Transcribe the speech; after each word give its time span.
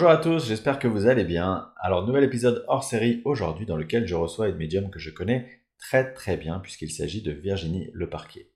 Bonjour 0.00 0.12
à 0.12 0.16
tous, 0.16 0.48
j'espère 0.48 0.78
que 0.78 0.88
vous 0.88 1.08
allez 1.08 1.24
bien. 1.24 1.74
Alors, 1.78 2.06
nouvel 2.06 2.24
épisode 2.24 2.64
hors 2.68 2.84
série 2.84 3.20
aujourd'hui 3.26 3.66
dans 3.66 3.76
lequel 3.76 4.06
je 4.06 4.14
reçois 4.14 4.48
une 4.48 4.56
médium 4.56 4.88
que 4.88 4.98
je 4.98 5.10
connais 5.10 5.60
très 5.78 6.14
très 6.14 6.38
bien 6.38 6.58
puisqu'il 6.58 6.90
s'agit 6.90 7.20
de 7.20 7.32
Virginie 7.32 7.90
Le 7.92 8.08
Parquet. 8.08 8.48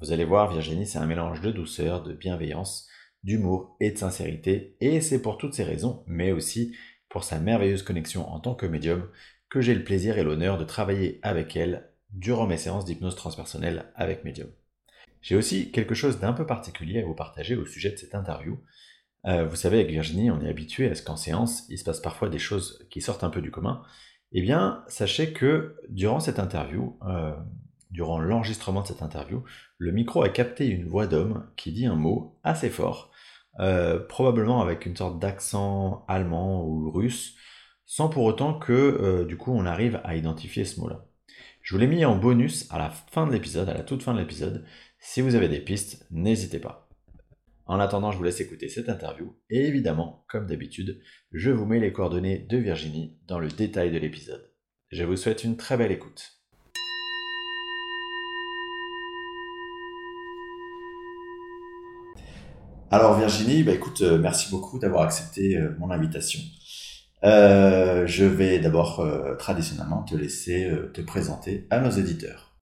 Vous 0.00 0.12
allez 0.12 0.24
voir, 0.24 0.48
Virginie, 0.48 0.86
c'est 0.86 1.00
un 1.00 1.06
mélange 1.06 1.40
de 1.40 1.50
douceur, 1.50 2.04
de 2.04 2.12
bienveillance, 2.12 2.86
d'humour 3.24 3.76
et 3.80 3.90
de 3.90 3.98
sincérité 3.98 4.76
et 4.80 5.00
c'est 5.00 5.20
pour 5.20 5.38
toutes 5.38 5.54
ces 5.54 5.64
raisons, 5.64 6.04
mais 6.06 6.30
aussi 6.30 6.76
pour 7.08 7.24
sa 7.24 7.40
merveilleuse 7.40 7.82
connexion 7.82 8.24
en 8.30 8.38
tant 8.38 8.54
que 8.54 8.66
médium, 8.66 9.08
que 9.50 9.60
j'ai 9.60 9.74
le 9.74 9.82
plaisir 9.82 10.18
et 10.18 10.22
l'honneur 10.22 10.56
de 10.56 10.64
travailler 10.64 11.18
avec 11.24 11.56
elle 11.56 11.90
durant 12.10 12.46
mes 12.46 12.58
séances 12.58 12.84
d'hypnose 12.84 13.16
transpersonnelle 13.16 13.86
avec 13.96 14.22
médium. 14.22 14.50
J'ai 15.20 15.34
aussi 15.34 15.72
quelque 15.72 15.96
chose 15.96 16.20
d'un 16.20 16.32
peu 16.32 16.46
particulier 16.46 17.00
à 17.00 17.04
vous 17.04 17.16
partager 17.16 17.56
au 17.56 17.66
sujet 17.66 17.90
de 17.90 17.96
cette 17.96 18.14
interview, 18.14 18.60
euh, 19.26 19.44
vous 19.46 19.56
savez, 19.56 19.80
avec 19.80 19.90
Virginie, 19.90 20.30
on 20.30 20.40
est 20.40 20.48
habitué 20.48 20.88
à 20.90 20.94
ce 20.94 21.02
qu'en 21.02 21.16
séance, 21.16 21.64
il 21.68 21.78
se 21.78 21.84
passe 21.84 22.00
parfois 22.00 22.28
des 22.28 22.38
choses 22.38 22.86
qui 22.90 23.00
sortent 23.00 23.24
un 23.24 23.30
peu 23.30 23.42
du 23.42 23.50
commun. 23.50 23.82
Eh 24.32 24.40
bien, 24.40 24.84
sachez 24.88 25.32
que 25.32 25.76
durant 25.88 26.20
cette 26.20 26.38
interview, 26.38 26.98
euh, 27.06 27.34
durant 27.90 28.20
l'enregistrement 28.20 28.82
de 28.82 28.86
cette 28.86 29.02
interview, 29.02 29.42
le 29.78 29.92
micro 29.92 30.22
a 30.22 30.28
capté 30.28 30.66
une 30.66 30.86
voix 30.86 31.06
d'homme 31.06 31.48
qui 31.56 31.72
dit 31.72 31.86
un 31.86 31.96
mot 31.96 32.38
assez 32.44 32.70
fort, 32.70 33.10
euh, 33.58 33.98
probablement 33.98 34.62
avec 34.62 34.86
une 34.86 34.96
sorte 34.96 35.18
d'accent 35.18 36.04
allemand 36.08 36.64
ou 36.64 36.90
russe, 36.90 37.36
sans 37.84 38.08
pour 38.08 38.24
autant 38.24 38.58
que 38.58 39.24
du 39.28 39.36
coup 39.36 39.52
on 39.52 39.64
arrive 39.64 40.00
à 40.02 40.16
identifier 40.16 40.64
ce 40.64 40.80
mot-là. 40.80 41.06
Je 41.62 41.74
vous 41.74 41.80
l'ai 41.80 41.86
mis 41.86 42.04
en 42.04 42.16
bonus 42.16 42.66
à 42.70 42.78
la 42.78 42.90
fin 42.90 43.26
de 43.26 43.32
l'épisode, 43.32 43.68
à 43.68 43.74
la 43.74 43.82
toute 43.82 44.02
fin 44.02 44.12
de 44.12 44.18
l'épisode. 44.18 44.64
Si 44.98 45.20
vous 45.20 45.36
avez 45.36 45.48
des 45.48 45.60
pistes, 45.60 46.04
n'hésitez 46.10 46.58
pas. 46.58 46.85
En 47.68 47.80
attendant, 47.80 48.12
je 48.12 48.16
vous 48.16 48.22
laisse 48.22 48.40
écouter 48.40 48.68
cette 48.68 48.88
interview 48.88 49.34
et 49.50 49.66
évidemment, 49.66 50.24
comme 50.28 50.46
d'habitude, 50.46 51.00
je 51.32 51.50
vous 51.50 51.66
mets 51.66 51.80
les 51.80 51.92
coordonnées 51.92 52.38
de 52.38 52.58
Virginie 52.58 53.18
dans 53.26 53.40
le 53.40 53.48
détail 53.48 53.90
de 53.90 53.98
l'épisode. 53.98 54.52
Je 54.92 55.02
vous 55.02 55.16
souhaite 55.16 55.42
une 55.42 55.56
très 55.56 55.76
belle 55.76 55.90
écoute. 55.90 56.36
Alors 62.92 63.18
Virginie, 63.18 63.64
bah 63.64 63.72
écoute, 63.72 64.00
euh, 64.02 64.16
merci 64.16 64.48
beaucoup 64.48 64.78
d'avoir 64.78 65.02
accepté 65.02 65.56
euh, 65.56 65.74
mon 65.80 65.90
invitation. 65.90 66.38
Euh, 67.24 68.06
je 68.06 68.24
vais 68.24 68.60
d'abord 68.60 69.04
traditionnellement 69.40 70.04
te 70.04 70.14
laisser 70.14 70.70
te 70.94 71.00
présenter 71.00 71.66
à 71.70 71.80
nos 71.80 71.90
éditeurs. 71.90 72.56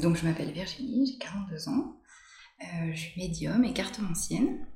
donc 0.00 0.16
je 0.16 0.24
m'appelle 0.24 0.50
Virginie, 0.50 1.06
j'ai 1.06 1.18
42 1.18 1.68
ans. 1.68 1.99
Euh, 2.62 2.92
je 2.92 2.98
suis 2.98 3.20
médium 3.20 3.64
et 3.64 3.72
cartomancienne. 3.72 4.66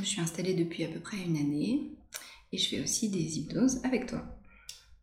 Je 0.00 0.04
suis 0.06 0.20
installée 0.20 0.54
depuis 0.54 0.84
à 0.84 0.88
peu 0.88 1.00
près 1.00 1.18
une 1.18 1.36
année 1.36 1.92
et 2.52 2.58
je 2.58 2.68
fais 2.68 2.82
aussi 2.82 3.10
des 3.10 3.38
hypnoses 3.38 3.80
avec 3.84 4.06
toi. 4.06 4.24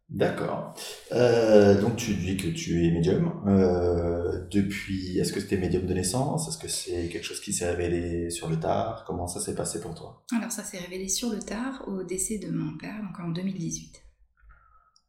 D'accord. 0.09 0.75
Euh, 1.13 1.79
donc 1.79 1.95
tu 1.95 2.13
dis 2.16 2.35
que 2.35 2.47
tu 2.49 2.85
es 2.85 2.91
médium. 2.91 3.31
Euh, 3.47 4.45
depuis, 4.52 5.17
est-ce 5.19 5.31
que 5.31 5.39
c'était 5.39 5.57
médium 5.57 5.85
de 5.85 5.94
naissance? 5.94 6.49
Est-ce 6.49 6.57
que 6.57 6.67
c'est 6.67 7.07
quelque 7.07 7.23
chose 7.23 7.39
qui 7.39 7.53
s'est 7.53 7.69
révélé 7.69 8.29
sur 8.29 8.49
le 8.49 8.59
tard? 8.59 9.05
Comment 9.07 9.27
ça 9.27 9.39
s'est 9.39 9.55
passé 9.55 9.79
pour 9.79 9.95
toi? 9.95 10.25
Alors 10.35 10.52
ça 10.52 10.63
s'est 10.63 10.79
révélé 10.79 11.07
sur 11.07 11.29
le 11.29 11.39
tard 11.39 11.85
au 11.88 12.03
décès 12.03 12.39
de 12.39 12.52
mon 12.52 12.77
père, 12.77 13.02
donc 13.02 13.17
en 13.22 13.29
2018. 13.29 14.02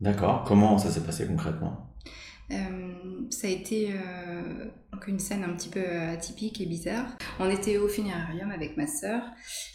D'accord. 0.01 0.45
Comment 0.47 0.79
ça 0.79 0.91
s'est 0.91 1.03
passé 1.03 1.27
concrètement? 1.27 1.92
Ça 2.51 3.47
a 3.47 3.51
été 3.51 3.93
euh, 3.93 4.67
une 5.07 5.19
scène 5.19 5.45
un 5.45 5.55
petit 5.55 5.69
peu 5.69 5.85
atypique 5.85 6.61
et 6.61 6.67
bizarre. 6.67 7.07
On 7.39 7.51
était 7.51 7.79
au 7.79 7.89
funérarium 7.89 8.51
avec 8.51 8.77
ma 8.77 8.87
sœur 8.87 9.23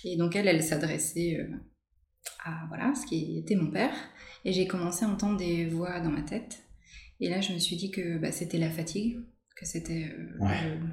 et 0.04 0.16
donc 0.18 0.36
elle, 0.36 0.48
elle 0.48 0.64
s'adressait 0.64 1.38
euh, 1.40 1.56
à 2.46 2.66
voilà 2.68 2.94
ce 2.96 3.06
qui 3.06 3.40
était 3.40 3.56
mon 3.56 3.72
père. 3.72 3.94
Et 4.46 4.54
j'ai 4.54 4.68
commencé 4.68 5.06
à 5.06 5.10
entendre 5.10 5.38
des 5.38 5.66
voix 5.66 6.00
dans 6.00 6.12
ma 6.12 6.22
tête. 6.22 6.64
Et 7.20 7.30
là 7.30 7.42
je 7.42 7.54
me 7.54 7.60
suis 7.60 7.76
dit 7.76 7.92
que 7.92 8.18
bah, 8.18 8.32
c'était 8.32 8.60
la 8.60 8.70
fatigue 8.70 9.20
que 9.60 9.66
c'était 9.66 10.14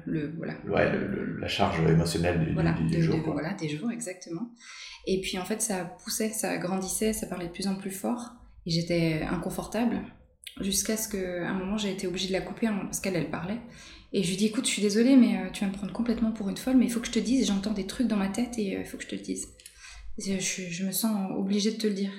le, 0.07 0.33
voilà. 0.37 0.55
Ouais, 0.65 0.91
la 1.39 1.47
charge 1.47 1.79
émotionnelle 1.87 2.43
du, 2.43 2.53
voilà, 2.53 2.73
du, 2.73 2.99
jour 2.99 3.19
voilà 3.23 3.53
des 3.53 3.69
jours 3.69 3.91
exactement. 3.91 4.49
Et 5.05 5.21
puis 5.21 5.37
en 5.37 5.45
fait 5.45 5.61
ça 5.61 5.85
poussait 6.03 6.29
ça 6.29 6.57
grandissait 6.57 7.13
ça 7.13 7.27
parlait 7.27 7.45
de 7.45 7.51
plus 7.51 7.67
en 7.67 7.75
plus 7.75 7.91
fort. 7.91 8.31
Et 8.65 8.71
j'étais 8.71 9.21
inconfortable 9.21 10.01
jusqu'à 10.61 10.97
ce 10.97 11.09
qu'à 11.09 11.49
un 11.49 11.53
moment 11.53 11.77
j'ai 11.77 11.91
été 11.91 12.07
obligée 12.07 12.27
de 12.27 12.33
la 12.33 12.41
couper 12.41 12.67
parce 12.67 12.99
qu'elle 12.99 13.15
elle 13.15 13.29
parlait. 13.29 13.59
Et 14.13 14.23
je 14.23 14.29
lui 14.29 14.37
dis 14.37 14.45
écoute 14.45 14.65
je 14.65 14.71
suis 14.71 14.81
désolée 14.81 15.15
mais 15.15 15.37
euh, 15.37 15.49
tu 15.51 15.61
vas 15.61 15.69
me 15.69 15.75
prendre 15.75 15.91
complètement 15.91 16.31
pour 16.31 16.49
une 16.49 16.57
folle 16.57 16.77
mais 16.77 16.85
il 16.85 16.91
faut 16.91 16.99
que 16.99 17.07
je 17.07 17.11
te 17.11 17.19
dise 17.19 17.47
j'entends 17.47 17.73
des 17.73 17.85
trucs 17.85 18.07
dans 18.07 18.15
ma 18.15 18.29
tête 18.29 18.57
et 18.57 18.75
euh, 18.75 18.79
il 18.79 18.85
faut 18.85 18.97
que 18.97 19.03
je 19.03 19.09
te 19.09 19.15
le 19.15 19.21
dise. 19.21 19.47
Je, 20.17 20.85
me 20.85 20.91
sens 20.93 21.31
obligée 21.35 21.71
de 21.71 21.77
te 21.77 21.87
le 21.87 21.93
dire. 21.93 22.11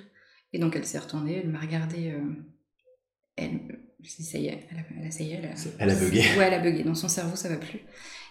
Et 0.52 0.58
donc 0.58 0.76
elle 0.76 0.84
s'est 0.84 0.98
retournée 0.98 1.40
elle 1.42 1.48
m'a 1.48 1.60
regardé 1.60 2.10
euh, 2.10 2.20
elle 3.36 3.60
ça 4.04 4.38
y 4.38 4.46
est 4.46 4.68
elle 4.70 5.06
a, 5.06 5.10
ça 5.10 5.24
y 5.24 5.32
est 5.32 5.40
elle 5.78 5.90
a, 5.90 5.94
bugué. 5.94 6.20
Ouais 6.36 6.44
elle 6.44 6.54
a 6.54 6.58
bugué 6.58 6.84
dans 6.84 6.94
son 6.94 7.08
cerveau 7.08 7.36
ça 7.36 7.48
va 7.48 7.56
plus. 7.56 7.80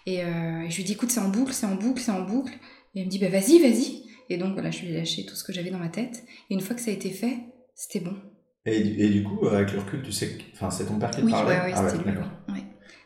Et, 0.06 0.20
je 0.20 0.76
lui 0.76 0.84
dis 0.84 0.94
écoute 0.94 1.10
c'est 1.10 1.20
en 1.20 1.30
boucle 1.30 1.52
c'est 1.52 1.66
en 1.66 1.76
boucle 1.76 2.02
c'est 2.02 2.12
en 2.12 2.22
boucle. 2.22 2.54
Et 2.94 3.00
elle 3.00 3.06
me 3.06 3.10
dit 3.10 3.20
bah 3.20 3.30
vas-y 3.30 3.60
vas-y. 3.60 4.04
Et 4.30 4.38
donc 4.38 4.54
voilà 4.54 4.72
je 4.72 4.82
lui 4.82 4.90
ai 4.90 4.94
lâché 4.94 5.26
tout 5.26 5.36
ce 5.36 5.44
que 5.44 5.52
j'avais 5.52 5.72
dans 5.72 5.80
ma 5.80 5.90
tête. 5.90 6.24
Et 6.50 6.54
une 6.54 6.62
fois 6.62 6.76
que 6.76 6.82
ça 6.82 6.92
a 6.92 6.94
été 6.94 7.10
fait 7.10 7.40
c'était 7.74 8.00
bon 8.00 8.16
et, 8.66 9.06
et, 9.06 9.10
du 9.10 9.24
coup, 9.24 9.48
avec 9.48 9.72
le 9.74 9.80
recul, 9.80 10.02
tu 10.02 10.12
sais 10.12 10.38
que 10.38 10.44
enfin, 10.54 10.70
c'est 10.72 10.86
ton 10.86 10.98
père 10.98 11.12
qui 11.12 11.22
te 11.22 11.26
oui, 11.26 11.32
parlait 11.32 11.60
Oui, 11.66 11.72
ah 11.76 11.90
c'était 11.90 12.10
lui. 12.10 12.18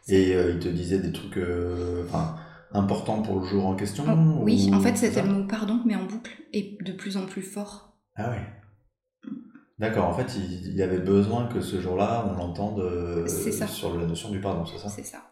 Et 0.08 0.36
euh, 0.36 0.54
il 0.54 0.60
te 0.60 0.70
disait 0.70 1.00
des 1.00 1.12
trucs 1.12 1.38
euh, 1.38 2.04
importants 2.72 3.22
pour 3.22 3.40
le 3.40 3.46
jour 3.46 3.68
en 3.68 3.76
question 3.76 4.06
oh, 4.08 4.44
Oui, 4.44 4.72
en 4.74 4.80
fait, 4.80 4.96
c'était 4.96 5.22
le 5.22 5.30
mot 5.30 5.48
pardon, 5.48 5.82
mais 5.86 5.96
en 5.96 6.06
boucle, 6.06 6.32
et 6.54 6.78
de 6.84 6.94
plus 6.94 7.18
en 7.18 7.26
plus 7.26 7.42
fort. 7.42 7.98
Ah 8.16 8.32
ouais 8.32 8.42
D'accord, 9.78 10.10
en 10.10 10.14
fait, 10.14 10.36
il, 10.36 10.76
y 10.76 10.82
avait 10.82 11.00
besoin 11.00 11.48
que 11.48 11.62
ce 11.62 11.80
jour-là, 11.80 12.26
on 12.30 12.38
l'entende 12.38 12.80
euh, 12.82 13.26
sur 13.28 13.98
la 13.98 14.06
notion 14.06 14.30
du 14.30 14.42
pardon, 14.42 14.66
c'est 14.66 14.78
ça 14.78 14.90
C'est 14.90 15.04
ça. 15.04 15.24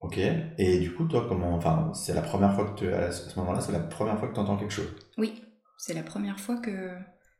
Ok, 0.00 0.18
et 0.18 0.78
du 0.80 0.94
coup, 0.94 1.04
toi, 1.06 1.26
comment. 1.28 1.54
Enfin, 1.54 1.92
c'est 1.94 2.14
la 2.14 2.22
première 2.22 2.54
fois 2.54 2.70
que 2.70 2.78
tu. 2.78 2.92
À 2.92 3.10
ce 3.10 3.38
moment-là, 3.38 3.60
c'est 3.60 3.72
la 3.72 3.80
première 3.80 4.18
fois 4.18 4.28
que 4.28 4.34
tu 4.34 4.40
entends 4.40 4.56
quelque 4.56 4.72
chose? 4.72 4.92
Oui, 5.16 5.42
c'est 5.78 5.94
la 5.94 6.02
première 6.02 6.38
fois 6.38 6.56
que 6.56 6.90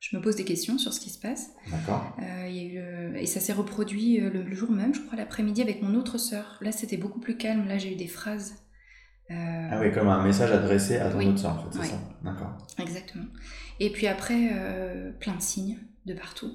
je 0.03 0.17
me 0.17 0.21
pose 0.21 0.35
des 0.35 0.45
questions 0.45 0.79
sur 0.79 0.93
ce 0.93 0.99
qui 0.99 1.11
se 1.11 1.19
passe. 1.19 1.53
D'accord. 1.71 2.17
Euh, 2.21 2.49
eu, 2.49 3.17
et 3.17 3.27
ça 3.27 3.39
s'est 3.39 3.53
reproduit 3.53 4.21
euh, 4.21 4.31
le, 4.31 4.55
jour 4.55 4.71
même, 4.73 4.93
je 4.93 5.01
crois, 5.01 5.17
l'après-midi 5.17 5.63
avec 5.63 5.81
mon 5.81 5.95
autre 5.95 6.19
sœur. 6.19 6.59
Là, 6.61 6.73
c'était 6.73 6.97
beaucoup 6.97 7.21
plus 7.21 7.37
calme. 7.37 7.69
Là, 7.69 7.79
j'ai 7.79 7.93
eu 7.93 7.97
des 7.97 8.09
phrases. 8.09 8.57
Euh, 9.31 9.69
ah 9.71 9.79
oui, 9.81 9.93
comme 9.93 10.09
un 10.09 10.25
message 10.25 10.51
adressé 10.51 10.97
à 10.97 11.09
ton 11.09 11.25
autre 11.25 11.39
sœur, 11.39 11.53
en 11.53 11.71
fait, 11.71 11.79
c'est 11.79 11.91
ça? 11.91 12.01
D'accord. 12.25 12.59
Exactement. 12.81 13.27
Et 13.79 13.91
puis 13.91 14.09
après, 14.09 14.51
plein 15.21 15.37
de 15.37 15.41
signes 15.41 15.79
de 16.05 16.15
partout. 16.15 16.51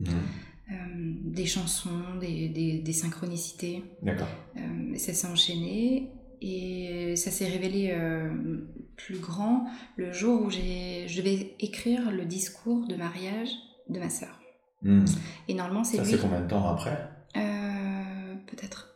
Mhm. 0.00 1.32
des 1.32 1.44
chansons, 1.44 2.16
des, 2.20 2.48
des, 2.48 2.78
des 2.78 2.92
synchronicités. 2.92 3.84
D'accord. 4.02 4.28
ça 4.96 5.12
s'est 5.12 5.26
enchaîné. 5.26 6.10
Et 6.40 7.14
ça 7.16 7.30
s'est 7.30 7.48
révélé 7.48 7.90
euh, 7.92 8.30
plus 8.96 9.18
grand 9.18 9.66
le 9.96 10.12
jour 10.12 10.42
où 10.42 10.50
je 10.50 11.16
devais 11.16 11.54
écrire 11.60 12.10
le 12.10 12.24
discours 12.24 12.86
de 12.86 12.96
mariage 12.96 13.50
de 13.88 13.98
ma 13.98 14.10
sœur. 14.10 14.38
Hmm. 14.82 15.04
Et 15.48 15.54
normalement, 15.54 15.84
c'est 15.84 15.96
Ça, 15.96 16.04
c'est 16.04 16.20
combien 16.20 16.40
de 16.40 16.48
temps 16.48 16.68
après? 16.68 17.10
Euh, 17.36 18.34
Peut-être 18.46 18.94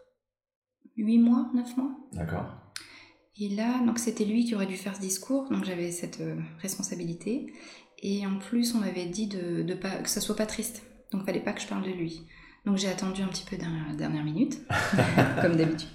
8 0.96 1.18
mois, 1.18 1.50
9 1.54 1.76
mois. 1.76 1.90
D'accord. 2.12 2.46
Et 3.40 3.48
là, 3.48 3.84
donc 3.84 3.98
c'était 3.98 4.24
lui 4.24 4.44
qui 4.44 4.54
aurait 4.54 4.66
dû 4.66 4.76
faire 4.76 4.94
ce 4.94 5.00
discours, 5.00 5.48
donc 5.50 5.64
j'avais 5.64 5.90
cette 5.90 6.20
euh, 6.20 6.36
responsabilité. 6.60 7.52
Et 8.02 8.26
en 8.26 8.38
plus, 8.38 8.74
on 8.74 8.78
m'avait 8.78 9.06
dit 9.06 9.26
de, 9.26 9.62
de 9.62 9.74
pas, 9.74 9.96
que 9.96 10.08
ça 10.08 10.20
soit 10.20 10.36
pas 10.36 10.46
triste, 10.46 10.82
donc 11.12 11.22
il 11.22 11.26
fallait 11.26 11.40
pas 11.40 11.52
que 11.52 11.60
je 11.60 11.66
parle 11.66 11.84
de 11.84 11.90
lui. 11.90 12.26
Donc 12.64 12.76
j'ai 12.76 12.88
attendu 12.88 13.22
un 13.22 13.28
petit 13.28 13.44
peu 13.44 13.56
la 13.56 13.94
dernière 13.94 14.22
minute, 14.22 14.60
comme 15.42 15.56
d'habitude. 15.56 15.88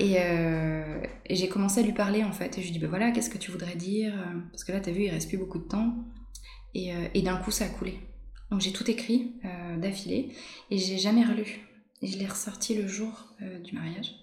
Euh, 0.00 1.02
et, 1.26 1.36
j'ai 1.36 1.48
commencé 1.48 1.80
à 1.80 1.82
lui 1.82 1.92
parler 1.92 2.24
en 2.24 2.32
fait. 2.32 2.58
Et 2.58 2.62
je 2.62 2.66
lui 2.66 2.72
dis, 2.72 2.78
ben 2.78 2.88
voilà, 2.88 3.10
qu'est-ce 3.12 3.30
que 3.30 3.38
tu 3.38 3.50
voudrais 3.50 3.76
dire? 3.76 4.12
Parce 4.50 4.64
que 4.64 4.72
là, 4.72 4.80
tu 4.80 4.90
as 4.90 4.92
vu, 4.92 5.02
il 5.04 5.10
reste 5.10 5.28
plus 5.28 5.38
beaucoup 5.38 5.58
de 5.58 5.68
temps. 5.68 5.94
Et, 6.74 6.92
euh, 6.92 7.08
et 7.14 7.22
d'un 7.22 7.36
coup, 7.36 7.50
ça 7.50 7.66
a 7.66 7.68
coulé. 7.68 8.00
Donc 8.50 8.60
j'ai 8.60 8.72
tout 8.72 8.88
écrit 8.90 9.36
euh, 9.44 9.76
d'affilée 9.78 10.32
et 10.70 10.78
j'ai 10.78 10.98
jamais 10.98 11.24
relu. 11.24 11.60
Et 12.02 12.06
je 12.06 12.18
l'ai 12.18 12.26
ressorti 12.26 12.74
le 12.74 12.86
jour 12.86 13.34
du 13.62 13.74
mariage. 13.74 14.14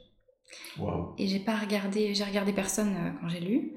Wow. 0.77 1.15
Et 1.17 1.27
j'ai 1.27 1.39
pas 1.39 1.55
regardé, 1.55 2.13
j'ai 2.13 2.23
regardé 2.23 2.53
personne 2.53 2.93
quand 3.19 3.29
j'ai 3.29 3.39
lu. 3.39 3.73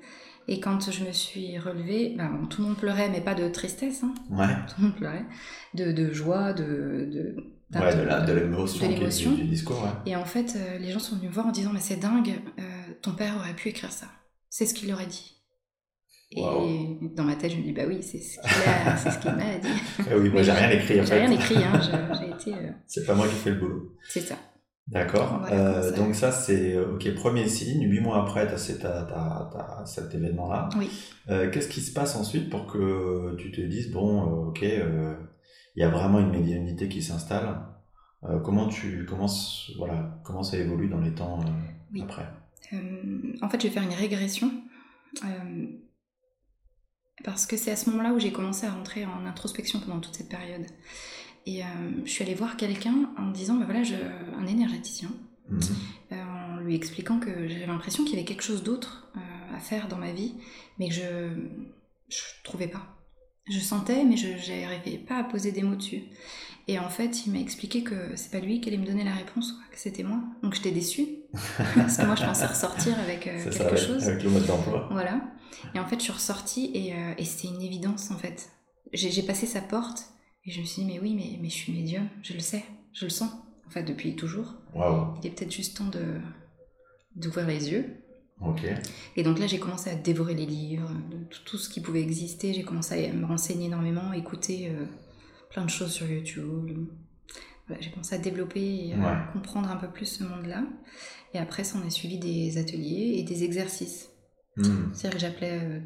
Et 0.46 0.60
quand 0.60 0.90
je 0.90 1.04
me 1.04 1.12
suis 1.12 1.58
relevée, 1.58 2.14
ben, 2.16 2.46
tout 2.50 2.60
le 2.60 2.68
monde 2.68 2.76
pleurait, 2.76 3.08
mais 3.08 3.22
pas 3.22 3.34
de 3.34 3.48
tristesse. 3.48 4.02
Hein. 4.02 4.12
Ouais. 4.30 4.54
Tout 4.68 4.74
le 4.78 4.84
monde 4.88 4.96
pleurait. 4.96 5.24
De, 5.72 5.92
de 5.92 6.12
joie, 6.12 6.52
de, 6.52 7.08
de 7.10 7.53
ouais, 7.80 8.26
de 8.26 8.32
l'émotion 8.32 8.88
du, 9.34 9.44
discours. 9.44 9.86
Et 10.06 10.16
en 10.16 10.24
fait, 10.24 10.54
euh, 10.56 10.78
les 10.78 10.90
gens 10.92 10.98
sont 10.98 11.16
venus 11.16 11.30
me 11.30 11.34
voir 11.34 11.46
en 11.46 11.52
disant 11.52 11.70
Mais 11.72 11.80
c'est 11.80 11.96
dingue, 11.96 12.40
euh, 12.58 12.62
ton 13.02 13.12
père 13.12 13.36
aurait 13.36 13.54
pu 13.54 13.68
écrire 13.68 13.92
ça. 13.92 14.06
C'est 14.50 14.66
ce 14.66 14.74
qu'il 14.74 14.92
aurait 14.92 15.06
dit. 15.06 15.30
Et 16.30 16.98
dans 17.14 17.24
ma 17.24 17.36
tête, 17.36 17.52
je 17.52 17.56
me 17.56 17.62
dis 17.62 17.72
Bah 17.72 17.82
oui, 17.86 18.02
c'est 18.02 18.18
ce 18.18 19.18
qu'il 19.18 19.30
m'a 19.32 19.58
dit. 19.58 19.68
Ah 20.00 20.16
oui, 20.16 20.30
moi 20.30 20.42
j'ai 20.42 20.52
rien 20.52 20.70
écrit 20.70 21.00
en 21.00 21.04
fait. 21.04 21.14
J'ai 21.14 21.20
rien 21.26 21.30
écrit, 21.30 21.56
hein, 21.56 21.80
j'ai 22.20 22.30
été. 22.50 22.58
Euh, 22.58 22.70
c'est 22.86 23.06
pas 23.06 23.14
moi 23.14 23.28
qui 23.28 23.34
fais 23.34 23.50
le 23.50 23.56
boulot. 23.60 23.96
C'est 24.08 24.20
ça. 24.20 24.36
D'accord. 24.86 25.38
Voilà, 25.40 25.56
comment 25.56 25.82
ça- 25.82 25.90
donc 25.92 26.14
ça, 26.14 26.30
c'est 26.32 26.76
ok. 26.78 27.14
Premier 27.14 27.48
signe. 27.48 27.88
Huit 27.88 28.00
mois 28.00 28.20
après, 28.20 28.46
t'as- 28.46 28.56
t'as 28.78 29.84
cet 29.86 30.14
événement-là. 30.14 30.68
Oui. 30.78 30.90
Qu'est-ce 31.26 31.68
qui 31.68 31.80
se 31.80 31.92
passe 31.92 32.16
ensuite 32.16 32.50
pour 32.50 32.66
que 32.66 33.34
tu 33.38 33.50
te 33.50 33.60
dises 33.62 33.90
bon, 33.90 34.22
ok, 34.48 34.62
il 35.76 35.80
y 35.80 35.84
a 35.84 35.88
vraiment 35.90 36.20
une 36.20 36.30
médiumnité 36.30 36.88
qui 36.88 37.02
s'installe. 37.02 37.60
Euh, 38.24 38.40
comment 38.40 38.68
tu 38.68 39.04
commences, 39.06 39.70
voilà, 39.76 40.20
comment 40.24 40.42
ça 40.42 40.56
évolue 40.56 40.88
dans 40.88 41.00
les 41.00 41.14
temps 41.14 41.40
euh, 41.40 41.50
Oui. 41.92 42.02
après? 42.02 42.26
Euh, 42.72 43.34
en 43.42 43.48
fait, 43.48 43.60
je 43.60 43.66
vais 43.68 43.72
faire 43.74 43.82
une 43.82 43.92
régression. 43.92 44.50
parce 47.24 47.46
que 47.46 47.56
c'est 47.56 47.70
à 47.70 47.76
ce 47.76 47.88
moment-là 47.90 48.12
où 48.12 48.18
j'ai 48.18 48.32
commencé 48.32 48.66
à 48.66 48.72
rentrer 48.72 49.04
en 49.06 49.24
introspection 49.26 49.80
pendant 49.80 50.00
toute 50.00 50.14
cette 50.14 50.28
période. 50.28 50.66
Et 51.46 51.62
je 52.04 52.10
suis 52.10 52.24
allée 52.24 52.34
voir 52.34 52.56
quelqu'un 52.56 53.10
en 53.18 53.30
disant, 53.30 53.56
bah 53.56 53.66
voilà, 53.66 53.82
je, 53.82 53.94
un 53.94 54.46
énergéticien, 54.46 55.10
Mhm. 55.48 55.60
en 56.12 56.56
lui 56.60 56.74
expliquant 56.74 57.20
que 57.20 57.46
j'avais 57.48 57.66
l'impression 57.66 58.02
qu'il 58.04 58.14
y 58.14 58.16
avait 58.16 58.24
quelque 58.24 58.42
chose 58.42 58.62
d'autre 58.62 59.12
à 59.54 59.58
faire 59.60 59.88
dans 59.88 59.98
ma 59.98 60.12
vie, 60.12 60.34
mais 60.78 60.88
que 60.88 60.94
je 60.94 61.28
je 62.08 62.20
trouvais 62.44 62.66
pas. 62.68 62.93
Je 63.46 63.58
sentais, 63.58 64.04
mais 64.04 64.16
je 64.16 64.28
n'arrivais 64.28 64.98
pas 64.98 65.16
à 65.18 65.24
poser 65.24 65.52
des 65.52 65.62
mots 65.62 65.76
dessus. 65.76 66.04
Et 66.66 66.78
en 66.78 66.88
fait, 66.88 67.26
il 67.26 67.32
m'a 67.32 67.40
expliqué 67.40 67.82
que 67.82 68.16
c'est 68.16 68.30
pas 68.30 68.40
lui 68.40 68.60
qui 68.60 68.68
allait 68.70 68.78
me 68.78 68.86
donner 68.86 69.04
la 69.04 69.12
réponse, 69.12 69.52
quoi, 69.52 69.62
que 69.70 69.78
c'était 69.78 70.02
moi. 70.02 70.18
Donc 70.42 70.54
j'étais 70.54 70.70
déçue, 70.70 71.06
parce 71.74 71.98
que 71.98 72.06
moi 72.06 72.14
je 72.14 72.24
pensais 72.24 72.46
ressortir 72.46 72.98
avec 73.00 73.26
euh, 73.26 73.42
quelque 73.44 73.54
ça, 73.54 73.66
avec, 73.66 73.78
chose. 73.78 74.08
avec 74.08 74.22
le 74.22 74.30
mode 74.30 74.46
d'emploi. 74.46 74.88
Voilà. 74.90 75.20
Et 75.74 75.78
en 75.78 75.86
fait, 75.86 75.96
je 75.96 76.04
suis 76.04 76.12
ressortie 76.12 76.70
et, 76.72 76.94
euh, 76.94 77.12
et 77.18 77.24
c'était 77.24 77.48
une 77.48 77.60
évidence 77.60 78.10
en 78.10 78.16
fait. 78.16 78.50
J'ai 78.92 79.22
passé 79.22 79.46
sa 79.46 79.60
porte 79.60 80.04
et 80.46 80.50
je 80.50 80.60
me 80.60 80.64
suis 80.64 80.82
dit, 80.82 80.88
mais 80.90 81.00
oui, 81.00 81.14
mais, 81.14 81.38
mais 81.42 81.48
je 81.48 81.54
suis 81.54 81.72
médium, 81.72 82.08
je 82.22 82.32
le 82.32 82.40
sais, 82.40 82.64
je 82.94 83.04
le 83.04 83.10
sens. 83.10 83.30
En 83.66 83.70
fait, 83.70 83.82
depuis 83.82 84.14
toujours. 84.14 84.54
Waouh. 84.74 85.14
Il 85.20 85.26
est 85.26 85.30
peut-être 85.30 85.52
juste 85.52 85.76
temps 85.76 85.88
de 85.88 86.20
d'ouvrir 87.16 87.46
les 87.46 87.70
yeux. 87.70 88.03
Et 89.16 89.22
donc 89.22 89.38
là, 89.38 89.46
j'ai 89.46 89.58
commencé 89.58 89.90
à 89.90 89.94
dévorer 89.94 90.34
les 90.34 90.46
livres, 90.46 90.90
tout, 91.44 91.58
ce 91.58 91.68
qui 91.68 91.80
pouvait 91.80 92.00
exister. 92.02 92.52
J'ai 92.54 92.62
commencé 92.64 93.06
à 93.08 93.12
me 93.12 93.26
renseigner 93.26 93.66
énormément, 93.66 94.12
écouter 94.12 94.68
euh, 94.70 94.86
plein 95.50 95.64
de 95.64 95.70
choses 95.70 95.92
sur 95.92 96.08
YouTube. 96.10 96.88
Voilà, 97.66 97.80
j'ai 97.82 97.90
commencé 97.90 98.14
à 98.14 98.18
développer 98.18 98.60
et 98.88 98.94
à 98.94 98.96
Ouais. 98.98 99.32
comprendre 99.32 99.70
un 99.70 99.76
peu 99.76 99.88
plus 99.88 100.06
ce 100.06 100.24
monde-là. 100.24 100.64
Et 101.32 101.38
après, 101.38 101.64
ça 101.64 101.78
en 101.78 101.86
a 101.86 101.90
suivi 101.90 102.18
des 102.18 102.58
ateliers 102.58 103.14
et 103.18 103.22
des 103.22 103.42
exercices. 103.44 104.10
Mhm. 104.56 104.90
C'est-à-dire 104.92 105.16
que 105.18 105.20
j'appelais 105.20 105.60
euh, 105.62 105.80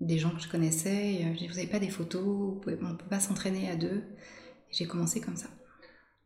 des 0.00 0.18
gens 0.18 0.30
que 0.30 0.40
je 0.42 0.48
connaissais, 0.48 1.14
et, 1.14 1.24
euh, 1.24 1.28
je 1.32 1.38
disais, 1.38 1.46
vous 1.48 1.54
n'avez 1.56 1.68
pas 1.68 1.78
des 1.78 1.88
photos, 1.88 2.24
on 2.26 2.70
ne 2.70 2.96
peut 2.96 3.08
pas 3.08 3.20
s'entraîner 3.20 3.70
à 3.70 3.76
deux. 3.76 4.02
Et 4.70 4.72
j'ai 4.72 4.86
commencé 4.86 5.20
comme 5.20 5.36
ça. 5.36 5.48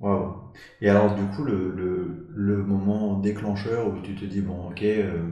Waouh. 0.01 0.53
Et 0.81 0.89
alors, 0.89 1.15
du 1.15 1.23
coup, 1.37 1.45
le, 1.45 1.71
le, 1.71 2.27
le 2.31 2.63
moment 2.65 3.19
déclencheur 3.19 3.87
où 3.89 4.01
tu 4.01 4.15
te 4.15 4.25
dis, 4.25 4.41
bon, 4.41 4.71
ok, 4.71 4.83
euh, 4.83 5.29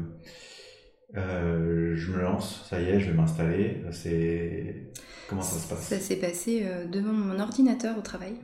euh, 1.17 1.97
je 1.97 2.13
me 2.13 2.21
lance, 2.21 2.67
ça 2.69 2.81
y 2.81 2.85
est, 2.85 3.01
je 3.01 3.11
vais 3.11 3.17
m'installer, 3.17 3.83
c'est... 3.91 4.93
Comment 5.29 5.43
ça 5.43 5.59
se 5.59 5.69
passe? 5.69 5.81
Ça 5.81 5.99
s'est 5.99 6.17
passé 6.21 6.63
euh, 6.65 6.87
devant 6.87 7.13
mon 7.13 7.41
ordinateur 7.41 7.99
au 7.99 8.03
travail, 8.03 8.35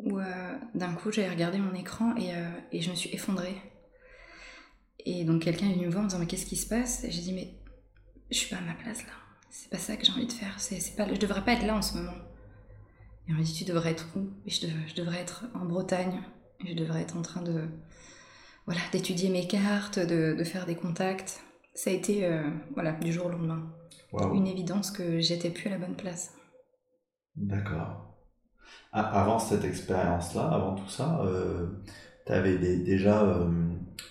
où 0.00 0.18
d'un 0.74 0.92
coup 0.94 1.12
j'ai 1.12 1.28
regardé 1.28 1.58
mon 1.58 1.72
écran 1.74 2.14
et, 2.16 2.32
et 2.72 2.82
je 2.82 2.90
me 2.90 2.96
suis 2.96 3.10
effondrée. 3.10 3.56
Et 5.06 5.24
donc 5.24 5.42
quelqu'un 5.42 5.68
est 5.70 5.74
venu 5.74 5.86
me 5.86 5.90
voir 5.90 6.00
en 6.00 6.04
me 6.04 6.08
disant 6.08 6.20
mais 6.20 6.26
qu'est-ce 6.26 6.46
qui 6.46 6.56
se 6.56 6.68
passe? 6.68 7.06
J'ai 7.08 7.22
dit 7.22 7.32
mais 7.32 7.54
je 8.30 8.36
suis 8.36 8.50
pas 8.52 8.60
à 8.60 8.66
ma 8.66 8.74
place 8.74 9.02
là. 9.06 9.12
C'est 9.50 9.70
pas 9.70 9.78
ça 9.78 9.96
que 9.96 10.04
j'ai 10.04 10.12
envie 10.12 10.26
de 10.26 10.32
faire. 10.32 10.58
C'est 10.58 10.96
pas, 10.96 11.06
je 11.08 11.18
devrais 11.18 11.44
pas 11.44 11.52
être 11.52 11.64
là 11.64 11.76
en 11.76 11.82
ce 11.82 11.96
moment. 11.96 12.12
Et 13.28 13.32
on 13.32 13.36
m'a 13.36 13.42
dit 13.42 13.54
tu 13.54 13.64
devrais 13.64 13.90
être 13.90 14.06
où? 14.16 14.28
Et 14.46 14.50
je, 14.50 14.66
dev- 14.66 14.88
je 14.88 14.94
devrais 14.94 15.18
être 15.18 15.44
en 15.54 15.64
Bretagne. 15.64 16.20
Et 16.64 16.72
je 16.72 16.82
devrais 16.82 17.02
être 17.02 17.16
en 17.16 17.22
train 17.22 17.42
de 17.42 17.68
voilà 18.66 18.80
d'étudier 18.92 19.28
mes 19.28 19.46
cartes, 19.46 19.98
de, 19.98 20.34
de 20.38 20.44
faire 20.44 20.66
des 20.66 20.76
contacts. 20.76 21.42
Ça 21.74 21.90
a 21.90 21.92
été 21.92 22.24
euh, 22.24 22.48
voilà 22.74 22.92
du 22.92 23.12
jour 23.12 23.26
au 23.26 23.30
lendemain 23.30 23.70
une 24.32 24.46
évidence 24.46 24.92
que 24.92 25.18
j'étais 25.20 25.50
plus 25.50 25.66
à 25.68 25.70
la 25.70 25.78
bonne 25.78 25.96
place. 25.96 26.32
D'accord. 27.34 28.16
Avant 28.92 29.40
cette 29.40 29.64
expérience-là, 29.64 30.42
avant 30.42 30.76
tout 30.76 30.88
ça, 30.88 31.20
tu 32.24 32.32
avais 32.32 32.56
déjà 32.58 33.22
euh, 33.22 33.50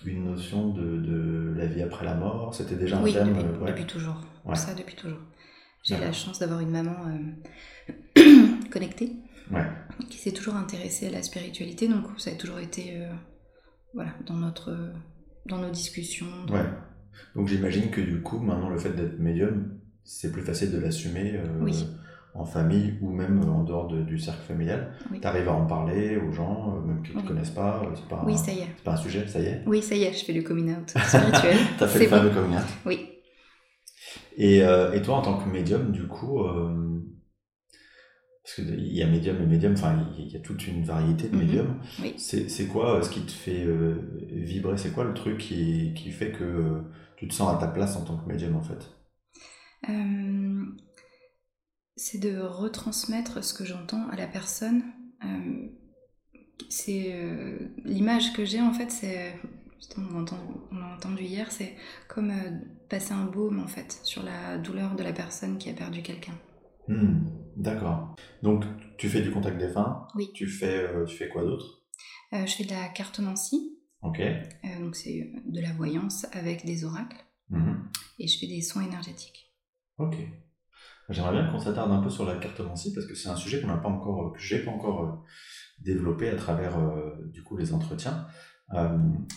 une 0.04 0.24
notion 0.26 0.68
de, 0.68 0.82
de 0.82 1.54
la 1.56 1.64
vie 1.66 1.80
après 1.80 2.04
la 2.04 2.14
mort? 2.14 2.54
C'était 2.54 2.76
déjà 2.76 2.98
un 2.98 3.02
oui, 3.02 3.14
thème 3.14 3.32
depuis, 3.32 3.44
euh, 3.44 3.58
ouais. 3.60 3.70
depuis 3.70 3.86
toujours. 3.86 4.20
Ouais. 4.44 4.54
Ça, 4.54 4.74
depuis 4.74 4.94
toujours. 4.94 5.20
J'ai 5.82 5.96
la 5.96 6.12
chance 6.12 6.38
d'avoir 6.38 6.60
une 6.60 6.70
maman 6.70 6.96
euh, 8.64 8.70
connectée 8.70 9.12
Ouais. 9.50 9.64
qui 10.08 10.18
s'est 10.18 10.32
toujours 10.32 10.56
intéressée 10.56 11.06
à 11.08 11.10
la 11.10 11.22
spiritualité, 11.22 11.86
donc 11.88 12.04
ça 12.18 12.30
a 12.30 12.34
toujours 12.34 12.58
été 12.60 12.96
euh, 12.96 13.12
voilà, 13.92 14.10
dans, 14.26 14.34
notre, 14.36 14.74
dans 15.46 15.58
nos 15.58 15.70
discussions. 15.70 16.26
dans- 16.46 16.54
Ouais. 16.54 16.64
Donc 17.36 17.48
j'imagine 17.48 17.90
que 17.90 18.00
du 18.00 18.22
coup, 18.22 18.38
maintenant, 18.38 18.70
le 18.70 18.78
fait 18.78 18.90
d'être 18.90 19.18
médium, 19.20 19.78
c'est 20.02 20.32
plus 20.32 20.42
facile 20.42 20.72
de 20.72 20.78
l'assumer 20.78 21.34
euh, 21.36 21.46
Oui. 21.60 21.86
en 22.34 22.44
famille 22.44 22.94
ou 23.02 23.10
même 23.10 23.40
en 23.48 23.62
dehors 23.64 23.86
de- 23.86 24.02
du 24.02 24.18
cercle 24.18 24.42
familial. 24.42 24.94
Oui. 25.12 25.20
Tu 25.20 25.26
arrives 25.26 25.48
à 25.48 25.52
en 25.52 25.66
parler 25.66 26.16
aux 26.16 26.32
gens, 26.32 26.74
euh, 26.76 26.80
même 26.86 27.02
qui 27.02 27.10
ne 27.10 27.16
te 27.16 27.20
Oui. 27.22 27.28
connaissent 27.28 27.50
pas, 27.50 27.82
euh, 27.84 27.90
c'est 27.94 28.08
pas, 28.08 28.24
un- 28.26 28.36
ça 28.36 28.50
y 28.52 28.58
est. 28.60 28.66
c'est 28.76 28.82
pas 28.84 28.92
un 28.94 28.96
sujet, 28.96 29.26
ça 29.28 29.40
y 29.40 29.44
est. 29.46 29.62
Oui, 29.66 29.82
ça 29.82 29.94
y 29.94 30.02
est, 30.04 30.12
je 30.12 30.24
fais 30.24 30.32
du 30.32 30.42
coming 30.42 30.74
out 30.74 30.88
spirituel. 30.90 31.56
T'as 31.78 31.86
fait 31.86 31.98
le 32.00 32.04
bon. 32.06 32.10
fameux 32.16 32.30
coming 32.30 32.56
out. 32.56 32.64
Oui. 32.86 33.10
Et, 34.36 34.62
euh, 34.64 34.92
et 34.92 35.02
toi, 35.02 35.16
en 35.16 35.22
tant 35.22 35.38
que 35.38 35.48
médium, 35.48 35.92
du 35.92 36.06
coup, 36.08 36.40
euh, 36.42 37.00
parce 38.44 38.56
qu'il 38.56 38.92
y 38.92 39.02
a 39.02 39.06
médium 39.06 39.40
et 39.42 39.46
médium, 39.46 39.72
enfin, 39.72 40.06
il 40.18 40.28
y 40.28 40.36
a 40.36 40.40
toute 40.40 40.66
une 40.68 40.84
variété 40.84 41.28
de 41.28 41.34
Mhm. 41.34 41.42
médiums. 41.46 41.80
Oui. 42.00 42.14
C'est 42.18 42.66
quoi 42.66 42.98
euh, 42.98 43.02
ce 43.02 43.08
qui 43.10 43.22
te 43.22 43.32
fait 43.32 43.64
euh, 43.64 43.96
vibrer? 44.30 44.76
C'est 44.76 44.92
quoi 44.92 45.04
le 45.04 45.14
truc 45.14 45.38
qui, 45.38 45.94
qui 45.94 46.10
fait 46.10 46.30
que 46.30 46.44
euh, 46.44 46.80
tu 47.16 47.26
te 47.26 47.32
sens 47.34 47.54
à 47.54 47.58
ta 47.58 47.68
place 47.68 47.96
en 47.96 48.04
tant 48.04 48.18
que 48.18 48.28
médium, 48.28 48.54
en 48.54 48.62
fait? 48.62 48.90
Euh, 49.88 50.64
c'est 51.96 52.18
de 52.18 52.38
retransmettre 52.38 53.42
ce 53.42 53.54
que 53.54 53.64
j'entends 53.64 54.08
à 54.10 54.16
la 54.16 54.26
personne. 54.26 54.82
C'est 56.68 57.14
l'image 57.84 58.32
que 58.34 58.44
j'ai 58.44 58.60
en 58.60 58.72
fait, 58.72 58.90
c'est 58.90 59.34
on 59.96 60.16
a 60.16 60.20
entendu, 60.20 60.42
on 60.70 60.82
a 60.82 60.94
entendu 60.94 61.22
hier, 61.24 61.50
c'est 61.50 61.74
comme 62.08 62.32
passer 62.88 63.12
un 63.12 63.24
baume 63.24 63.60
en 63.60 63.66
fait 63.68 64.00
sur 64.02 64.22
la 64.22 64.58
douleur 64.58 64.94
de 64.96 65.02
la 65.02 65.12
personne 65.12 65.56
qui 65.58 65.70
a 65.70 65.72
perdu 65.72 66.02
quelqu'un. 66.02 66.34
Hmm, 66.88 67.26
D'accord. 67.56 68.14
Donc, 68.42 68.64
tu 68.98 69.08
fais 69.08 69.22
du 69.22 69.30
contact 69.30 69.58
défunt 69.58 70.06
Oui. 70.16 70.30
Tu 70.34 70.46
fais, 70.46 70.78
euh, 70.84 71.04
tu 71.04 71.16
fais 71.16 71.28
quoi 71.28 71.42
d'autre? 71.42 71.82
Euh, 72.32 72.44
je 72.46 72.54
fais 72.56 72.64
de 72.64 72.70
la 72.70 72.88
cartomancie, 72.88 73.78
Ok. 74.02 74.20
euh, 74.20 74.80
donc 74.80 74.96
c'est 74.96 75.30
de 75.46 75.60
la 75.60 75.72
voyance 75.72 76.26
avec 76.32 76.64
des 76.64 76.84
oracles, 76.84 77.16
Mhm. 77.50 77.88
et 78.18 78.26
je 78.26 78.38
fais 78.38 78.46
des 78.48 78.60
soins 78.60 78.82
énergétiques. 78.84 79.54
Ok. 79.98 80.16
J'aimerais 81.10 81.32
bien 81.32 81.50
qu'on 81.52 81.58
s'attarde 81.60 81.92
un 81.92 82.00
peu 82.02 82.10
sur 82.10 82.24
la 82.24 82.36
cartomancie 82.36 82.92
parce 82.94 83.06
que 83.06 83.14
c'est 83.14 83.28
un 83.28 83.36
sujet 83.36 83.60
qu'on 83.60 83.66
n'a 83.68 83.76
pas 83.76 83.88
encore, 83.90 84.32
que 84.32 84.40
j'ai 84.40 84.64
pas 84.64 84.70
encore 84.70 85.22
développé 85.80 86.28
à 86.30 86.34
travers 86.36 86.78
du 87.30 87.42
coup 87.42 87.56
les 87.58 87.72
entretiens. 87.74 88.26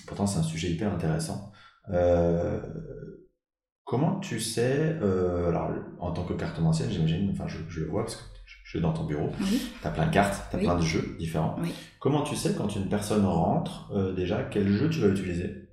Pourtant, 0.07 0.25
c'est 0.25 0.39
un 0.39 0.43
sujet 0.43 0.71
hyper 0.71 0.91
intéressant. 0.93 1.51
Euh, 1.89 2.61
comment 3.87 4.19
tu 4.19 4.39
sais, 4.39 4.97
euh, 5.01 5.47
alors 5.49 5.71
en 5.99 6.11
tant 6.11 6.23
que 6.25 6.33
cartomancienne, 6.33 6.91
j'imagine, 6.91 7.29
enfin 7.31 7.47
je, 7.47 7.57
je 7.69 7.79
le 7.79 7.87
vois 7.87 8.03
parce 8.03 8.17
que 8.17 8.23
je 8.45 8.69
suis 8.71 8.81
dans 8.81 8.91
ton 8.93 9.05
bureau, 9.05 9.29
Oui. 9.41 9.61
tu 9.81 9.87
as 9.87 9.91
plein 9.91 10.07
de 10.07 10.13
cartes, 10.13 10.49
tu 10.49 10.55
as 10.55 10.59
Oui. 10.59 10.65
plein 10.65 10.75
de 10.75 10.81
jeux 10.81 11.15
différents. 11.17 11.55
Oui. 11.61 11.73
Comment 11.99 12.21
tu 12.23 12.35
sais 12.35 12.53
quand 12.55 12.75
une 12.75 12.89
personne 12.89 13.25
rentre, 13.25 13.89
euh, 13.95 14.13
déjà, 14.13 14.43
quel 14.43 14.67
jeu 14.67 14.89
tu 14.89 14.99
vas 14.99 15.07
utiliser? 15.07 15.69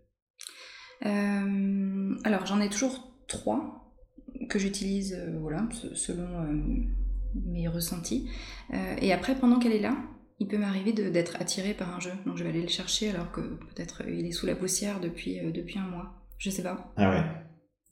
Euh, 1.07 2.15
alors 2.25 2.47
j'en 2.47 2.61
ai 2.61 2.69
toujours 2.69 3.13
trois 3.29 3.93
que 4.49 4.59
j'utilise 4.59 5.19
voilà, 5.41 5.67
se- 5.73 5.95
selon 5.95 6.29
mes 7.47 7.67
ressentis. 7.69 8.29
Et 9.01 9.13
après, 9.13 9.35
pendant 9.35 9.59
qu'elle 9.59 9.73
est 9.73 9.81
là, 9.81 9.97
il 10.41 10.47
peut 10.49 10.59
m'arriver 10.59 10.93
d'être 10.93 11.37
attirée 11.41 11.75
par 11.75 11.95
un 11.95 12.01
jeu. 12.01 12.13
Donc 12.27 12.37
je 12.37 12.45
vais 12.45 12.51
aller 12.51 12.63
le 12.63 12.69
chercher 12.69 13.11
alors 13.11 13.31
que 13.33 13.41
peut-être 13.41 14.03
il 14.09 14.25
est 14.27 14.33
sous 14.33 14.47
la 14.47 14.55
poussière 14.55 15.01
depuis, 15.01 15.41
depuis 15.53 15.79
un 15.79 15.87
mois. 15.87 16.13
Je 16.39 16.51
sais 16.51 16.63
pas. 16.63 16.93
Ah 16.97 17.11
ouais. 17.11 17.25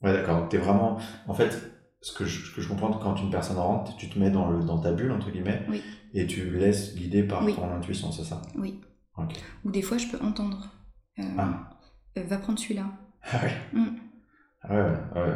Ouais, 0.03 0.13
d'accord. 0.13 0.41
Donc, 0.41 0.49
t'es 0.49 0.57
vraiment. 0.57 0.99
En 1.27 1.33
fait, 1.33 1.57
ce 2.01 2.11
que, 2.13 2.25
je, 2.25 2.53
que 2.53 2.61
je 2.61 2.67
comprends, 2.67 2.91
quand 2.93 3.15
une 3.21 3.29
personne 3.31 3.57
rentre, 3.57 3.95
tu 3.95 4.09
te 4.09 4.19
mets 4.19 4.29
dans, 4.29 4.49
le, 4.49 4.63
dans 4.63 4.79
ta 4.79 4.91
bulle, 4.91 5.11
entre 5.11 5.31
guillemets, 5.31 5.61
Oui. 5.69 5.81
et 6.13 6.27
tu 6.27 6.49
laisses 6.51 6.95
guider 6.95 7.23
par 7.23 7.43
Oui. 7.45 7.55
ton 7.55 7.69
intuition, 7.71 8.11
c'est 8.11 8.23
ça? 8.25 8.41
Oui. 8.55 8.81
Ou 9.63 9.71
des 9.71 9.81
fois, 9.81 9.97
je 9.97 10.07
peux 10.07 10.19
entendre. 10.23 10.73
euh, 11.19 11.23
Ah. 11.37 11.69
euh, 12.17 12.23
va 12.23 12.37
prendre 12.37 12.59
celui-là. 12.59 12.85
Ah 13.31 13.39
ouais. 13.43 13.53
Mm. 13.79 13.95
Ah 14.63 14.73
ouais, 14.75 15.21
ouais, 15.21 15.35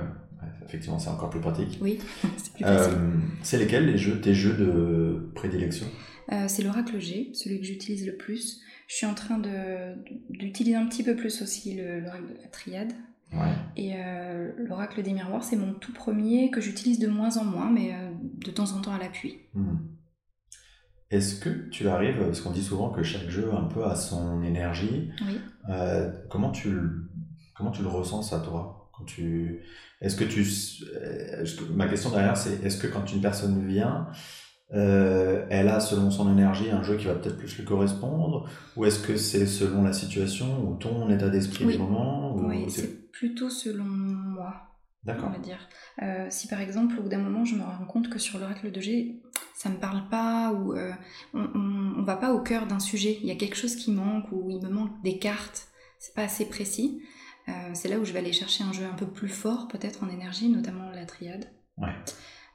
Effectivement, 0.65 0.99
c'est 0.99 1.09
encore 1.09 1.29
plus 1.29 1.39
pratique. 1.39 1.77
Oui, 1.81 1.99
c'est 2.37 2.53
plus 2.53 2.63
facile. 2.65 2.93
Euh, 2.97 3.11
c'est 3.43 3.57
lesquels 3.57 3.85
les 3.85 3.97
jeux, 3.97 4.19
tes 4.19 4.33
jeux 4.33 4.53
de 4.53 5.31
prédilection? 5.35 5.87
C'est 6.47 6.61
l'oracle 6.63 6.99
G, 6.99 7.29
celui 7.33 7.59
que 7.61 7.65
j'utilise 7.65 8.05
le 8.05 8.17
plus. 8.17 8.59
Je 8.89 8.95
suis 8.95 9.05
en 9.05 9.13
train 9.13 9.37
de- 9.37 9.95
d'utiliser 10.29 10.75
un 10.75 10.85
petit 10.87 11.03
peu 11.03 11.15
plus 11.15 11.41
aussi 11.41 11.73
le- 11.75 12.01
l'oracle 12.01 12.27
de 12.33 12.41
la 12.41 12.47
triade. 12.49 12.91
Ouais. 13.33 13.53
Et 13.75 13.93
euh, 13.95 14.51
l'oracle 14.57 15.03
des 15.03 15.11
miroirs, 15.11 15.43
c'est 15.43 15.57
mon 15.57 15.73
tout 15.73 15.93
premier 15.93 16.49
que 16.49 16.61
j'utilise 16.61 16.99
de 16.99 17.07
moins 17.07 17.37
en 17.37 17.43
moins, 17.43 17.69
mais 17.69 17.93
euh, 17.93 18.11
de 18.45 18.51
temps 18.51 18.71
en 18.71 18.81
temps 18.81 18.93
à 18.93 18.97
l'appui. 18.99 19.37
Hmm. 19.53 19.75
Est-ce 21.09 21.39
que 21.39 21.69
tu 21.69 21.87
arrives, 21.87 22.17
parce 22.19 22.41
qu'on 22.41 22.51
dit 22.51 22.63
souvent 22.63 22.89
que 22.89 23.01
chaque 23.03 23.29
jeu 23.29 23.53
un 23.53 23.63
peu 23.65 23.85
a 23.85 23.95
son 23.95 24.41
énergie, 24.43 25.09
Oui. 25.25 25.39
euh, 25.69 26.11
comment, 26.29 26.51
tu 26.51 26.71
le, 26.71 27.09
comment 27.55 27.71
tu 27.71 27.81
le 27.81 27.87
ressens 27.87 28.23
ça 28.23 28.39
toi 28.39 28.89
quand 28.93 29.05
tu, 29.05 29.61
Est-ce 30.01 30.15
que 30.15 30.23
tu... 30.25 30.41
est-ce 30.41 31.55
que- 31.55 31.71
ma 31.71 31.87
question 31.87 32.09
derrière 32.09 32.35
c'est 32.35 32.61
est-ce 32.63 32.77
que 32.81 32.87
quand 32.87 33.11
une 33.13 33.21
personne 33.21 33.65
vient, 33.67 34.07
euh, 34.73 35.45
elle 35.49 35.69
a 35.69 35.79
selon 35.79 36.11
son 36.11 36.31
énergie 36.31 36.69
un 36.69 36.83
jeu 36.83 36.97
qui 36.97 37.05
va 37.05 37.15
peut-être 37.15 37.37
plus 37.37 37.57
lui 37.57 37.65
correspondre? 37.65 38.49
Ou 38.75 38.85
est-ce 38.85 38.99
que 38.99 39.15
c'est 39.17 39.45
selon 39.45 39.83
la 39.83 39.93
situation 39.93 40.67
ou 40.67 40.75
ton 40.75 41.09
état 41.09 41.29
d'esprit 41.29 41.65
Oui. 41.65 41.73
du 41.73 41.79
moment 41.79 42.35
ou 42.35 42.47
Oui, 42.49 42.65
c'est- 42.69 43.11
plutôt 43.11 43.49
selon 43.49 43.85
moi. 43.85 44.53
on 45.05 45.07
D'accord. 45.13 45.31
va 45.31 45.39
dire. 45.39 45.59
Euh, 46.03 46.27
si 46.29 46.47
par 46.47 46.59
exemple, 46.59 46.99
au 46.99 47.03
bout 47.03 47.09
d'un 47.09 47.17
moment, 47.19 47.45
je 47.45 47.55
me 47.55 47.63
rends 47.63 47.85
compte 47.85 48.09
que 48.09 48.19
sur 48.19 48.39
l'oracle 48.39 48.71
de 48.71 48.81
G, 48.81 49.21
ça 49.55 49.69
me 49.69 49.77
parle 49.77 50.07
pas, 50.09 50.51
ou 50.51 50.73
euh, 50.73 50.91
on, 51.33 51.47
on, 51.55 51.99
on 51.99 52.03
va 52.03 52.17
pas 52.17 52.33
au 52.33 52.41
cœur 52.41 52.67
d'un 52.67 52.79
sujet, 52.79 53.17
il 53.21 53.27
y 53.27 53.31
a 53.31 53.35
quelque 53.35 53.55
chose 53.55 53.75
qui 53.77 53.91
manque, 53.91 54.25
ou 54.33 54.49
il 54.51 54.61
me 54.61 54.69
manque 54.69 55.01
des 55.03 55.17
cartes, 55.17 55.67
c'est 55.97 56.13
pas 56.13 56.23
assez 56.23 56.45
précis, 56.45 57.01
c'est 57.73 57.87
là 57.87 57.97
où 57.97 58.03
je 58.05 58.11
vais 58.11 58.19
aller 58.19 58.33
chercher 58.33 58.65
un 58.65 58.73
jeu 58.73 58.83
un 58.83 58.93
peu 58.95 59.05
plus 59.07 59.29
fort, 59.29 59.69
peut-être 59.69 60.03
en 60.03 60.09
énergie, 60.09 60.49
notamment 60.49 60.89
la 60.91 61.05
triade. 61.05 61.45
Ouais. 61.77 61.93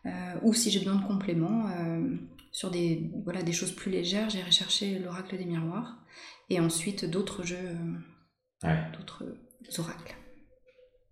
Euh, 0.07 0.11
ou 0.43 0.53
si 0.55 0.71
j'ai 0.71 0.81
besoin 0.81 0.97
de 1.01 1.07
compléments, 1.07 1.69
euh, 1.69 2.17
sur 2.51 2.71
des, 2.71 3.11
voilà, 3.25 3.43
des 3.43 3.53
choses 3.53 3.73
plus 3.73 3.91
légères, 3.91 4.29
j'irai 4.31 4.51
chercher 4.51 4.99
l'oracle 4.99 5.37
des 5.39 5.45
miroirs, 5.45 5.99
et 6.51 6.59
ensuite 6.61 7.09
d'autres 7.09 7.45
jeux, 7.45 7.57
euh, 7.57 8.67
Ouais. 8.69 8.79
d'autres 8.97 9.25
oracles. 9.79 10.15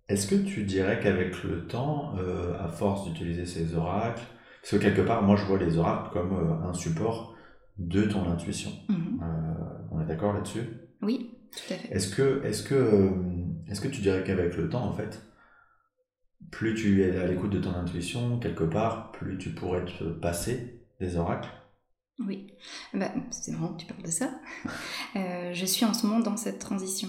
Est-ce 0.09 0.27
que 0.27 0.35
tu 0.35 0.65
dirais 0.65 0.99
qu'avec 1.03 1.43
le 1.45 1.67
temps, 1.67 2.17
euh, 2.19 2.53
à 2.61 2.69
force 2.69 3.07
d'utiliser 3.09 3.47
ces 3.47 3.75
oracles, 3.75 4.23
parce 4.61 4.73
que 4.73 4.77
quelque 4.77 5.03
part, 5.03 5.23
moi 5.23 5.37
je 5.37 5.45
vois 5.45 5.59
les 5.59 5.79
oracles 5.79 6.11
comme 6.13 6.33
euh, 6.33 6.69
un 6.69 6.73
support 6.75 7.35
de 7.79 8.03
ton 8.03 8.29
intuition. 8.29 8.73
Mhm. 8.89 9.21
Euh, 9.23 9.87
on 9.93 10.01
est 10.01 10.07
d'accord 10.07 10.33
là-dessus? 10.33 10.65
Oui, 11.03 11.31
tout 11.53 11.73
à 11.73 11.77
fait. 11.77 11.95
Est-ce 11.95 12.15
que, 12.15 12.43
est-ce 12.45 12.63
que, 12.65 12.75
euh, 12.75 13.11
est-ce 13.69 13.81
que 13.81 13.89
tu 13.89 14.01
dirais 14.01 14.23
qu'avec 14.25 14.57
le 14.57 14.69
temps, 14.69 14.85
en 14.85 14.93
fait, 14.93 15.23
plus 16.51 16.75
tu 16.75 17.03
es 17.03 17.17
à 17.19 17.27
l'écoute 17.27 17.51
de 17.51 17.61
ton 17.61 17.75
intuition, 17.75 18.39
quelque 18.39 18.65
part, 18.65 19.13
plus 19.13 19.39
tu 19.39 19.51
pourrais 19.55 19.85
te 19.85 20.05
passer 20.05 20.83
des 21.01 21.17
oracles 21.17 21.51
Oui, 22.19 22.55
bah, 22.95 23.13
c'est 23.31 23.53
marrant 23.53 23.75
que 23.75 23.81
tu 23.83 23.87
parles 23.87 24.03
de 24.03 24.11
ça. 24.11 24.31
Euh, 25.17 25.53
je 25.53 25.67
suis 25.67 25.85
en 25.85 25.93
ce 25.93 26.07
moment 26.07 26.21
dans 26.21 26.37
cette 26.37 26.61
transition. 26.61 27.09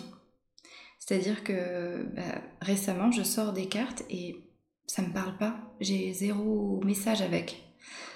C'est-à-dire 0.97 1.43
que 1.43 2.03
bah, 2.15 2.41
récemment, 2.61 3.11
je 3.11 3.21
sors 3.21 3.53
des 3.53 3.67
cartes 3.67 4.03
et 4.09 4.49
ça 4.87 5.03
me 5.03 5.13
parle 5.13 5.37
pas. 5.37 5.75
J'ai 5.79 6.13
zéro 6.13 6.81
message 6.83 7.21
avec. 7.21 7.63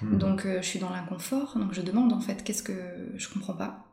Hmm. 0.01 0.17
Donc 0.17 0.45
euh, 0.45 0.61
je 0.61 0.67
suis 0.67 0.79
dans 0.79 0.89
l'inconfort, 0.89 1.57
donc 1.57 1.71
je 1.73 1.81
demande 1.81 2.13
en 2.13 2.19
fait 2.19 2.43
qu'est-ce 2.43 2.63
que 2.63 3.11
je 3.15 3.29
comprends 3.29 3.55
pas. 3.55 3.85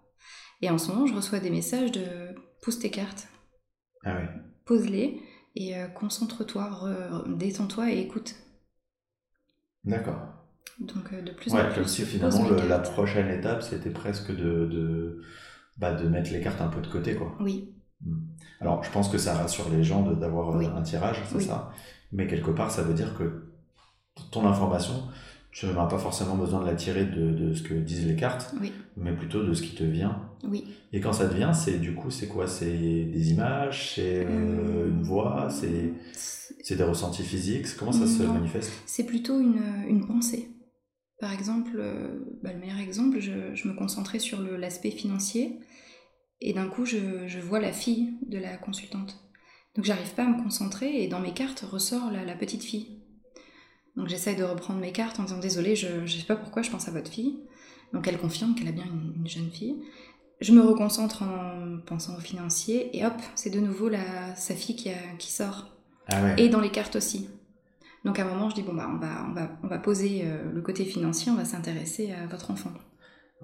Et 0.62 0.70
en 0.70 0.78
ce 0.78 0.90
moment, 0.90 1.06
je 1.06 1.14
reçois 1.14 1.40
des 1.40 1.50
messages 1.50 1.92
de 1.92 2.34
pousse 2.62 2.78
tes 2.78 2.90
cartes, 2.90 3.28
Ah 4.04 4.16
oui. 4.18 4.26
pose-les 4.64 5.20
et 5.56 5.76
euh, 5.76 5.88
concentre-toi, 5.88 6.70
re- 6.70 7.36
détends-toi 7.36 7.90
et 7.92 8.00
écoute. 8.00 8.34
D'accord. 9.84 10.20
Donc 10.80 11.12
euh, 11.12 11.22
de 11.22 11.32
plus 11.32 11.52
Ouais, 11.52 11.60
en 11.60 11.66
plus. 11.66 11.74
comme 11.76 11.84
si 11.86 12.04
finalement 12.04 12.48
le- 12.48 12.66
la 12.68 12.78
prochaine 12.78 13.28
étape, 13.28 13.62
c'était 13.62 13.90
presque 13.90 14.30
de, 14.30 14.66
de, 14.66 15.22
bah, 15.78 15.92
de 15.94 16.08
mettre 16.08 16.30
les 16.32 16.40
cartes 16.40 16.60
un 16.60 16.68
peu 16.68 16.80
de 16.80 16.86
côté, 16.88 17.14
quoi. 17.16 17.36
Oui, 17.40 17.74
Alors, 18.60 18.82
je 18.84 18.90
pense 18.90 19.08
que 19.08 19.18
ça 19.18 19.34
rassure 19.34 19.68
les 19.70 19.82
gens 19.84 20.02
d'avoir 20.12 20.50
euh, 20.54 20.58
Oui. 20.58 20.66
un 20.66 20.82
tirage, 20.82 21.18
c'est 21.28 21.36
Oui. 21.36 21.44
ça. 21.44 21.72
Mais 22.12 22.26
quelque 22.26 22.50
part, 22.50 22.70
ça 22.70 22.82
veut 22.82 22.94
dire 22.94 23.16
que 23.16 23.52
ton 24.30 24.46
information, 24.46 25.08
tu 25.52 25.66
n'auras 25.66 25.86
pas 25.86 25.98
forcément 25.98 26.34
besoin 26.36 26.60
de 26.62 26.66
la 26.66 26.74
tirer 26.74 27.04
de, 27.04 27.30
de 27.30 27.54
ce 27.54 27.62
que 27.62 27.74
disent 27.74 28.06
les 28.06 28.16
cartes, 28.16 28.54
oui, 28.60 28.72
mais 28.96 29.12
plutôt 29.14 29.44
de 29.44 29.52
ce 29.54 29.62
qui 29.62 29.74
te 29.74 29.84
vient. 29.84 30.28
oui. 30.44 30.64
Et 30.94 31.00
quand 31.00 31.12
ça 31.14 31.26
te 31.28 31.34
vient, 31.34 31.52
c'est 31.54 31.78
du 31.78 31.94
coup, 31.94 32.10
c'est 32.10 32.26
quoi? 32.28 32.46
C'est 32.46 32.66
des 33.06 33.30
images, 33.32 33.94
c'est 33.94 34.26
euh, 34.28 34.88
une 34.88 35.02
voix, 35.02 35.48
c'est 35.50 35.92
c'est 36.12 36.76
des 36.76 36.82
ressentis 36.84 37.22
physiques? 37.22 37.66
Comment 37.78 37.92
ça 37.92 38.06
se 38.06 38.22
manifeste? 38.24 38.70
C'est 38.86 39.04
plutôt 39.06 39.40
une, 39.40 39.62
une 39.88 40.06
pensée. 40.06 40.50
Par 41.18 41.32
exemple, 41.32 41.72
euh, 41.76 42.18
bah, 42.42 42.52
le 42.52 42.58
meilleur 42.58 42.78
exemple, 42.78 43.20
je, 43.20 43.54
je 43.54 43.68
me 43.68 43.74
concentrais 43.74 44.18
sur 44.18 44.40
le- 44.42 44.56
l'aspect 44.56 44.90
financier 44.90 45.60
et 46.40 46.52
d'un 46.52 46.68
coup, 46.68 46.84
je, 46.84 47.26
je 47.26 47.38
vois 47.40 47.60
la 47.60 47.72
fille 47.72 48.14
de 48.26 48.38
la 48.38 48.56
consultante. 48.56 49.18
Donc, 49.76 49.84
j'arrive 49.84 50.12
pas 50.14 50.24
à 50.24 50.28
me 50.28 50.42
concentrer 50.42 51.02
et 51.02 51.08
dans 51.08 51.20
mes 51.20 51.32
cartes 51.32 51.60
ressort 51.60 52.10
la, 52.10 52.24
la 52.24 52.34
petite 52.34 52.62
fille. 52.64 52.98
Donc, 53.96 54.08
j'essaye 54.08 54.36
de 54.36 54.44
reprendre 54.44 54.80
mes 54.80 54.92
cartes 54.92 55.20
en 55.20 55.24
disant 55.24 55.38
désolé, 55.38 55.76
je, 55.76 56.06
je 56.06 56.18
sais 56.18 56.26
pas 56.26 56.36
pourquoi 56.36 56.62
je 56.62 56.70
pense 56.70 56.88
à 56.88 56.90
votre 56.92 57.10
fille. 57.10 57.38
Donc, 57.92 58.08
elle 58.08 58.18
confirme 58.18 58.54
qu'elle 58.54 58.68
a 58.68 58.72
bien 58.72 58.84
une, 58.86 59.14
une 59.20 59.28
jeune 59.28 59.50
fille. 59.50 59.76
Je 60.40 60.52
me 60.52 60.60
reconcentre 60.62 61.22
en 61.22 61.78
pensant 61.86 62.16
au 62.16 62.20
financier 62.20 62.96
et 62.96 63.06
hop, 63.06 63.14
c'est 63.36 63.50
de 63.50 63.60
nouveau 63.60 63.88
la, 63.88 64.34
sa 64.34 64.54
fille 64.54 64.76
qui, 64.76 64.90
a- 64.90 65.16
qui 65.18 65.30
sort 65.32 65.68
Ah 66.08 66.22
ouais. 66.22 66.34
et 66.36 66.48
dans 66.48 66.60
les 66.60 66.70
cartes 66.70 66.96
aussi. 66.96 67.28
Donc 68.04 68.18
à 68.18 68.24
un 68.24 68.28
moment, 68.28 68.50
je 68.50 68.54
dis 68.56 68.62
bon 68.62 68.74
bah 68.74 68.88
on 68.92 68.98
va 68.98 69.26
on 69.28 69.32
va 69.32 69.50
on 69.62 69.68
va 69.68 69.78
poser 69.78 70.22
euh, 70.24 70.50
le 70.52 70.62
côté 70.62 70.84
financier, 70.84 71.30
on 71.32 71.36
va 71.36 71.44
s'intéresser 71.44 72.12
à 72.12 72.26
votre 72.26 72.50
enfant. 72.50 72.72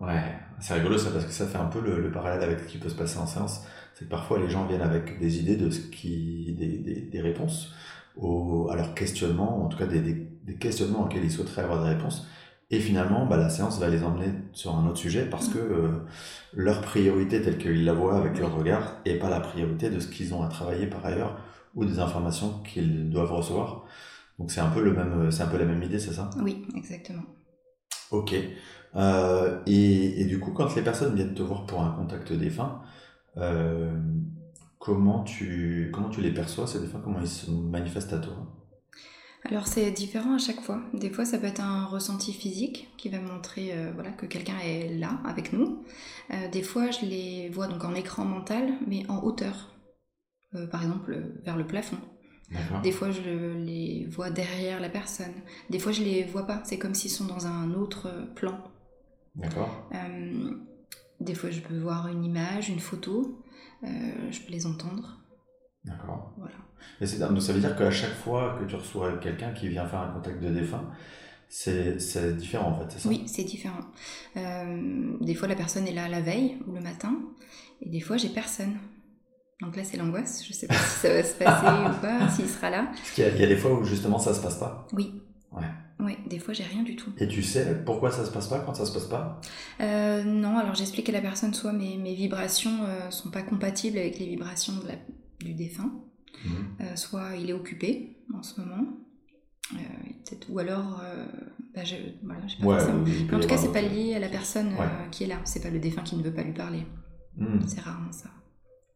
Ouais, 0.01 0.39
c'est 0.61 0.75
rigolo 0.75 0.97
ça 0.97 1.11
parce 1.11 1.25
que 1.25 1.33
ça 1.33 1.47
fait 1.47 1.59
un 1.59 1.67
peu 1.67 1.81
le, 1.81 2.01
le 2.01 2.11
parallèle 2.13 2.43
avec 2.43 2.61
ce 2.61 2.67
qui 2.69 2.79
peut 2.79 2.89
se 2.89 2.95
passer 2.95 3.19
en 3.19 3.27
séance. 3.27 3.63
C'est 3.95 4.05
que 4.05 4.11
parfois 4.11 4.39
les 4.39 4.49
gens 4.49 4.65
viennent 4.67 4.81
avec 4.83 5.19
des 5.19 5.41
idées 5.41 5.57
de 5.57 5.71
ce 5.71 5.81
qui, 5.81 6.55
des, 6.57 6.79
des, 6.79 7.01
des 7.03 7.21
réponses 7.21 7.73
au, 8.17 8.69
à 8.71 8.77
leurs 8.77 8.95
questionnements, 8.95 9.65
en 9.65 9.69
tout 9.69 9.77
cas 9.77 9.87
des, 9.87 10.01
des, 10.01 10.15
des 10.49 10.57
questionnements 10.57 11.05
auxquels 11.05 11.25
ils 11.25 11.31
souhaiteraient 11.31 11.63
avoir 11.63 11.85
des 11.85 11.91
réponses. 11.91 12.27
Et 12.71 12.81
finalement, 12.81 13.25
bah, 13.27 13.37
la 13.37 13.49
séance 13.49 13.79
va 13.79 13.89
les 13.89 14.03
emmener 14.03 14.31
sur 14.53 14.77
un 14.77 14.87
autre 14.87 14.99
sujet 14.99 15.25
parce 15.25 15.49
que 15.49 15.59
euh, 15.59 15.89
leur 16.53 16.81
priorité 16.83 17.41
telle 17.41 17.59
qu'ils 17.59 17.85
la 17.85 17.95
voient 17.95 18.19
avec 18.19 18.39
leur 18.39 18.55
regard 18.55 18.97
est 19.05 19.15
pas 19.15 19.31
la 19.31 19.41
priorité 19.41 19.89
de 19.89 20.01
ce 20.01 20.09
qu'ils 20.09 20.35
ont 20.35 20.43
à 20.43 20.49
travailler 20.49 20.87
par 20.87 21.05
ailleurs 21.07 21.39
ou 21.75 21.85
des 21.85 21.99
informations 21.99 22.63
qu'ils 22.65 23.09
doivent 23.11 23.33
recevoir. 23.33 23.85
Donc 24.39 24.51
c'est 24.51 24.61
un 24.61 24.69
peu 24.69 24.83
le 24.83 24.93
même, 24.93 25.31
c'est 25.31 25.43
un 25.43 25.47
peu 25.47 25.59
la 25.59 25.65
même 25.65 25.83
idée, 25.83 25.99
c'est 25.99 26.13
ça? 26.13 26.29
Oui, 26.43 26.67
exactement. 26.77 27.23
Ok. 28.11 28.35
Euh, 28.97 29.61
et, 29.67 30.21
et 30.21 30.25
du 30.27 30.39
coup, 30.39 30.53
quand 30.53 30.75
les 30.75 30.83
personnes 30.83 31.15
viennent 31.15 31.35
te 31.35 31.43
voir 31.43 31.67
pour 31.67 31.83
un 31.83 31.91
contact 31.91 32.33
défunt, 32.33 32.83
euh, 33.37 33.97
comment 34.79 35.25
tu 35.25 35.91
comment 35.93 36.11
tu 36.11 36.21
les 36.21 36.33
perçois 36.33 36.67
ces 36.67 36.81
défunts? 36.81 37.01
Comment 37.03 37.21
ils 37.21 37.29
se 37.29 37.51
manifestent 37.51 38.13
à 38.13 38.19
toi? 38.19 38.37
Alors 39.45 39.67
c'est 39.67 39.91
différent 39.91 40.35
à 40.35 40.39
chaque 40.39 40.61
fois. 40.61 40.81
Des 40.93 41.11
fois 41.11 41.25
ça 41.25 41.39
peut 41.39 41.47
être 41.47 41.61
un 41.61 41.87
ressenti 41.87 42.33
physique 42.33 42.89
qui 42.97 43.09
va 43.09 43.21
montrer 43.21 43.73
euh, 43.73 43.93
voilà 43.95 44.11
que 44.11 44.27
quelqu'un 44.27 44.59
est 44.65 44.89
là 44.95 45.21
avec 45.25 45.53
nous. 45.53 45.85
Euh, 46.33 46.49
des 46.49 46.63
fois 46.63 46.91
je 46.91 47.07
les 47.07 47.49
vois 47.49 47.67
donc 47.69 47.85
en 47.85 47.95
écran 47.95 48.25
mental 48.25 48.75
mais 48.87 49.09
en 49.09 49.23
hauteur. 49.23 49.75
Euh, 50.55 50.67
par 50.67 50.83
exemple 50.83 51.25
vers 51.45 51.57
le 51.57 51.67
plafond. 51.67 51.99
Des 52.83 52.93
fois, 52.93 53.11
je 53.11 53.21
le- 53.21 53.63
les 53.63 54.07
vois 54.07 54.31
derrière 54.31 54.81
la 54.81 54.89
personne. 54.89 55.35
Des 55.69 55.79
fois, 55.79 55.93
je 55.93 56.03
les 56.03 56.25
vois 56.25 56.47
pas. 56.47 56.63
C'est 56.65 56.79
comme 56.79 56.95
s'ils 56.95 57.11
sont 57.11 57.27
dans 57.27 57.47
un 57.47 57.75
autre 57.75 58.09
plan. 58.35 58.59
D'accord. 59.35 59.91
Des 61.21 61.35
fois, 61.35 61.51
je 61.51 61.61
peux 61.61 61.77
voir 61.79 62.09
une 62.09 62.25
image, 62.25 62.71
une 62.71 62.81
photo. 62.81 63.45
Je 63.83 64.41
peux 64.47 64.51
les 64.51 64.65
entendre. 64.65 65.19
D'accord. 65.89 66.33
Voilà. 66.39 66.55
Et 67.01 67.07
donc 67.19 67.41
ça 67.43 67.53
veut 67.53 67.61
dire 67.61 67.77
qu'à 67.77 67.91
chaque 67.91 68.15
fois 68.15 68.57
que 68.61 68.65
tu 68.65 68.75
reçois 68.77 69.19
quelqu'un 69.19 69.53
qui 69.53 69.69
vient 69.69 69.87
faire 69.87 70.01
un 70.01 70.09
contact 70.13 70.43
de 70.43 70.49
défunt, 70.49 70.85
c'est 71.49 72.37
différent 72.37 72.71
en 72.71 72.79
fait, 72.81 72.87
c'est 72.91 72.99
ça? 73.01 73.09
Oui, 73.09 73.23
c'est 73.27 73.45
différent. 73.45 73.81
Euh, 74.37 75.13
des 75.21 75.35
fois, 75.35 75.49
la 75.49 75.55
personne 75.55 75.87
est 75.89 75.95
là 75.95 76.09
la 76.09 76.21
veille 76.21 76.59
ou 76.67 76.73
le 76.73 76.81
matin. 76.81 77.15
Et 77.81 77.89
des 77.89 78.01
fois, 78.01 78.17
j'ai 78.17 78.29
personne. 78.29 78.77
Donc 79.63 79.77
là, 79.77 79.83
c'est 79.85 79.97
l'angoisse. 79.97 80.45
Je 80.47 80.53
sais 80.53 80.67
pas 80.67 80.75
si 80.75 81.01
ça 81.01 81.09
va 81.13 81.23
se 81.25 81.35
passer 81.35 81.67
ou 81.99 82.01
pas, 82.01 82.29
s'il 82.31 82.49
sera 82.49 82.71
là. 82.71 82.89
Parce 82.95 83.11
qu'il 83.13 83.25
y, 83.25 83.27
a- 83.27 83.31
il 83.35 83.41
y 83.41 83.45
a 83.45 83.49
des 83.49 83.57
fois 83.57 83.73
où 83.73 83.85
justement 83.85 84.19
ça 84.19 84.35
se 84.35 84.41
passe 84.41 84.59
pas? 84.59 84.87
Oui. 84.93 85.23
Ouais. 85.53 85.65
Ouais, 86.01 86.17
des 86.29 86.39
fois, 86.39 86.55
j'ai 86.55 86.63
rien 86.65 86.83
du 86.83 86.95
tout. 86.95 87.11
Et 87.19 87.27
tu 87.27 87.43
sais 87.43 87.83
pourquoi 87.85 88.11
ça 88.13 88.25
se 88.25 88.31
passe 88.31 88.47
pas 88.49 88.61
quand 88.61 88.75
ça 88.75 88.85
se 88.87 88.93
passe 88.93 89.07
pas? 89.07 89.41
Euh, 89.81 90.23
non, 90.23 90.57
alors 90.59 90.75
j'explique 90.75 91.09
à 91.09 91.13
la 91.13 91.21
personne, 91.21 91.55
soit 91.55 91.73
mes, 91.73 91.97
mes 91.97 92.15
vibrations 92.15 92.85
euh, 92.85 93.11
sont 93.11 93.31
pas 93.31 93.43
compatibles 93.43 93.99
avec 93.99 94.19
les 94.21 94.27
vibrations 94.27 94.75
de 94.77 94.87
la- 94.89 94.95
du 95.41 95.55
défunt, 95.55 95.93
Mhm. 96.45 96.51
euh, 96.81 96.97
soit 96.97 97.37
il 97.37 97.51
est 97.51 97.53
occupé 97.53 98.17
en 98.35 98.43
ce 98.43 98.61
moment, 98.61 98.85
euh, 99.75 99.79
ou 100.51 100.59
alors, 100.59 101.01
euh, 101.03 101.27
bah, 101.75 101.85
je, 101.85 101.97
voilà, 102.23 102.47
j'ai 102.47 102.59
pas 102.59 102.67
Ouais. 102.67 102.79
Mais 103.31 103.35
en 103.35 103.41
tout 103.41 103.49
cas, 103.49 103.57
c'est 103.57 103.73
pas 103.73 103.83
lié 103.83 104.15
à 104.15 104.19
la 104.19 104.29
personne 104.29 104.69
Ouais. 104.69 105.09
qui 105.11 105.25
est 105.25 105.27
là, 105.27 105.37
c'est 105.45 105.63
pas 105.63 105.71
le 105.71 105.79
défunt 105.79 106.03
qui 106.03 106.17
ne 106.17 106.23
veut 106.23 106.33
pas 106.35 106.43
lui 106.43 106.53
parler, 106.55 106.83
Mhm. 107.37 107.63
c'est 107.67 107.81
rarement 107.81 108.13
ça. 108.13 108.31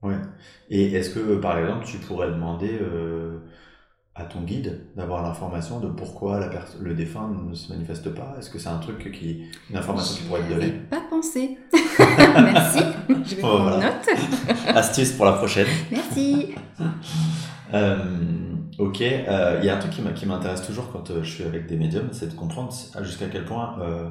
Ouais. 0.03 0.21
Et 0.69 0.93
est-ce 0.93 1.11
que, 1.15 1.37
par 1.37 1.59
exemple, 1.59 1.87
tu 1.87 1.99
pourrais 1.99 2.29
demander 2.31 2.77
à 4.15 4.25
ton 4.25 4.43
guide 4.43 4.89
d'avoir 4.95 5.23
l'information 5.23 5.81
de 5.81 5.89
pourquoi 5.89 6.39
la 6.39 6.51
le 6.81 6.95
défunt 6.95 7.31
ne 7.49 7.55
se 7.55 7.73
manifeste 7.73 8.11
pas 8.15 8.37
Est-ce 8.39 8.51
que 8.51 8.59
c'est 8.59 8.69
un 8.69 8.79
truc 8.79 9.11
qui, 9.13 9.45
une 9.71 9.77
information 9.77 10.17
qui 10.17 10.29
pourrait 10.29 10.41
avais 10.41 10.55
donner? 10.55 10.73
Pas 10.91 11.03
pensé. 11.09 11.59
Merci, 11.99 12.81
je 13.09 13.35
vais 13.37 13.43
Oh, 13.43 13.47
prendre 13.47 13.63
voilà. 13.63 13.87
note. 13.87 14.09
Astuce 14.77 15.13
pour 15.13 15.25
la 15.25 15.33
prochaine. 15.33 15.69
Merci. 15.91 16.55
Euh, 17.75 17.97
Ok, 18.79 19.03
euh, 19.03 19.59
il 19.61 19.67
y 19.67 19.69
a 19.69 19.77
un 19.77 19.79
truc 19.79 19.93
qui 20.15 20.27
m'intéresse 20.27 20.63
toujours 20.63 20.91
quand 20.91 21.11
euh, 21.11 21.23
je 21.23 21.31
suis 21.31 21.45
avec 21.45 21.67
des 21.67 21.77
médiums, 21.77 22.09
c'est 22.13 22.29
de 22.29 22.35
comprendre 22.35 22.73
jusqu'à 23.03 23.29
quel 23.29 23.45
point 23.45 23.79
euh, 23.81 24.09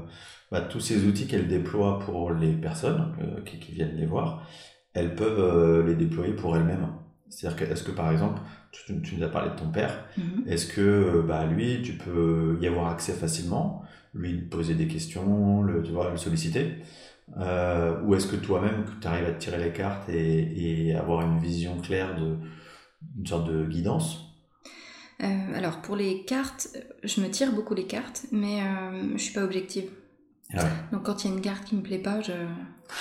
bah, 0.51 0.61
tous 0.61 0.79
ces 0.79 1.03
outils 1.05 1.25
qu'elles 1.27 1.47
déploient 1.47 1.99
pour 1.99 2.31
les 2.31 2.53
personnes 2.53 3.13
qui, 3.45 3.59
qui, 3.59 3.71
viennent 3.71 3.95
les 3.97 4.05
voir, 4.05 4.47
elles 4.93 5.15
peuvent 5.15 5.85
les 5.85 5.95
déployer 5.95 6.33
pour 6.33 6.55
elles-mêmes. 6.55 6.87
C'est-à-dire 7.31 7.57
que, 7.57 7.71
est-ce 7.71 7.83
que 7.83 7.91
par 7.91 8.11
exemple, 8.11 8.39
tu, 8.71 8.93
nous 8.93 9.23
as 9.23 9.29
parlé 9.29 9.49
de 9.49 9.55
ton 9.55 9.71
père, 9.71 10.05
mm-hmm. 10.17 10.47
est-ce 10.47 10.67
que 10.67 11.23
bah, 11.27 11.45
lui, 11.45 11.81
tu 11.81 11.93
peux 11.93 12.59
y 12.61 12.67
avoir 12.67 12.91
accès 12.91 13.13
facilement, 13.13 13.83
lui 14.13 14.37
poser 14.41 14.75
des 14.75 14.87
questions, 14.87 15.63
le, 15.63 15.81
tu 15.81 15.91
vois, 15.91 16.11
le 16.11 16.17
solliciter 16.17 16.75
ou 18.03 18.13
est-ce 18.13 18.27
que 18.27 18.35
toi-même, 18.35 18.83
tu 18.99 19.07
arrives 19.07 19.25
à 19.25 19.31
te 19.31 19.39
tirer 19.39 19.63
les 19.63 19.71
cartes 19.71 20.09
et, 20.09 20.89
et 20.89 20.95
avoir 20.95 21.21
une 21.21 21.39
vision 21.39 21.79
claire 21.79 22.13
de, 22.19 22.35
une 23.17 23.25
sorte 23.25 23.49
de 23.49 23.65
guidance? 23.65 24.31
Euh, 25.23 25.55
alors 25.55 25.81
pour 25.81 25.95
les 25.95 26.23
cartes, 26.23 26.69
je 27.03 27.21
me 27.21 27.29
tire 27.29 27.51
beaucoup 27.51 27.75
les 27.75 27.85
cartes, 27.85 28.25
mais 28.31 28.61
euh, 28.61 29.11
je 29.15 29.21
suis 29.21 29.33
pas 29.33 29.43
objective. 29.43 29.89
Donc 30.91 31.03
quand 31.03 31.23
il 31.23 31.29
y 31.29 31.33
a 31.33 31.35
une 31.35 31.41
carte 31.41 31.65
qui 31.65 31.75
me 31.75 31.81
plaît 31.81 31.99
pas, 31.99 32.21
je, 32.21 32.33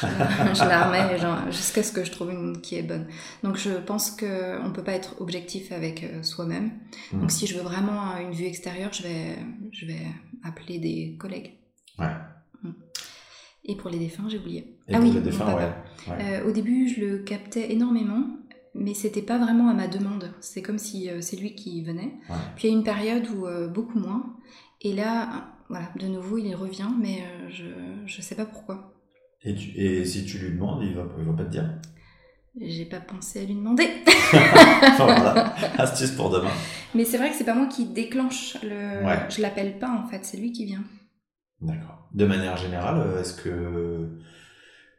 la, 0.02 0.84
remets 0.84 1.18
jusqu'à 1.50 1.82
ce 1.82 1.92
que 1.92 2.04
je 2.04 2.10
trouve 2.10 2.30
une 2.30 2.60
qui 2.60 2.76
est 2.76 2.82
bonne. 2.82 3.06
Donc 3.42 3.56
je 3.56 3.70
pense 3.70 4.10
qu'on 4.10 4.26
ne 4.26 4.72
peut 4.72 4.84
pas 4.84 4.92
être 4.92 5.20
objectif 5.20 5.72
avec 5.72 6.04
euh, 6.04 6.22
soi-même. 6.22 6.70
Hmm. 7.12 7.20
Donc 7.20 7.30
si 7.30 7.46
je 7.46 7.56
veux 7.56 7.62
vraiment 7.62 8.16
une 8.18 8.32
vue 8.32 8.46
extérieure, 8.46 8.92
je 8.92 9.02
vais, 9.02 9.36
je 9.72 9.86
vais 9.86 10.06
appeler 10.44 10.78
des 10.78 11.16
collègues. 11.18 11.58
Ouais. 11.98 12.06
Hmm. 12.62 12.72
Et 13.64 13.76
pour 13.76 13.90
les 13.90 13.98
défunts, 13.98 14.28
j'ai 14.28 14.38
oublié. 14.38 14.78
ah 14.92 14.98
oui, 15.00 15.10
les 15.10 15.20
défunts, 15.20 15.54
ouais. 15.54 16.42
au 16.46 16.52
début, 16.52 16.88
je 16.88 17.00
le 17.00 17.18
captais 17.18 17.72
énormément 17.72 18.26
mais 18.74 18.94
c'était 18.94 19.22
pas 19.22 19.38
vraiment 19.38 19.68
à 19.68 19.74
ma 19.74 19.88
demande. 19.88 20.32
C'est 20.40 20.62
comme 20.62 20.78
si 20.78 21.10
euh, 21.10 21.20
c'est 21.20 21.36
lui 21.36 21.54
qui 21.54 21.82
venait. 21.82 22.14
Puis 22.56 22.68
il 22.68 22.70
y 22.70 22.74
a 22.74 22.76
une 22.76 22.84
période 22.84 23.26
où 23.36 23.46
euh, 23.46 23.68
beaucoup 23.68 23.98
moins. 23.98 24.36
Et 24.80 24.92
là, 24.92 25.54
voilà, 25.68 25.90
de 25.98 26.06
nouveau, 26.06 26.38
il 26.38 26.54
revient, 26.54 26.88
mais 26.98 27.18
euh, 27.22 27.39
je, 27.50 27.64
je 28.06 28.22
sais 28.22 28.34
pas 28.34 28.46
pourquoi. 28.46 28.94
Et, 29.42 29.52
et, 29.52 30.04
si 30.04 30.24
tu 30.24 30.38
lui 30.38 30.50
demandes, 30.50 30.82
il 30.82 30.94
va, 30.94 31.06
il 31.18 31.24
va 31.24 31.32
pas 31.32 31.44
te 31.44 31.50
dire? 31.50 31.68
J'ai 32.60 32.84
pas 32.84 33.00
pensé 33.00 33.40
à 33.40 33.44
lui 33.44 33.54
demander. 33.54 33.88
voilà, 34.96 35.54
astuce 35.78 36.10
pour 36.10 36.30
demain. 36.30 36.50
Mais 36.94 37.04
c'est 37.04 37.16
vrai 37.16 37.30
que 37.30 37.36
c'est 37.36 37.44
pas 37.44 37.54
moi 37.54 37.66
qui 37.66 37.86
déclenche 37.86 38.56
le. 38.62 39.02
Je 39.30 39.40
l'appelle 39.40 39.78
pas 39.78 39.90
en 39.90 40.06
fait, 40.08 40.24
c'est 40.24 40.36
lui 40.36 40.52
qui 40.52 40.66
vient. 40.66 40.84
D'accord. 41.60 42.08
De 42.12 42.26
manière 42.26 42.56
générale, 42.56 43.18
est-ce 43.20 43.34
que 43.34 44.08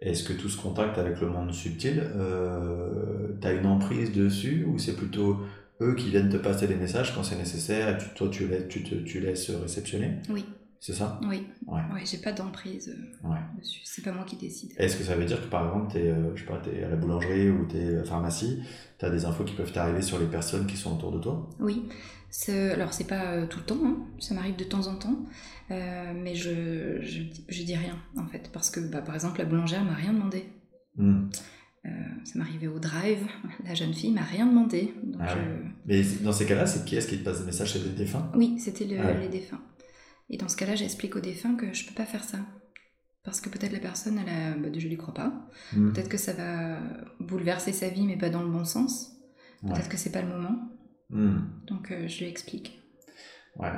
est-ce 0.01 0.23
que 0.23 0.33
tout 0.33 0.49
ce 0.49 0.59
contact 0.59 0.97
avec 0.97 1.21
le 1.21 1.27
monde 1.27 1.53
subtil, 1.53 2.01
euh, 2.15 3.37
tu 3.39 3.47
as 3.47 3.53
une 3.53 3.67
emprise 3.67 4.11
dessus 4.11 4.65
ou 4.67 4.79
c'est 4.79 4.95
plutôt 4.95 5.37
eux 5.79 5.93
qui 5.95 6.09
viennent 6.09 6.29
te 6.29 6.37
passer 6.37 6.67
des 6.67 6.75
messages 6.75 7.13
quand 7.13 7.23
c'est 7.23 7.37
nécessaire 7.37 7.89
et 7.89 7.97
toi 8.15 8.27
tu, 8.29 8.47
laisses, 8.47 8.67
tu, 8.67 8.83
te, 8.83 8.95
tu 8.95 9.19
laisses 9.19 9.51
réceptionner? 9.51 10.17
Oui. 10.29 10.45
C'est 10.81 10.93
ça? 10.93 11.19
Oui. 11.23 11.47
Ouais. 11.67 11.79
ouais 11.93 12.03
j'ai 12.03 12.17
pas 12.17 12.33
d'emprise 12.33 12.89
euh, 12.89 13.29
dessus. 13.57 13.81
C'est 13.85 14.03
pas 14.03 14.11
moi 14.11 14.25
qui 14.25 14.35
décide. 14.35 14.71
Est-ce 14.77 14.97
que 14.97 15.03
ça 15.03 15.15
veut 15.15 15.25
dire 15.25 15.39
que 15.39 15.47
par 15.47 15.67
exemple, 15.67 15.91
tu 15.93 15.99
es, 15.99 16.09
euh, 16.09 16.35
je 16.35 16.41
sais 16.41 16.47
pas, 16.47 16.59
à 16.59 16.89
la 16.89 16.95
boulangerie 16.97 17.49
ou 17.49 17.67
à 17.71 17.77
la 17.77 18.03
pharmacie, 18.03 18.63
tu 18.97 19.05
as 19.05 19.09
des 19.09 19.23
infos 19.23 19.43
qui 19.43 19.53
peuvent 19.53 19.71
t'arriver 19.71 20.01
sur 20.01 20.19
les 20.19 20.25
personnes 20.25 20.65
qui 20.65 20.75
sont 20.75 20.95
autour 20.95 21.13
de 21.13 21.19
toi? 21.19 21.47
Oui. 21.59 21.83
Alors, 22.47 22.93
c'est 22.93 23.07
pas 23.07 23.33
euh, 23.33 23.45
tout 23.45 23.59
le 23.59 23.65
temps, 23.65 23.79
hein. 23.83 23.97
ça 24.19 24.33
m'arrive 24.33 24.55
de 24.55 24.63
temps 24.63 24.87
en 24.87 24.95
temps, 24.95 25.25
euh, 25.69 26.13
mais 26.15 26.33
je, 26.33 27.01
je, 27.01 27.23
je, 27.49 27.63
dis 27.63 27.75
rien 27.75 27.97
en 28.17 28.25
fait, 28.25 28.49
parce 28.53 28.69
que 28.69 28.79
bah, 28.79 29.01
par 29.01 29.15
exemple, 29.15 29.39
la 29.39 29.45
boulangère 29.45 29.83
m'a 29.83 29.93
rien 29.93 30.13
demandé. 30.13 30.45
Hmm. 30.95 31.27
Euh, 31.85 31.89
ça 32.23 32.39
m'arrivait 32.39 32.67
au 32.67 32.79
drive, 32.79 33.27
la 33.65 33.73
jeune 33.73 33.93
fille 33.93 34.11
m'a 34.11 34.21
rien 34.21 34.45
demandé. 34.45 34.93
Ah 35.19 35.35
mais 35.85 36.03
dans 36.21 36.31
ces 36.31 36.45
cas-là, 36.45 36.65
c'est 36.65 36.85
qui 36.85 36.95
est-ce 36.95 37.07
qui 37.07 37.17
te 37.17 37.25
passe 37.25 37.41
des 37.41 37.45
messages? 37.45 37.73
C'est 37.73 37.83
des 37.83 37.97
défunts? 37.97 38.31
Oui, 38.35 38.57
c'était 38.59 38.87
ah 38.97 39.11
les 39.13 39.27
défunts. 39.27 39.61
Et 40.31 40.37
dans 40.37 40.47
ce 40.47 40.55
cas-là, 40.55 40.75
j'explique 40.75 41.15
aux 41.15 41.19
défunts 41.19 41.55
que 41.55 41.73
je 41.73 41.85
peux 41.85 41.93
pas 41.93 42.05
faire 42.05 42.23
ça. 42.23 42.39
Parce 43.23 43.39
que 43.41 43.49
peut-être 43.49 43.73
la 43.73 43.79
personne, 43.79 44.17
elle 44.17 44.33
a, 44.33 44.57
bah, 44.57 44.69
je 44.75 44.87
lui 44.87 44.97
crois 44.97 45.13
pas. 45.13 45.31
Hmm. 45.73 45.91
Peut-être 45.91 46.09
que 46.09 46.17
ça 46.17 46.33
va 46.33 46.79
bouleverser 47.19 47.73
sa 47.73 47.89
vie, 47.89 48.07
mais 48.07 48.17
pas 48.17 48.29
dans 48.29 48.41
le 48.41 48.49
bon 48.49 48.65
sens. 48.65 49.11
Peut-être 49.61 49.89
que 49.89 49.97
c'est 49.97 50.11
pas 50.11 50.23
le 50.23 50.29
moment. 50.29 50.57
Hmm. 51.11 51.41
Donc 51.67 51.91
euh, 51.91 52.07
je 52.07 52.19
lui 52.19 52.29
explique. 52.29 52.81
Ouais. 53.57 53.69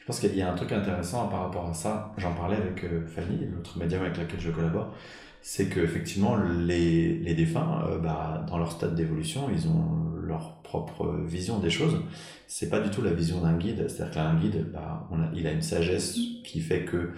Je 0.00 0.06
pense 0.06 0.18
qu'il 0.18 0.34
y 0.34 0.42
a 0.42 0.50
un 0.50 0.56
truc 0.56 0.72
intéressant 0.72 1.28
par 1.28 1.42
rapport 1.42 1.68
à 1.68 1.74
ça. 1.74 2.12
J'en 2.16 2.34
parlais 2.34 2.56
avec 2.56 2.82
euh, 2.84 3.06
Fanny, 3.06 3.46
l'autre 3.46 3.78
médium 3.78 4.02
avec 4.02 4.16
laquelle 4.16 4.40
je 4.40 4.50
collabore. 4.50 4.94
C'est 5.42 5.68
qu'effectivement, 5.68 6.36
les, 6.36 7.18
les 7.18 7.34
défunts, 7.34 7.84
euh, 7.86 7.98
bah, 7.98 8.44
dans 8.48 8.58
leur 8.58 8.72
stade 8.72 8.94
d'évolution, 8.94 9.48
ils 9.50 9.68
ont 9.68 10.09
leur 10.30 10.62
propre 10.62 11.22
vision 11.26 11.58
des 11.58 11.70
choses. 11.70 12.00
C'est 12.46 12.70
pas 12.70 12.80
du 12.80 12.90
tout 12.90 13.02
la 13.02 13.12
vision 13.12 13.42
d'un 13.42 13.56
guide. 13.56 13.88
C'est-à-dire 13.88 14.14
qu'un 14.14 14.34
guide, 14.36 14.70
bah, 14.72 15.06
on 15.10 15.20
a, 15.20 15.28
il 15.34 15.46
a 15.46 15.52
une 15.52 15.62
sagesse 15.62 16.16
hmm. 16.16 16.42
qui 16.44 16.60
fait 16.60 16.84
que 16.84 17.10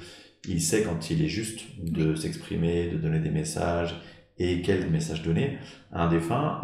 il 0.48 0.61
sait 0.61 0.83
quand 0.83 1.11
il 1.11 1.22
est 1.22 1.29
juste 1.29 1.61
de 1.81 2.16
s'exprimer, 2.16 2.88
de 2.88 2.98
donner 2.98 3.20
des 3.20 3.31
messages 3.31 3.94
et 4.38 4.61
quel 4.62 4.90
message 4.90 5.22
donner. 5.22 5.59
Un 5.92 6.09
défunt, 6.09 6.62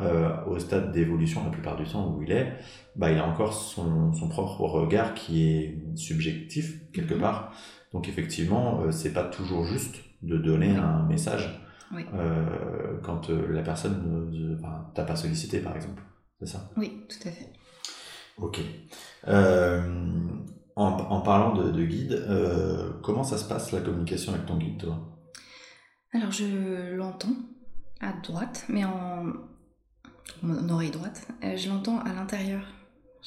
au 0.48 0.58
stade 0.58 0.90
d'évolution, 0.90 1.44
la 1.44 1.50
plupart 1.50 1.76
du 1.76 1.84
temps 1.84 2.12
où 2.12 2.22
il 2.24 2.32
est, 2.32 2.54
bah, 2.96 3.12
il 3.12 3.18
a 3.18 3.24
encore 3.24 3.54
son, 3.54 4.12
son, 4.12 4.28
propre 4.28 4.62
regard 4.62 5.14
qui 5.14 5.44
est 5.44 5.78
subjectif 5.94 6.90
quelque 6.92 7.14
mhm. 7.14 7.20
part. 7.20 7.52
Donc 7.92 8.08
effectivement, 8.08 8.80
euh, 8.82 8.90
c'est 8.90 9.12
pas 9.12 9.24
toujours 9.24 9.64
juste 9.64 9.96
de 10.22 10.36
donner 10.36 10.76
un 10.76 11.04
message 11.04 11.60
euh, 11.94 12.98
quand 13.02 13.30
euh, 13.30 13.52
la 13.52 13.62
personne 13.62 14.30
ne 14.30 14.56
t'a 14.94 15.04
pas 15.04 15.16
sollicité, 15.16 15.60
par 15.60 15.74
exemple. 15.74 16.02
C'est 16.40 16.46
ça? 16.46 16.70
Oui, 16.76 17.04
tout 17.08 17.28
à 17.28 17.30
fait. 17.32 17.52
Ok. 18.36 18.60
Euh, 19.26 19.82
en, 20.76 20.86
en, 20.86 21.20
parlant 21.20 21.54
de, 21.54 21.70
de 21.70 21.84
guide, 21.84 22.24
comment 23.02 23.24
ça 23.24 23.36
se 23.36 23.44
passe 23.44 23.72
la 23.72 23.80
communication 23.80 24.32
avec 24.32 24.46
ton 24.46 24.56
guide, 24.56 24.78
toi? 24.78 25.18
Alors 26.12 26.30
je 26.30 26.94
l'entends 26.94 27.34
à 28.00 28.12
droite, 28.12 28.64
mais 28.68 28.84
en 28.84 29.32
mon 30.42 30.68
oreille 30.68 30.90
droite. 30.90 31.26
je 31.42 31.68
l'entends 31.68 31.98
à 32.00 32.12
l'intérieur 32.12 32.62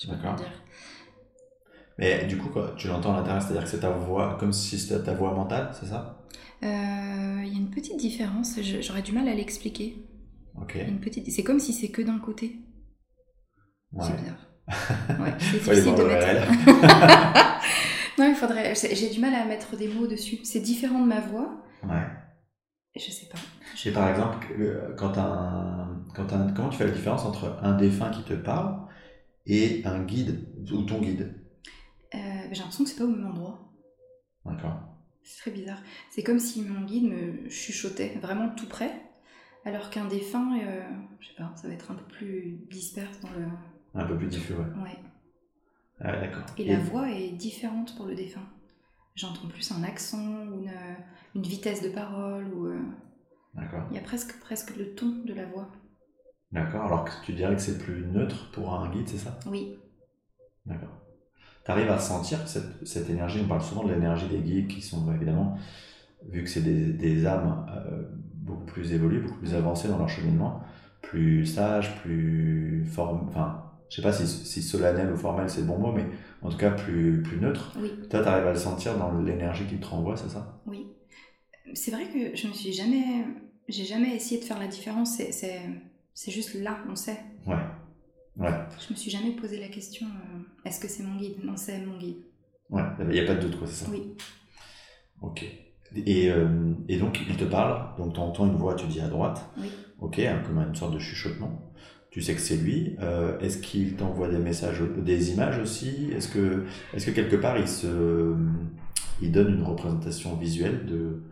D'accord. 0.07 0.35
Mais 1.97 2.25
du 2.25 2.37
coup, 2.37 2.49
tu 2.77 2.87
l'entends 2.87 3.13
à 3.13 3.17
l'intérieur, 3.17 3.41
c'est-à-dire 3.41 3.63
que 3.63 3.69
c'est 3.69 3.81
ta 3.81 3.91
voix, 3.91 4.37
comme 4.39 4.53
si 4.53 4.79
c'était 4.79 5.03
ta 5.03 5.13
voix 5.13 5.33
mentale, 5.33 5.71
c'est 5.79 5.87
ça? 5.87 6.25
Il 6.61 6.67
euh, 6.67 7.43
y 7.43 7.55
a 7.55 7.57
une 7.57 7.69
petite 7.69 7.97
différence, 7.97 8.59
j'aurais 8.61 9.01
du 9.01 9.11
mal 9.11 9.27
à 9.27 9.33
l'expliquer. 9.33 9.97
Ok. 10.59 10.77
Une 10.87 10.99
petite... 10.99 11.29
C'est 11.31 11.43
comme 11.43 11.59
si 11.59 11.73
c'est 11.73 11.89
que 11.89 12.01
d'un 12.01 12.19
côté. 12.19 12.59
Ouais. 13.93 14.05
C'est 14.05 14.17
bizarre. 14.17 15.19
Ouais, 15.19 15.33
c'est 15.39 15.57
difficile 15.57 15.95
de 15.95 16.03
mettre. 16.03 16.51
non, 18.17 18.29
il 18.29 18.35
faudrait. 18.35 18.73
J'ai 18.75 19.09
du 19.09 19.19
mal 19.19 19.33
à 19.33 19.45
mettre 19.45 19.75
des 19.75 19.87
mots 19.87 20.07
dessus. 20.07 20.39
C'est 20.43 20.59
différent 20.61 21.01
de 21.01 21.07
ma 21.07 21.19
voix. 21.19 21.63
Ouais. 21.83 22.05
Je 22.95 23.09
sais 23.09 23.27
pas. 23.27 23.39
Et 23.85 23.91
par 23.91 24.09
exemple, 24.09 24.47
quand 24.97 25.17
un, 25.17 26.03
quand 26.13 26.33
un, 26.33 26.51
comment 26.53 26.69
tu 26.69 26.77
fais 26.77 26.85
la 26.85 26.91
différence 26.91 27.25
entre 27.25 27.57
un 27.61 27.75
défunt 27.77 28.11
qui 28.11 28.23
te 28.23 28.33
parle 28.33 28.87
et 29.45 29.81
un 29.85 30.03
guide, 30.03 30.47
ou 30.71 30.83
ton 30.83 30.99
guide? 30.99 31.33
Euh, 32.13 32.17
J'ai 32.51 32.59
l'impression 32.59 32.83
que 32.83 32.89
c'est 32.89 32.97
pas 32.97 33.05
au 33.05 33.07
même 33.07 33.27
endroit. 33.27 33.71
D'accord. 34.45 34.79
C'est 35.23 35.41
très 35.41 35.51
bizarre. 35.51 35.81
C'est 36.09 36.23
comme 36.23 36.39
si 36.39 36.61
mon 36.63 36.81
guide 36.81 37.05
me 37.05 37.49
chuchotait 37.49 38.17
vraiment 38.21 38.49
tout 38.49 38.67
près, 38.67 38.91
alors 39.65 39.89
qu'un 39.89 40.05
défunt, 40.05 40.57
euh, 40.59 40.81
je 41.19 41.27
sais 41.27 41.35
pas, 41.37 41.51
ça 41.55 41.67
va 41.67 41.73
être 41.73 41.91
un 41.91 41.95
peu 41.95 42.05
plus 42.05 42.59
disperse 42.69 43.19
dans 43.21 43.29
le. 43.29 43.45
Un 43.93 44.05
peu 44.05 44.17
plus 44.17 44.27
diffus, 44.27 44.53
ouais. 44.53 44.83
Ouais. 44.83 44.97
Ah, 45.99 46.19
d'accord. 46.19 46.43
Et, 46.57 46.65
la 46.65 46.79
voix 46.79 47.09
est 47.09 47.31
différente 47.31 47.95
pour 47.95 48.05
le 48.05 48.15
défunt. 48.15 48.47
J'entends 49.15 49.47
plus 49.47 49.71
un 49.71 49.83
accent 49.83 50.43
une, 50.45 50.71
une, 51.35 51.41
vitesse 51.41 51.81
de 51.83 51.89
parole 51.89 52.45
ou. 52.53 52.67
Euh, 52.67 52.79
d'accord. 53.53 53.85
Il 53.91 53.95
y 53.95 53.99
a 53.99 54.03
presque, 54.03 54.39
presque 54.39 54.75
le 54.77 54.95
ton 54.95 55.23
de 55.25 55.33
la 55.33 55.45
voix. 55.45 55.69
D'accord, 56.51 56.85
alors 56.85 57.05
que 57.05 57.11
tu 57.25 57.33
dirais 57.33 57.55
que 57.55 57.61
c'est 57.61 57.77
plus 57.77 58.05
neutre 58.05 58.51
pour 58.51 58.73
un 58.73 58.89
guide, 58.89 59.07
c'est 59.07 59.17
ça? 59.17 59.39
Oui. 59.45 59.77
D'accord. 60.65 61.01
Tu 61.63 61.71
arrives 61.71 61.89
à 61.91 61.99
sentir 61.99 62.47
cette, 62.47 62.85
cette, 62.85 63.09
énergie, 63.09 63.41
on 63.43 63.47
parle 63.47 63.61
souvent 63.61 63.83
de 63.83 63.93
l'énergie 63.93 64.27
des 64.27 64.39
guides 64.39 64.67
qui 64.67 64.81
sont 64.81 65.01
bah, 65.01 65.13
évidemment, 65.15 65.57
vu 66.27 66.43
que 66.43 66.49
c'est 66.49 66.61
des, 66.61 66.91
des, 66.91 67.25
âmes 67.25 67.65
euh, 67.69 68.03
beaucoup 68.33 68.65
plus 68.65 68.93
évoluées, 68.93 69.19
beaucoup 69.19 69.37
plus 69.37 69.53
avancées 69.53 69.87
dans 69.87 69.97
leur 69.97 70.09
cheminement, 70.09 70.61
plus 71.01 71.45
sages, 71.45 71.95
plus 72.01 72.85
formes, 72.85 73.27
enfin, 73.29 73.70
je 73.91 73.97
sais 73.97 74.01
pas 74.01 74.13
si, 74.13 74.25
si 74.25 74.63
solennel 74.63 75.11
ou 75.11 75.17
formel 75.17 75.49
c'est 75.49 75.59
le 75.59 75.67
bon 75.67 75.77
mot, 75.77 75.91
mais 75.91 76.05
en 76.41 76.49
tout 76.49 76.57
cas 76.57 76.71
plus, 76.71 77.21
plus 77.21 77.41
neutre. 77.41 77.77
Oui. 77.77 77.91
Toi, 78.09 78.21
tu 78.21 78.27
arrives 78.27 78.47
à 78.47 78.53
le 78.53 78.57
sentir 78.57 78.97
dans 78.97 79.19
l'énergie 79.19 79.65
qu'ils 79.67 79.81
te 79.81 79.87
renvoient, 79.87 80.15
c'est 80.15 80.29
ça? 80.29 80.61
Oui. 80.65 80.87
C'est 81.73 81.91
vrai 81.91 82.05
que 82.05 82.35
je 82.35 82.47
me 82.47 82.53
suis 82.53 82.71
jamais, 82.71 83.25
j'ai 83.67 83.83
jamais 83.83 84.15
essayé 84.15 84.39
de 84.39 84.45
faire 84.45 84.59
la 84.59 84.67
différence. 84.67 85.17
C'est 85.17 85.59
c'est 86.13 86.31
juste 86.31 86.53
là, 86.55 86.77
on 86.89 86.95
sait. 86.95 87.19
Ouais. 87.45 87.55
ouais. 88.37 88.51
Je 88.87 88.93
me 88.93 88.97
suis 88.97 89.11
jamais 89.11 89.31
posé 89.31 89.59
la 89.59 89.67
question 89.67 90.07
euh, 90.07 90.39
est-ce 90.65 90.79
que 90.79 90.87
c'est 90.87 91.03
mon 91.03 91.17
guide? 91.17 91.43
Non, 91.43 91.57
c'est 91.57 91.79
mon 91.79 91.97
guide. 91.97 92.23
Ouais, 92.69 92.83
il 92.99 93.07
n'y 93.07 93.19
a 93.19 93.25
pas 93.25 93.35
de 93.35 93.41
doute, 93.41 93.57
quoi, 93.57 93.67
c'est 93.67 93.85
ça? 93.85 93.91
Oui. 93.91 94.13
Ok. 95.21 95.45
Et, 95.95 96.29
euh, 96.31 96.73
et, 96.87 96.97
donc, 96.97 97.19
il 97.27 97.35
te 97.35 97.43
parle, 97.43 97.97
donc 97.97 98.13
tu 98.13 98.19
entends 98.21 98.47
une 98.47 98.55
voix, 98.55 98.75
tu 98.75 98.87
dis 98.87 99.01
à 99.01 99.09
droite. 99.09 99.49
Oui. 99.57 99.69
Ok, 99.99 100.21
comme 100.45 100.59
une 100.59 100.75
sorte 100.75 100.93
de 100.93 100.99
chuchotement. 100.99 101.70
Tu 102.11 102.21
sais 102.21 102.35
que 102.35 102.41
c'est 102.41 102.57
lui. 102.57 102.97
Euh, 102.99 103.39
est-ce 103.39 103.57
qu'il 103.57 103.95
t'envoie 103.95 104.27
des 104.27 104.37
messages, 104.37 104.81
des 104.97 105.31
images 105.31 105.57
aussi? 105.59 106.09
Est-ce 106.15 106.27
que, 106.27 106.65
est 106.93 107.03
que 107.03 107.11
quelque 107.11 107.37
part 107.37 107.57
il 107.57 107.67
se, 107.67 108.35
il 109.21 109.31
donne 109.31 109.55
une 109.55 109.63
représentation 109.63 110.35
visuelle 110.35 110.85
de, 110.85 111.23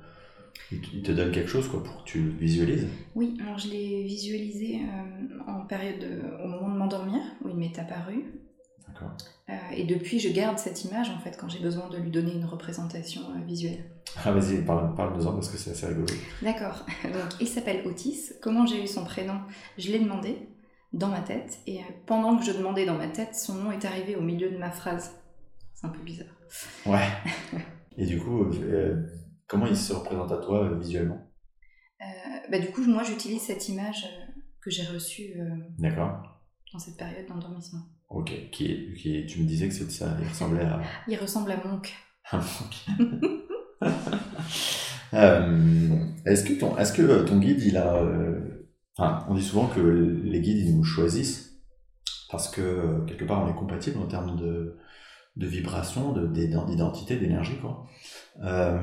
il 0.71 1.01
te 1.03 1.11
donne 1.11 1.31
quelque 1.31 1.49
chose 1.49 1.67
quoi 1.67 1.83
pour 1.83 2.03
que 2.03 2.09
tu 2.09 2.21
le 2.21 2.31
visualises? 2.31 2.87
Oui, 3.13 3.37
alors 3.41 3.57
je 3.57 3.67
l'ai 3.67 4.03
visualisé 4.03 4.79
euh, 4.79 5.51
en 5.51 5.65
période 5.65 6.05
au 6.43 6.47
moment 6.47 6.69
de 6.69 6.77
m'endormir 6.77 7.21
où 7.43 7.49
il 7.49 7.57
m'est 7.57 7.77
apparu. 7.77 8.23
D'accord. 8.87 9.11
Euh, 9.49 9.53
et 9.75 9.83
depuis, 9.83 10.19
je 10.19 10.29
garde 10.29 10.57
cette 10.59 10.85
image 10.85 11.09
en 11.09 11.19
fait 11.19 11.35
quand 11.37 11.49
j'ai 11.49 11.59
besoin 11.59 11.89
de 11.89 11.97
lui 11.97 12.09
donner 12.09 12.33
une 12.33 12.45
représentation 12.45 13.21
visuelle. 13.45 13.83
Ah 14.25 14.31
vas-y, 14.31 14.63
parle, 14.63 14.95
parle-nous-en 14.95 15.33
parce 15.33 15.49
que 15.49 15.57
c'est 15.57 15.69
assez 15.69 15.85
rigolo. 15.85 16.07
D'accord. 16.41 16.83
Donc 17.03 17.39
il 17.39 17.47
s'appelle 17.47 17.85
Otis. 17.85 18.31
Comment 18.41 18.65
j'ai 18.65 18.83
eu 18.83 18.87
son 18.87 19.05
prénom? 19.05 19.39
Je 19.77 19.91
l'ai 19.91 19.99
demandé 19.99 20.35
dans 20.93 21.09
ma 21.09 21.21
tête. 21.21 21.59
Et 21.67 21.79
euh, 21.79 21.83
pendant 22.05 22.37
que 22.37 22.43
je 22.43 22.51
demandais 22.51 22.85
dans 22.85 22.97
ma 22.97 23.07
tête, 23.07 23.35
son 23.35 23.55
nom 23.55 23.71
est 23.71 23.85
arrivé 23.85 24.15
au 24.15 24.21
milieu 24.21 24.49
de 24.49 24.57
ma 24.57 24.71
phrase. 24.71 25.11
C'est 25.73 25.87
un 25.87 25.89
peu 25.89 26.01
bizarre. 26.01 26.27
Ouais. 26.85 27.07
Et 27.97 28.05
du 28.05 28.19
coup, 28.19 28.43
euh, 28.45 29.05
comment 29.47 29.65
il 29.65 29.77
se 29.77 29.93
représente 29.93 30.31
à 30.31 30.37
toi 30.37 30.65
euh, 30.65 30.77
visuellement? 30.77 31.25
Bah, 32.49 32.59
Du 32.59 32.71
coup, 32.71 32.83
moi, 32.83 33.03
j'utilise 33.03 33.41
cette 33.41 33.67
image 33.69 34.07
que 34.61 34.71
j'ai 34.71 34.83
reçue 34.83 35.35
D'accord. 35.77 36.41
dans 36.73 36.79
cette 36.79 36.97
période 36.97 37.27
d'endormissement. 37.27 37.81
Ok. 38.09 38.31
Qui, 38.51 38.93
qui 38.95 39.25
tu 39.27 39.41
me 39.41 39.45
disais 39.45 39.67
que 39.67 39.73
ça, 39.73 40.17
il 40.19 40.27
ressemblait 40.27 40.63
à... 40.63 40.81
il 41.07 41.17
ressemble 41.17 41.51
à 41.51 41.57
Monk. 41.57 41.93
À 42.31 42.37
Monk. 42.37 42.87
est-ce 46.25 46.43
que, 46.43 46.53
ton, 46.59 46.77
est-ce 46.77 46.93
que 46.93 47.23
ton 47.23 47.37
guide, 47.37 47.61
il 47.61 47.77
a 47.77 48.01
on 48.99 49.33
dit 49.33 49.43
souvent 49.43 49.67
que 49.67 49.79
les 49.79 50.41
guides, 50.41 50.67
ils 50.67 50.75
nous 50.75 50.83
choisissent 50.83 51.49
parce 52.29 52.49
que 52.49 52.61
euh, 52.61 53.05
quelque 53.05 53.25
part, 53.25 53.43
on 53.43 53.49
est 53.49 53.55
compatible 53.55 53.97
en 53.97 54.07
termes 54.07 54.37
de, 54.37 54.77
de 55.35 55.47
vibration, 55.47 56.13
d'identité, 56.13 57.17
d'énergie. 57.17 57.57
Euh, 58.43 58.79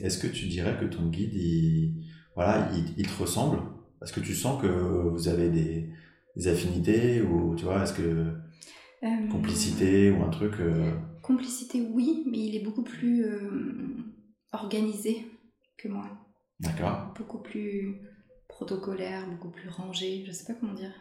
est-ce 0.00 0.18
que 0.18 0.26
tu 0.26 0.46
dirais 0.46 0.76
que 0.80 0.86
ton 0.86 1.06
guide, 1.08 1.34
il, 1.34 2.04
voilà, 2.34 2.68
il, 2.96 3.06
te 3.06 3.22
ressemble? 3.22 3.58
Est-ce 4.02 4.12
que 4.12 4.20
tu 4.20 4.34
sens 4.34 4.60
que 4.60 4.66
vous 4.66 5.28
avez 5.28 5.50
des, 5.50 5.90
affinités 6.48 7.22
ou 7.22 7.54
tu 7.56 7.64
vois, 7.64 7.82
est-ce 7.82 7.94
que 7.94 8.34
euh, 9.02 9.28
complicité 9.30 10.10
ou 10.10 10.22
un 10.22 10.28
truc 10.28 10.54
Complicité, 11.22 11.80
oui, 11.92 12.24
mais 12.30 12.38
il 12.38 12.56
est 12.56 12.64
beaucoup 12.64 12.84
plus 12.84 13.26
organisé 14.52 15.26
que 15.78 15.88
moi. 15.88 16.06
D'accord. 16.60 17.12
Beaucoup 17.16 17.40
plus 17.42 18.00
protocolaire, 18.56 19.26
beaucoup 19.28 19.50
plus 19.50 19.68
rangé, 19.68 20.24
je 20.26 20.32
sais 20.32 20.50
pas 20.50 20.58
comment 20.58 20.72
dire. 20.72 20.92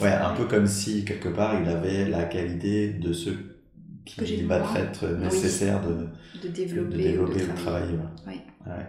Ouais, 0.00 0.12
un 0.12 0.32
peu 0.34 0.44
comme 0.44 0.68
si 0.68 1.04
quelque 1.04 1.28
part 1.28 1.60
il 1.60 1.68
avait 1.68 2.08
la 2.08 2.24
qualité 2.24 2.92
de 2.92 3.12
ce 3.12 3.30
qui 4.04 4.42
va 4.42 4.58
être 4.78 5.04
nécessaire 5.06 5.82
de, 5.82 6.06
de, 6.40 6.48
développer, 6.48 6.96
de 6.96 7.02
développer 7.02 7.40
de 7.40 7.44
ou 7.46 7.52
de 7.52 7.56
travailler. 7.56 7.96
Ouais. 8.26 8.40
ouais, 8.66 8.86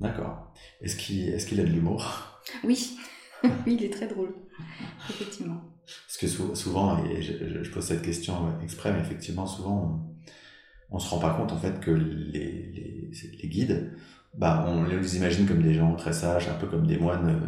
D'accord. 0.00 0.52
Est-ce 0.80 0.96
qu'il 0.96 1.28
est 1.28 1.46
qu'il 1.46 1.60
a 1.60 1.64
de 1.64 1.68
l'humour? 1.68 2.26
Oui. 2.64 2.96
oui, 3.44 3.76
il 3.78 3.84
est 3.84 3.92
très 3.92 4.08
drôle, 4.08 4.34
effectivement. 5.08 5.60
Parce 6.06 6.16
que 6.18 6.26
souvent, 6.56 7.04
et 7.04 7.22
je, 7.22 7.70
pose 7.70 7.84
cette 7.84 8.02
question 8.02 8.60
exprès, 8.62 8.92
mais 8.92 9.00
effectivement, 9.00 9.46
souvent, 9.46 10.10
on 10.90 10.96
ne 10.96 11.00
se 11.00 11.08
rend 11.08 11.18
pas 11.18 11.34
compte 11.34 11.52
en 11.52 11.58
fait 11.58 11.78
que 11.80 11.90
les, 11.90 12.72
les, 12.72 13.10
les 13.42 13.48
guides 13.48 13.92
bah, 14.36 14.64
on 14.68 14.84
les 14.84 15.16
imagine 15.16 15.46
comme 15.46 15.62
des 15.62 15.74
gens 15.74 15.94
très 15.96 16.12
sages, 16.12 16.48
un 16.48 16.54
peu 16.54 16.66
comme 16.66 16.86
des 16.86 16.98
moines 16.98 17.42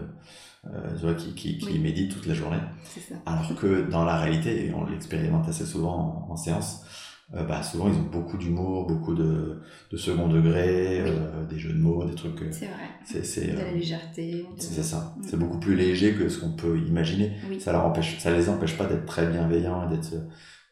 euh, 0.66 0.70
euh 1.04 1.14
qui, 1.14 1.34
qui, 1.34 1.58
qui 1.58 1.78
méditent 1.78 2.12
toute 2.12 2.26
la 2.26 2.34
journée. 2.34 2.58
Ça. 2.84 3.14
Alors 3.26 3.54
que 3.54 3.88
dans 3.88 4.04
la 4.04 4.16
réalité, 4.18 4.66
et 4.66 4.74
on 4.74 4.84
l'expérimente 4.84 5.48
assez 5.48 5.64
souvent 5.64 6.26
en, 6.28 6.36
séance, 6.36 6.84
euh, 7.34 7.44
bah, 7.44 7.62
souvent 7.62 7.88
ils 7.88 7.94
ont 7.94 8.10
beaucoup 8.10 8.36
d'humour, 8.36 8.86
beaucoup 8.86 9.14
de, 9.14 9.60
de 9.90 9.96
second 9.96 10.28
degré, 10.28 11.00
euh, 11.00 11.44
des 11.46 11.58
jeux 11.58 11.72
de 11.72 11.78
mots, 11.78 12.04
des 12.04 12.16
trucs. 12.16 12.42
C'est 12.50 12.66
vrai. 12.66 13.22
C'est, 13.22 13.52
de 13.52 13.58
la 13.58 13.70
légèreté. 13.70 14.46
C'est 14.58 14.82
ça. 14.82 15.14
Mm. 15.16 15.22
C'est 15.24 15.38
beaucoup 15.38 15.58
plus 15.58 15.76
léger 15.76 16.14
que 16.14 16.28
ce 16.28 16.40
qu'on 16.40 16.52
peut 16.52 16.78
imaginer. 16.78 17.32
Ça 17.60 17.72
leur 17.72 17.86
empêche, 17.86 18.18
ça 18.18 18.32
les 18.32 18.48
empêche 18.48 18.76
pas 18.76 18.86
d'être 18.86 19.06
très 19.06 19.26
bienveillants 19.26 19.88
et 19.88 19.94
d'être, 19.94 20.14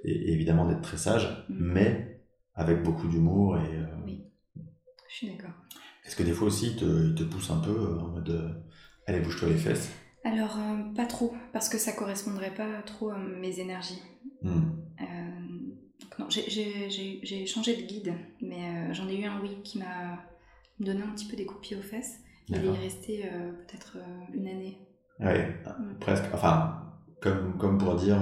et, 0.04 0.32
évidemment 0.32 0.66
d'être 0.66 0.82
très 0.82 0.96
sages, 0.96 1.46
mm. 1.48 1.54
mais 1.72 2.20
avec 2.56 2.82
beaucoup 2.82 3.06
d'humour 3.06 3.58
et. 3.58 3.78
oui. 4.04 4.24
Je 5.08 5.14
suis 5.16 5.30
d'accord. 5.30 5.59
Est-ce 6.10 6.16
que 6.16 6.24
des 6.24 6.32
fois 6.32 6.48
aussi, 6.48 6.70
il 6.70 6.76
te, 6.76 7.12
te 7.12 7.22
pousse 7.22 7.50
un 7.50 7.60
peu 7.60 7.70
euh, 7.70 8.00
en 8.00 8.08
mode 8.08 8.30
euh, 8.30 8.48
allez, 9.06 9.20
bouge-toi 9.20 9.48
les 9.48 9.54
fesses? 9.54 9.92
Alors, 10.24 10.56
euh, 10.58 10.92
pas 10.96 11.06
trop, 11.06 11.32
parce 11.52 11.68
que 11.68 11.78
ça 11.78 11.92
correspondrait 11.92 12.52
pas 12.52 12.82
trop 12.84 13.10
à 13.10 13.16
mes 13.16 13.60
énergies. 13.60 14.02
Hmm. 14.42 14.72
non, 16.18 16.26
j'ai 16.28 17.46
changé 17.46 17.76
de 17.76 17.82
guide, 17.82 18.12
mais 18.42 18.92
j'en 18.92 19.08
ai 19.08 19.20
eu 19.20 19.24
un, 19.24 19.40
oui, 19.40 19.58
qui 19.62 19.78
m'a 19.78 20.18
donné 20.80 21.00
un 21.00 21.12
petit 21.14 21.26
peu 21.26 21.36
des 21.36 21.46
coups 21.46 21.60
de 21.60 21.66
pied 21.68 21.76
aux 21.76 21.82
fesses. 21.82 22.18
Il 22.48 22.56
est 22.56 22.70
resté 22.70 23.30
peut-être 23.68 23.98
une 24.34 24.48
année. 24.48 24.78
Oui, 25.20 25.38
hmm. 25.64 25.96
presque. 26.00 26.24
Enfin, 26.34 26.92
comme, 27.20 27.56
comme 27.56 27.78
pour 27.78 27.94
dire. 27.94 28.18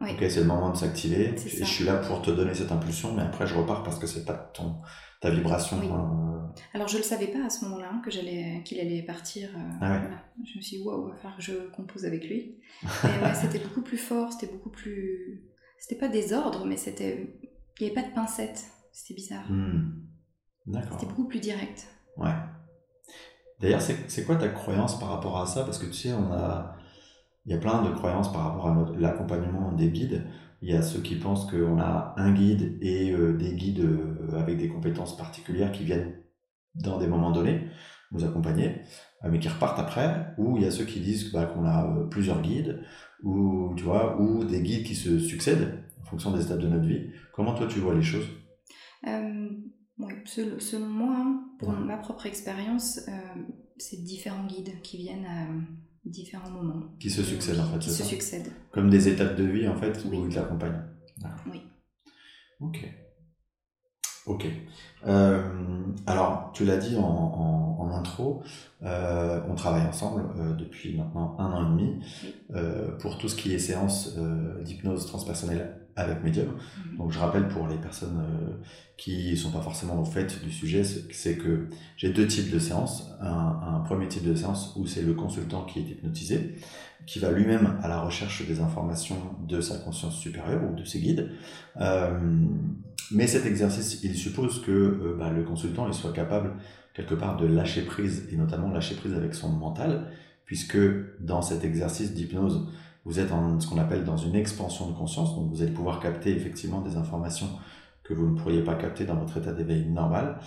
Ok, 0.00 0.18
c'est 0.20 0.40
le 0.40 0.46
moment 0.46 0.70
de 0.70 0.76
s'activer. 0.76 1.34
Je 1.36 1.64
suis 1.64 1.84
là 1.84 1.96
pour 1.96 2.22
te 2.22 2.30
donner 2.30 2.54
cette 2.54 2.70
impulsion, 2.70 3.12
mais 3.12 3.22
après 3.22 3.48
je 3.48 3.56
repars 3.56 3.82
parce 3.82 3.98
que 3.98 4.06
c'est 4.06 4.24
pas 4.24 4.34
ton 4.34 4.76
ta 5.22 5.30
vibration. 5.30 5.78
Alors 6.74 6.88
je 6.88 6.98
le 6.98 7.02
savais 7.02 7.28
pas 7.28 7.46
à 7.46 7.48
ce 7.48 7.64
moment-là 7.64 7.90
hein, 7.94 8.02
que 8.04 8.10
j'allais 8.10 8.62
qu'il 8.64 8.78
allait 8.78 9.02
partir. 9.02 9.48
Euh, 9.56 9.70
ah 9.80 10.02
je 10.44 10.58
me 10.58 10.62
suis 10.62 10.78
dit 10.78 10.82
waouh, 10.82 11.08
il 11.08 11.10
va 11.12 11.16
falloir 11.16 11.36
que 11.36 11.42
je 11.42 11.70
compose 11.70 12.04
avec 12.04 12.28
lui. 12.28 12.58
c'était 13.34 13.60
beaucoup 13.60 13.82
plus 13.82 13.96
fort, 13.96 14.32
c'était 14.32 14.52
beaucoup 14.52 14.70
plus. 14.70 15.44
C'était 15.78 15.98
pas 15.98 16.08
des 16.08 16.32
ordres, 16.32 16.66
mais 16.66 16.76
c'était. 16.76 17.38
Il 17.80 17.86
n'y 17.86 17.92
avait 17.92 18.02
pas 18.02 18.08
de 18.08 18.14
pincettes. 18.14 18.66
C'était 18.92 19.14
bizarre. 19.14 19.50
Hmm. 19.50 20.02
D'accord. 20.66 20.98
C'était 21.00 21.06
beaucoup 21.06 21.26
plus 21.26 21.40
direct. 21.40 21.86
Ouais. 22.18 22.34
D'ailleurs, 23.60 23.80
c'est 23.80 24.24
quoi 24.24 24.36
ta 24.36 24.48
croyance 24.48 24.98
par 24.98 25.08
rapport 25.08 25.40
à 25.40 25.46
ça? 25.46 25.64
Parce 25.64 25.78
que 25.78 25.86
tu 25.86 25.94
sais, 25.94 26.12
on 26.12 26.32
a. 26.32 26.76
Il 27.46 27.52
y 27.52 27.54
a 27.54 27.58
plein 27.58 27.82
de 27.82 27.92
croyances 27.92 28.32
par 28.32 28.44
rapport 28.44 28.68
à 28.68 28.92
l'accompagnement 28.98 29.72
des 29.72 29.88
guides. 29.88 30.24
Il 30.62 30.70
y 30.70 30.76
a 30.76 30.82
ceux 30.82 31.00
qui 31.00 31.16
pensent 31.16 31.50
qu'on 31.50 31.80
a 31.80 32.14
un 32.16 32.32
guide 32.32 32.78
et 32.80 33.10
euh, 33.10 33.32
des 33.36 33.54
guides 33.54 33.80
euh, 33.80 34.38
avec 34.38 34.58
des 34.58 34.68
compétences 34.68 35.16
particulières 35.16 35.72
qui 35.72 35.82
viennent 35.82 36.14
dans 36.76 36.98
des 36.98 37.08
moments 37.08 37.32
donnés 37.32 37.68
nous 38.12 38.24
accompagner, 38.24 38.76
euh, 39.24 39.28
mais 39.30 39.40
qui 39.40 39.48
repartent 39.48 39.80
après. 39.80 40.34
Ou 40.38 40.56
il 40.56 40.62
y 40.62 40.66
a 40.66 40.70
ceux 40.70 40.84
qui 40.84 41.00
disent 41.00 41.32
bah, 41.32 41.46
qu'on 41.46 41.64
a 41.64 42.06
plusieurs 42.10 42.40
guides, 42.40 42.80
ou, 43.24 43.74
tu 43.76 43.82
vois, 43.82 44.20
ou 44.20 44.44
des 44.44 44.62
guides 44.62 44.86
qui 44.86 44.94
se 44.94 45.18
succèdent 45.18 45.82
en 46.00 46.04
fonction 46.04 46.30
des 46.30 46.44
étapes 46.44 46.60
de 46.60 46.68
notre 46.68 46.86
vie. 46.86 47.10
Comment 47.32 47.54
toi 47.54 47.66
tu 47.66 47.80
vois 47.80 47.94
les 47.94 48.02
choses? 48.02 48.28
Selon, 50.24 50.86
moi, 50.86 51.16
hein, 51.16 51.44
pour 51.58 51.72
ma 51.72 51.96
propre 51.96 52.26
expérience, 52.26 53.00
c'est 53.78 54.04
différents 54.04 54.46
guides 54.46 54.80
qui 54.82 54.98
viennent 54.98 55.26
à 55.26 55.46
différents 56.04 56.50
moments. 56.50 56.94
Qui 56.98 57.10
se 57.10 57.22
succèdent 57.22 57.60
en 57.60 57.66
fait, 57.66 57.78
Qui 57.78 57.90
se 57.90 58.04
succèdent. 58.04 58.52
Comme 58.72 58.90
des 58.90 59.08
étapes 59.08 59.36
de 59.36 59.44
vie 59.44 59.68
en 59.68 59.76
fait 59.76 60.04
où 60.04 60.26
ils 60.26 60.34
t'accompagnent. 60.34 60.82
Oui. 61.50 61.62
Ok. 62.60 62.88
Ok. 64.26 64.46
Euh, 65.06 65.42
alors, 66.06 66.52
tu 66.54 66.64
l'as 66.64 66.76
dit 66.76 66.96
en, 66.96 67.02
en, 67.02 67.90
intro, 67.92 68.42
euh, 68.82 69.40
on 69.48 69.54
travaille 69.54 69.86
ensemble 69.86 70.24
euh, 70.38 70.54
depuis 70.54 70.96
maintenant 70.96 71.36
un 71.38 71.52
an 71.52 71.66
et 71.66 71.70
demi 71.70 72.04
pour 73.00 73.18
tout 73.18 73.28
ce 73.28 73.36
qui 73.36 73.52
est 73.52 73.58
séance 73.58 74.16
d'hypnose 74.62 75.06
transpersonnelle 75.06 75.81
avec 75.96 76.22
Medium. 76.22 76.48
Mhm. 76.48 76.98
Donc 76.98 77.12
je 77.12 77.18
rappelle 77.18 77.48
pour 77.48 77.68
les 77.68 77.76
personnes 77.76 78.20
euh, 78.20 78.54
qui 78.96 79.36
sont 79.36 79.50
pas 79.50 79.60
forcément 79.60 80.00
au 80.00 80.04
fait 80.04 80.42
du 80.44 80.50
sujet, 80.50 80.84
c'est 80.84 81.36
que 81.36 81.68
j'ai 81.96 82.12
deux 82.12 82.26
types 82.26 82.50
de 82.50 82.58
séances. 82.58 83.10
Un, 83.20 83.80
premier 83.84 84.06
type 84.06 84.24
de 84.24 84.34
séance 84.34 84.74
où 84.76 84.86
c'est 84.86 85.02
le 85.02 85.12
consultant 85.12 85.64
qui 85.64 85.80
est 85.80 85.82
hypnotisé, 85.82 86.54
qui 87.04 87.18
va 87.18 87.32
lui-même 87.32 87.76
à 87.82 87.88
la 87.88 88.00
recherche 88.00 88.46
des 88.46 88.60
informations 88.60 89.16
de 89.46 89.60
sa 89.60 89.76
conscience 89.78 90.16
supérieure 90.16 90.62
ou 90.70 90.74
de 90.74 90.84
ses 90.84 91.00
guides. 91.00 91.30
Euh, 91.80 92.18
mais 93.10 93.26
cet 93.26 93.44
exercice, 93.44 94.02
il 94.04 94.14
suppose 94.14 94.62
que 94.62 94.70
euh, 94.70 95.16
bah, 95.18 95.30
le 95.30 95.42
consultant 95.42 95.86
il 95.88 95.94
soit 95.94 96.12
capable 96.12 96.52
quelque 96.94 97.14
part 97.14 97.36
de 97.36 97.46
lâcher 97.46 97.82
prise, 97.82 98.28
et 98.30 98.36
notamment 98.36 98.70
lâcher 98.70 98.94
prise 98.94 99.14
avec 99.14 99.34
son 99.34 99.48
mental, 99.50 100.10
puisque 100.44 100.78
dans 101.20 101.42
cet 101.42 101.64
exercice 101.64 102.14
d'hypnose, 102.14 102.68
vous 103.04 103.18
êtes 103.18 103.32
en 103.32 103.58
ce 103.58 103.66
qu'on 103.66 103.78
appelle 103.78 104.04
dans 104.04 104.16
une 104.16 104.36
expansion 104.36 104.88
de 104.88 104.92
conscience, 104.92 105.34
donc 105.34 105.50
vous 105.50 105.62
allez 105.62 105.72
pouvoir 105.72 106.00
capter 106.00 106.30
effectivement 106.30 106.80
des 106.80 106.96
informations 106.96 107.48
que 108.02 108.14
vous 108.14 108.28
ne 108.30 108.36
pourriez 108.36 108.62
pas 108.62 108.74
capter 108.74 109.04
dans 109.04 109.16
votre 109.16 109.36
état 109.36 109.52
d'éveil 109.52 109.86
normal. 109.86 110.38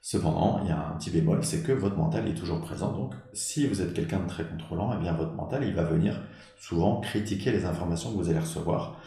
Cependant, 0.00 0.60
il 0.62 0.68
y 0.68 0.72
a 0.72 0.88
un 0.88 0.96
petit 0.96 1.10
bémol, 1.10 1.42
c'est 1.42 1.64
que 1.64 1.72
votre 1.72 1.96
mental 1.96 2.28
est 2.28 2.34
toujours 2.34 2.60
présent. 2.60 2.92
Donc, 2.92 3.14
si 3.32 3.66
vous 3.66 3.82
êtes 3.82 3.92
quelqu'un 3.92 4.20
de 4.20 4.28
très 4.28 4.44
contrôlant, 4.44 4.92
eh 4.96 5.00
bien 5.00 5.12
votre 5.14 5.32
mental, 5.32 5.64
il 5.64 5.74
va 5.74 5.82
venir 5.82 6.22
souvent 6.56 7.00
critiquer 7.00 7.50
les 7.50 7.64
informations 7.64 8.12
que 8.12 8.16
vous 8.16 8.30
allez 8.30 8.38
recevoir. 8.38 9.00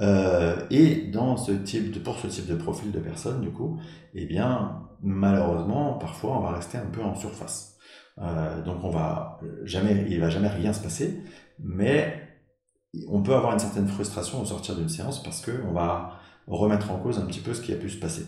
Euh, 0.00 0.56
et 0.70 1.08
dans 1.08 1.36
ce 1.36 1.50
type 1.50 1.92
de, 1.92 1.98
pour 1.98 2.18
ce 2.18 2.28
type 2.28 2.46
de 2.46 2.54
profil 2.54 2.92
de 2.92 3.00
personne, 3.00 3.40
du 3.40 3.50
coup, 3.50 3.80
eh 4.14 4.26
bien, 4.26 4.82
malheureusement, 5.02 5.94
parfois, 5.94 6.38
on 6.38 6.40
va 6.40 6.52
rester 6.52 6.78
un 6.78 6.86
peu 6.86 7.02
en 7.02 7.16
surface. 7.16 7.76
Euh, 8.22 8.62
donc 8.62 8.84
on 8.84 8.90
va 8.90 9.40
jamais, 9.64 10.06
il 10.08 10.20
va 10.20 10.30
jamais 10.30 10.46
rien 10.46 10.72
se 10.72 10.80
passer, 10.80 11.20
mais 11.58 12.23
on 13.08 13.22
peut 13.22 13.34
avoir 13.34 13.52
une 13.52 13.58
certaine 13.58 13.88
frustration 13.88 14.40
au 14.40 14.44
sortir 14.44 14.76
d'une 14.76 14.88
séance 14.88 15.22
parce 15.22 15.44
qu'on 15.44 15.72
va 15.72 16.20
remettre 16.46 16.90
en 16.90 16.98
cause 16.98 17.18
un 17.18 17.26
petit 17.26 17.40
peu 17.40 17.54
ce 17.54 17.60
qui 17.60 17.72
a 17.72 17.76
pu 17.76 17.88
se 17.88 17.98
passer. 17.98 18.26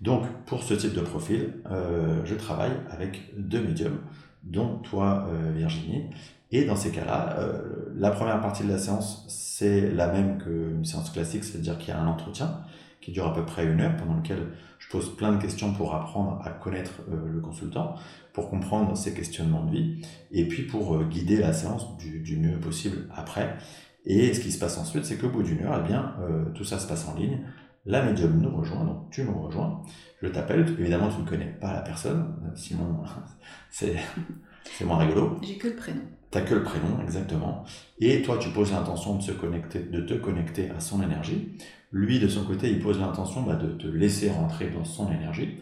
Donc, 0.00 0.26
pour 0.46 0.64
ce 0.64 0.74
type 0.74 0.94
de 0.94 1.00
profil, 1.00 1.54
euh, 1.70 2.22
je 2.24 2.34
travaille 2.34 2.72
avec 2.90 3.32
deux 3.38 3.62
médiums, 3.62 4.00
dont 4.42 4.78
toi, 4.78 5.28
euh, 5.28 5.52
Virginie. 5.52 6.10
Et 6.50 6.64
dans 6.64 6.74
ces 6.74 6.90
cas-là, 6.90 7.36
euh, 7.38 7.92
la 7.96 8.10
première 8.10 8.40
partie 8.40 8.64
de 8.64 8.68
la 8.68 8.78
séance, 8.78 9.24
c'est 9.28 9.92
la 9.92 10.08
même 10.08 10.38
qu'une 10.38 10.84
séance 10.84 11.10
classique, 11.10 11.44
c'est-à-dire 11.44 11.78
qu'il 11.78 11.90
y 11.90 11.92
a 11.92 12.00
un 12.00 12.08
entretien 12.08 12.62
qui 13.00 13.12
dure 13.12 13.26
à 13.26 13.32
peu 13.32 13.44
près 13.44 13.64
une 13.64 13.80
heure, 13.80 13.96
pendant 13.96 14.16
lequel 14.16 14.48
je 14.78 14.88
pose 14.88 15.16
plein 15.16 15.32
de 15.32 15.40
questions 15.40 15.72
pour 15.72 15.94
apprendre 15.94 16.40
à 16.44 16.50
connaître 16.50 17.00
le 17.10 17.40
consultant, 17.40 17.94
pour 18.32 18.48
comprendre 18.48 18.96
ses 18.96 19.12
questionnements 19.12 19.64
de 19.64 19.72
vie, 19.72 20.02
et 20.30 20.46
puis 20.46 20.62
pour 20.62 21.02
guider 21.04 21.36
la 21.36 21.52
séance 21.52 21.96
du, 21.96 22.20
du 22.20 22.36
mieux 22.36 22.58
possible 22.58 23.08
après. 23.12 23.56
Et 24.04 24.34
ce 24.34 24.40
qui 24.40 24.50
se 24.50 24.58
passe 24.58 24.78
ensuite, 24.78 25.04
c'est 25.04 25.16
qu'au 25.16 25.28
bout 25.28 25.42
d'une 25.42 25.62
heure, 25.64 25.80
eh 25.84 25.86
bien, 25.86 26.14
euh, 26.20 26.44
tout 26.54 26.64
ça 26.64 26.78
se 26.78 26.86
passe 26.86 27.06
en 27.08 27.14
ligne. 27.14 27.40
La 27.84 28.02
médium 28.02 28.40
nous 28.40 28.56
rejoint, 28.56 28.84
donc 28.84 29.10
tu 29.10 29.24
nous 29.24 29.40
rejoins. 29.40 29.82
Je 30.22 30.28
t'appelle, 30.28 30.66
évidemment 30.78 31.08
tu 31.08 31.20
ne 31.20 31.26
connais 31.26 31.52
pas 31.60 31.72
la 31.72 31.80
personne, 31.80 32.36
euh, 32.44 32.50
sinon 32.54 33.02
c'est 33.70 34.84
moins 34.84 34.98
rigolo. 34.98 35.38
J'ai 35.42 35.58
que 35.58 35.68
le 35.68 35.76
prénom. 35.76 36.02
Tu 36.30 36.38
n'as 36.38 36.44
que 36.44 36.54
le 36.54 36.62
prénom, 36.62 37.00
exactement. 37.02 37.64
Et 37.98 38.22
toi, 38.22 38.38
tu 38.38 38.48
poses 38.50 38.72
l'intention 38.72 39.16
de, 39.16 39.22
se 39.22 39.32
connecter, 39.32 39.80
de 39.80 40.00
te 40.00 40.14
connecter 40.14 40.70
à 40.70 40.80
son 40.80 41.02
énergie. 41.02 41.56
Lui, 41.90 42.18
de 42.20 42.28
son 42.28 42.44
côté, 42.44 42.70
il 42.70 42.80
pose 42.80 42.98
l'intention 42.98 43.42
bah, 43.42 43.54
de 43.54 43.72
te 43.72 43.86
laisser 43.86 44.30
rentrer 44.30 44.70
dans 44.70 44.84
son 44.84 45.12
énergie. 45.12 45.58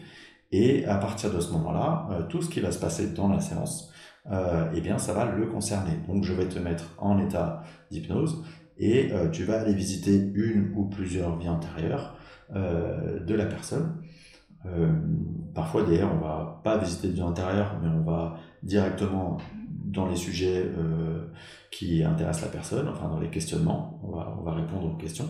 Et 0.51 0.85
à 0.85 0.95
partir 0.95 1.33
de 1.33 1.39
ce 1.39 1.51
moment-là, 1.51 2.07
euh, 2.11 2.23
tout 2.27 2.41
ce 2.41 2.49
qui 2.49 2.59
va 2.59 2.71
se 2.71 2.79
passer 2.79 3.09
dans 3.09 3.27
la 3.27 3.39
séance, 3.39 3.90
euh, 4.29 4.69
eh 4.75 4.81
bien, 4.81 4.97
ça 4.97 5.13
va 5.13 5.25
le 5.25 5.47
concerner. 5.47 5.97
Donc, 6.07 6.23
je 6.23 6.33
vais 6.33 6.47
te 6.47 6.59
mettre 6.59 6.93
en 6.97 7.19
état 7.19 7.63
d'hypnose 7.89 8.43
et 8.77 9.11
euh, 9.11 9.29
tu 9.29 9.43
vas 9.43 9.61
aller 9.61 9.73
visiter 9.73 10.15
une 10.33 10.73
ou 10.75 10.85
plusieurs 10.85 11.37
vies 11.37 11.49
antérieures 11.49 12.15
euh, 12.55 13.19
de 13.19 13.33
la 13.33 13.45
personne. 13.45 14.01
parfois, 15.55 15.83
d'ailleurs, 15.83 16.11
on 16.13 16.19
va 16.19 16.61
pas 16.63 16.77
visiter 16.77 17.07
de 17.07 17.13
vie 17.13 17.23
antérieure, 17.23 17.79
mais 17.81 17.89
on 17.89 18.03
va 18.03 18.37
directement 18.61 19.37
dans 19.85 20.07
les 20.07 20.15
sujets 20.15 20.71
qui 21.71 22.03
intéressent 22.03 22.45
la 22.45 22.51
personne, 22.51 22.87
enfin 22.87 23.09
dans 23.09 23.19
les 23.19 23.29
questionnements, 23.29 23.99
on 24.03 24.11
va, 24.11 24.37
on 24.39 24.43
va 24.43 24.53
répondre 24.53 24.85
aux 24.85 24.97
questions. 24.97 25.27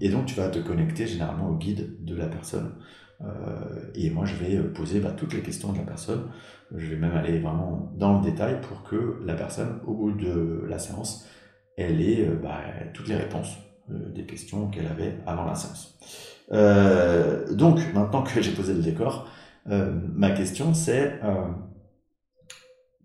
et 0.00 0.08
donc, 0.10 0.26
tu 0.26 0.34
vas 0.34 0.48
te 0.50 0.58
connecter 0.58 1.06
généralement 1.06 1.48
au 1.48 1.56
guide 1.56 2.04
de 2.04 2.14
la 2.14 2.26
personne. 2.26 2.74
Et 3.94 4.10
moi, 4.10 4.24
je 4.24 4.34
vais 4.36 4.58
poser 4.62 5.00
bah, 5.00 5.12
toutes 5.16 5.32
les 5.32 5.40
questions 5.40 5.72
de 5.72 5.78
la 5.78 5.84
personne 5.84 6.28
je 6.74 6.86
vais 6.86 6.96
même 6.96 7.16
aller 7.16 7.38
vraiment 7.38 7.92
dans 7.96 8.18
le 8.18 8.24
détail 8.24 8.60
pour 8.60 8.82
que 8.82 9.20
la 9.24 9.34
personne, 9.34 9.80
au 9.86 9.94
bout 9.94 10.12
de 10.12 10.64
la 10.68 10.78
séance, 10.78 11.26
elle 11.76 12.00
ait 12.00 12.26
euh, 12.26 12.36
bah, 12.36 12.60
toutes 12.92 13.08
les 13.08 13.16
réponses 13.16 13.56
euh, 13.90 14.12
des 14.12 14.26
questions 14.26 14.68
qu'elle 14.68 14.86
avait 14.86 15.18
avant 15.26 15.44
la 15.44 15.54
séance. 15.54 15.98
Euh, 16.52 17.52
donc, 17.54 17.80
maintenant 17.94 18.22
que 18.22 18.40
j'ai 18.40 18.52
posé 18.52 18.74
le 18.74 18.82
décor, 18.82 19.28
ma 19.68 20.30
question 20.30 20.74
c'est 20.74 21.18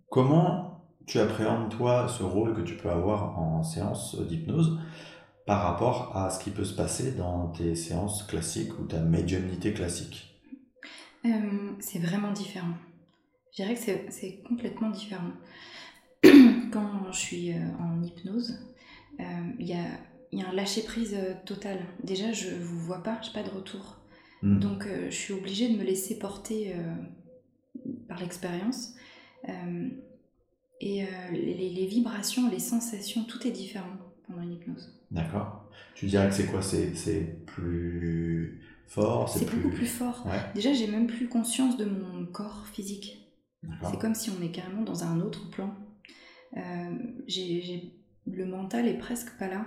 comment 0.10 0.86
tu 1.08 1.18
appréhendes 1.18 1.70
toi 1.70 2.06
ce 2.08 2.22
rôle 2.22 2.54
que 2.54 2.62
tu 2.62 2.76
peux 2.76 2.92
avoir 2.92 3.40
en 3.40 3.64
séance 3.64 4.16
d'hypnose? 4.28 4.80
Par 5.46 5.64
rapport 5.64 6.16
à 6.16 6.30
ce 6.30 6.44
qui 6.44 6.52
peut 6.52 6.64
se 6.64 6.74
passer 6.74 7.12
dans 7.12 7.48
tes 7.50 7.76
séances 7.76 8.24
classiques 8.24 8.78
ou 8.80 8.86
ta 8.86 9.00
médiumnité 9.00 9.74
classique 9.74 10.40
C'est 11.80 12.00
vraiment 12.00 12.32
différent. 12.32 12.76
Je 13.52 13.64
dirais 13.64 13.76
que 13.76 13.82
c'est 14.10 14.42
complètement 14.48 14.90
différent. 14.90 15.32
Quand 16.24 17.12
je 17.12 17.18
suis 17.18 17.52
euh, 17.52 17.58
en 17.80 18.02
hypnose, 18.02 18.60
euh, 19.20 19.24
il 19.60 19.68
y, 19.68 19.74
a, 19.74 19.86
y, 20.32 20.42
a, 20.42 20.48
un 20.48 20.54
lâcher-prise 20.54 21.16
euh, 21.16 21.34
total. 21.46 21.80
Déjà, 22.04 22.32
je 22.32 22.50
ne 22.50 22.64
vous 22.64 22.80
vois 22.80 23.04
pas, 23.04 23.20
je 23.22 23.28
n'ai 23.28 23.34
pas 23.34 23.44
de 23.44 23.54
retour. 23.54 23.98
Hmm. 24.42 24.60
Donc, 24.60 24.88
je 24.88 25.16
suis 25.16 25.34
obligée 25.34 25.70
de 25.70 25.78
me 25.78 25.84
laisser 25.84 26.18
porter 26.18 26.74
par 28.08 28.20
l'expérience. 28.20 28.96
et 30.80 31.06
les, 31.32 31.70
les, 31.70 31.86
vibrations, 31.86 32.50
les 32.50 32.58
sensations, 32.58 33.24
tout 33.26 33.46
est 33.46 33.52
différent 33.52 33.98
une 34.40 34.54
hypnose. 34.54 34.98
D'accord. 35.12 35.70
Tu 35.96 36.06
dirais 36.06 36.30
que 36.30 36.36
c'est 36.36 36.46
quoi? 36.46 36.62
C'est 36.62 37.46
plus 37.46 38.62
fort? 38.88 39.28
C'est 39.28 39.46
plus... 39.46 39.58
beaucoup 39.58 39.76
plus 39.76 39.88
fort. 39.88 40.26
Déjà, 40.56 40.72
j'ai 40.74 40.88
même 40.88 41.08
plus 41.08 41.28
conscience 41.28 41.76
de 41.76 41.86
mon 41.86 42.26
corps 42.26 42.68
physique. 42.68 43.18
C'est 43.90 44.00
comme 44.00 44.16
si 44.16 44.30
on 44.30 44.42
est 44.42 44.52
carrément 44.52 44.84
dans 44.84 45.04
un 45.04 45.20
autre 45.20 45.50
plan. 45.50 45.76
Euh, 46.58 46.98
j'ai, 47.28 47.94
le 48.26 48.46
mental 48.46 48.88
est 48.88 48.98
presque 48.98 49.38
pas 49.38 49.48
là. 49.48 49.66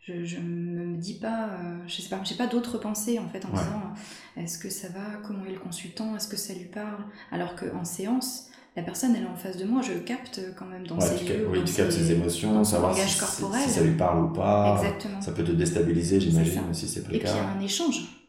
Je, 0.00 0.24
je 0.24 0.38
me 0.38 0.96
dis 0.96 1.18
pas, 1.18 1.50
euh, 1.50 1.78
je 1.86 2.00
sais 2.00 2.08
pas, 2.08 2.24
j'ai 2.24 2.34
pas 2.34 2.46
d'autres 2.46 2.78
pensées 2.78 3.18
en 3.18 3.28
fait 3.28 3.44
en 3.44 3.50
disant 3.50 3.92
est-ce 4.38 4.58
que 4.58 4.70
ça 4.70 4.88
va, 4.88 5.18
comment 5.26 5.44
est 5.44 5.52
le 5.52 5.58
consultant, 5.58 6.16
est-ce 6.16 6.26
que 6.26 6.38
ça 6.38 6.54
lui 6.54 6.64
parle? 6.64 7.04
Alors 7.30 7.54
qu'en 7.54 7.84
séance, 7.84 8.50
la 8.76 8.82
personne 8.82 9.14
elle 9.16 9.24
est 9.24 9.26
en 9.26 9.36
face 9.36 9.56
de 9.56 9.64
moi, 9.64 9.82
je 9.82 9.92
capte 9.98 10.40
quand 10.56 10.66
même 10.66 10.86
dans 10.86 11.00
ses 11.00 11.24
yeux, 11.24 11.48
oui, 11.50 11.64
tu 11.64 11.74
captes 11.74 11.92
ses 11.92 12.12
émotions, 12.12 12.62
savoir 12.62 12.96
si, 12.96 13.18
corporel. 13.18 13.62
si, 13.62 13.70
ça 13.70 13.82
lui 13.82 13.96
parle 13.96 14.24
ou 14.24 14.32
pas. 14.32 14.80
Exactement. 14.80 15.20
Ça 15.20 15.32
peut 15.32 15.44
te 15.44 15.52
déstabiliser, 15.52 16.20
j'imagine, 16.20 16.62
si 16.72 16.86
c'est 16.86 17.02
pas 17.02 17.12
le 17.12 17.18
cas. 17.18 17.24
Et 17.24 17.30
puis 17.30 17.32
il 17.32 17.36
y 17.36 17.46
a 17.46 17.50
un 17.50 17.60
échange. 17.60 18.20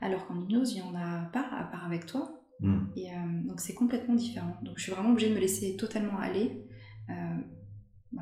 Alors 0.00 0.26
qu'en 0.26 0.40
hypnose, 0.40 0.72
il 0.72 0.78
y 0.78 0.82
en 0.82 0.94
a 0.94 1.26
pas 1.32 1.44
à 1.58 1.64
part 1.64 1.84
avec 1.84 2.06
toi. 2.06 2.30
Hmm. 2.60 2.86
Et 2.96 3.10
euh, 3.10 3.14
donc 3.44 3.60
c'est 3.60 3.74
complètement 3.74 4.14
différent. 4.14 4.56
Donc 4.62 4.74
je 4.78 4.84
suis 4.84 4.92
vraiment 4.92 5.10
obligée 5.10 5.30
de 5.30 5.34
me 5.34 5.40
laisser 5.40 5.76
totalement 5.76 6.18
aller. 6.18 6.64
Euh, 7.10 8.14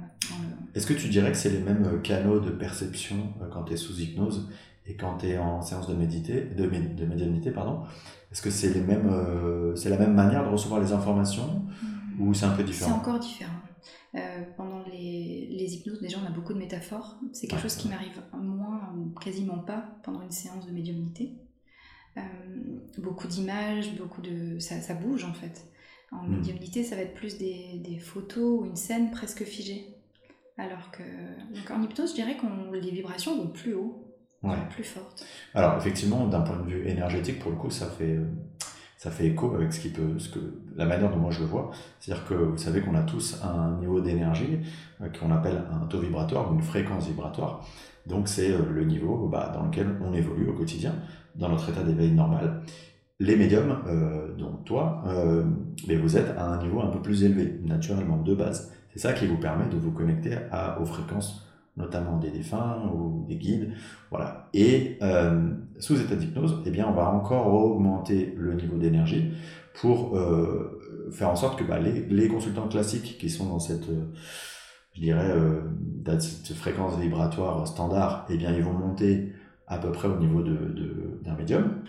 Est-ce 0.75 0.87
que 0.87 0.95
tu 0.95 1.09
dirais 1.09 1.33
que 1.33 1.39
c'est 1.39 1.51
les 1.51 1.61
mêmes 1.61 1.85
euh, 1.85 1.99
canaux 1.99 2.41
de 2.41 2.51
perception 2.51 3.33
quand 3.53 3.65
tu 3.65 3.75
es 3.75 3.77
sous 3.77 3.99
hypnose 4.01 4.49
et 4.89 4.95
quand 4.95 5.19
tu 5.19 5.27
es 5.27 5.39
en 5.39 5.63
séance 5.63 5.89
de, 5.89 5.95
méditer, 5.95 6.43
de, 6.43 6.67
de 6.67 7.07
médiumnité 7.07 7.51
pardon 7.51 7.83
Est-ce 8.31 8.43
que 8.43 8.51
c'est 8.51 8.73
les 8.73 8.81
mêmes, 8.81 9.11
c'est 9.75 9.91
la 9.91 9.99
même 9.99 10.15
manière 10.15 10.45
de 10.45 10.51
recevoir 10.51 10.81
les 10.81 10.93
informations 10.93 11.67
hmm. 12.19 12.21
ou 12.21 12.35
c'est 12.35 12.47
un 12.47 12.55
peu 12.55 12.63
différent 12.63 12.93
C'est 12.93 12.97
encore 12.97 13.19
différent. 13.19 13.61
pendant 14.57 14.85
les, 14.85 15.49
les, 15.51 15.75
hypnoses, 15.75 16.01
déjà, 16.01 16.19
on 16.23 16.27
a 16.27 16.31
beaucoup 16.31 16.55
de 16.55 16.59
métaphores. 16.59 17.19
C'est 17.33 17.49
quelque 17.49 17.63
chose 17.63 17.77
qui 17.77 17.89
m'arrive 17.89 18.23
moins 18.33 18.95
ou 18.97 19.19
quasiment 19.19 19.59
pas 19.59 19.99
pendant 20.05 20.23
une 20.23 20.31
séance 20.31 20.67
de 20.67 20.73
médiumnité. 20.73 21.37
Euh, 22.17 22.21
beaucoup 22.99 23.27
d'images, 23.27 23.95
beaucoup 23.97 24.23
de. 24.23 24.59
Ça, 24.59 24.81
ça, 24.81 24.95
bouge 24.95 25.25
en 25.25 25.35
fait. 25.35 25.67
En 26.13 26.23
hmm. 26.23 26.37
médiumnité, 26.37 26.83
ça 26.83 26.97
va 26.97 27.03
être 27.03 27.15
plus 27.15 27.37
des, 27.37 27.81
des, 27.85 27.99
photos 27.99 28.61
ou 28.61 28.65
une 28.65 28.77
scène 28.77 29.11
presque 29.11 29.45
figée. 29.45 29.97
Alors 30.57 30.91
que. 30.91 31.03
Donc 31.03 31.71
en 31.71 31.83
hypnose, 31.83 32.11
je 32.11 32.15
dirais 32.15 32.37
que 32.37 32.75
les 32.75 32.91
vibrations 32.91 33.37
vont 33.37 33.49
plus 33.49 33.75
haut, 33.75 34.06
plus 34.71 34.85
fortes. 34.85 35.25
Alors 35.55 35.77
effectivement, 35.77 36.27
d'un 36.27 36.41
point 36.41 36.59
de 36.59 36.69
vue 36.69 36.89
énergétique, 36.89 37.39
pour 37.39 37.51
le 37.51 37.57
coup, 37.57 37.71
ça 37.71 37.87
fait. 37.87 38.19
Ça 38.99 39.11
fait 39.11 39.27
écho 39.27 39.55
avec 39.55 39.75
ce 39.75 39.81
qui 39.81 39.91
peut, 39.91 40.19
ce 40.19 40.31
que, 40.31 40.39
la 40.75 40.87
manière 40.87 41.11
dont 41.11 41.19
moi 41.19 41.31
je 41.31 41.41
le 41.41 41.47
vois. 41.47 41.71
C'est-à-dire 42.01 42.25
que 42.27 42.33
vous 42.33 42.57
savez 42.57 42.81
qu'on 42.81 42.95
a 42.95 43.03
tous 43.03 43.39
un 43.45 43.77
niveau 43.79 44.01
d'énergie 44.01 44.59
euh, 45.03 45.09
qu'on 45.11 45.31
appelle 45.31 45.63
un 45.71 45.87
taux 45.87 46.01
vibratoire 46.01 46.51
ou 46.51 46.55
une 46.55 46.63
fréquence 46.63 47.07
vibratoire. 47.07 47.63
Donc 48.07 48.27
c'est 48.27 48.53
euh, 48.53 48.63
le 48.73 48.85
niveau 48.85 49.29
bah, 49.29 49.53
dans 49.55 49.67
lequel 49.67 49.97
on 50.03 50.15
évolue 50.15 50.49
au 50.49 50.55
quotidien 50.55 50.95
dans 51.35 51.51
notre 51.51 51.69
état 51.69 51.83
d'éveil 51.83 52.13
normal. 52.13 52.63
Les 53.19 53.37
médiums, 53.37 53.79
euh, 53.87 54.35
donc 54.35 54.65
toi, 54.65 55.03
euh, 55.07 55.45
mais 55.89 55.97
vous 55.97 56.19
êtes 56.19 56.37
à 56.37 56.45
un 56.45 56.63
niveau 56.63 56.81
un 56.83 56.89
peu 56.89 57.01
plus 57.01 57.25
élevé, 57.25 57.59
naturellement, 57.65 58.19
de 58.19 58.35
base. 58.35 58.73
C'est 58.93 58.99
ça 58.99 59.15
qui 59.15 59.27
vous 59.27 59.39
permet 59.39 59.67
de 59.69 59.77
vous 59.77 59.91
connecter 59.91 60.37
à, 60.51 60.81
aux 60.81 60.85
fréquences, 60.85 61.46
notamment 61.77 62.17
des 62.19 62.31
défunts 62.31 62.91
ou 62.95 63.27
des 63.29 63.37
guides. 63.37 63.73
Voilà. 64.11 64.49
Et 64.55 64.99
euh, 65.03 65.51
sous 65.79 66.01
état 66.01 66.17
d'hypnose, 66.17 66.63
eh 66.65 66.71
bien, 66.71 66.87
on 66.89 66.93
va 66.93 67.11
encore 67.11 67.53
augmenter 67.53 68.35
le 68.37 68.55
niveau 68.55 68.77
d'énergie 68.77 69.33
pour 69.75 70.17
euh, 70.17 71.11
faire 71.13 71.29
en 71.29 71.37
sorte 71.37 71.59
que 71.59 71.65
bah, 71.65 71.79
les, 71.79 72.29
consultants 72.29 72.69
classiques 72.69 73.19
qui 73.19 73.29
sont 73.29 73.47
dans 73.47 73.59
cette, 73.59 73.89
euh, 73.91 74.13
je 74.95 75.01
dirais, 75.01 75.35
cette 76.19 76.57
fréquence 76.57 76.99
vibratoire 76.99 77.67
standard, 77.69 78.27
eh 78.31 78.37
bien, 78.37 78.53
ils 78.57 78.63
vont 78.63 78.73
monter 78.73 79.33
à 79.67 79.79
peu 79.79 79.93
près 79.93 80.09
au 80.09 80.17
niveau 80.17 80.43
d'un 80.43 80.53
de, 80.53 81.39
médium. 81.39 81.83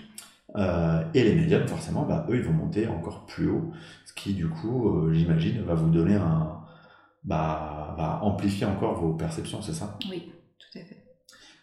Et 1.13 1.23
les 1.23 1.35
médiums, 1.35 1.67
forcément, 1.67 2.03
bah, 2.03 2.25
eux, 2.29 2.35
ils 2.35 2.43
vont 2.43 2.53
monter 2.53 2.87
encore 2.87 3.25
plus 3.25 3.49
haut, 3.49 3.71
ce 4.05 4.13
qui, 4.13 4.33
du 4.33 4.49
coup, 4.49 5.07
j'imagine, 5.13 5.61
va 5.61 5.75
vous 5.75 5.89
donner 5.89 6.15
un. 6.15 6.57
Bah, 7.27 7.93
va 7.97 8.23
amplifier 8.23 8.65
encore 8.65 9.01
vos 9.01 9.13
perceptions, 9.13 9.61
c'est 9.61 9.73
ça? 9.73 9.99
Oui, 10.09 10.31
tout 10.57 10.79
à 10.79 10.81
fait. 10.81 11.03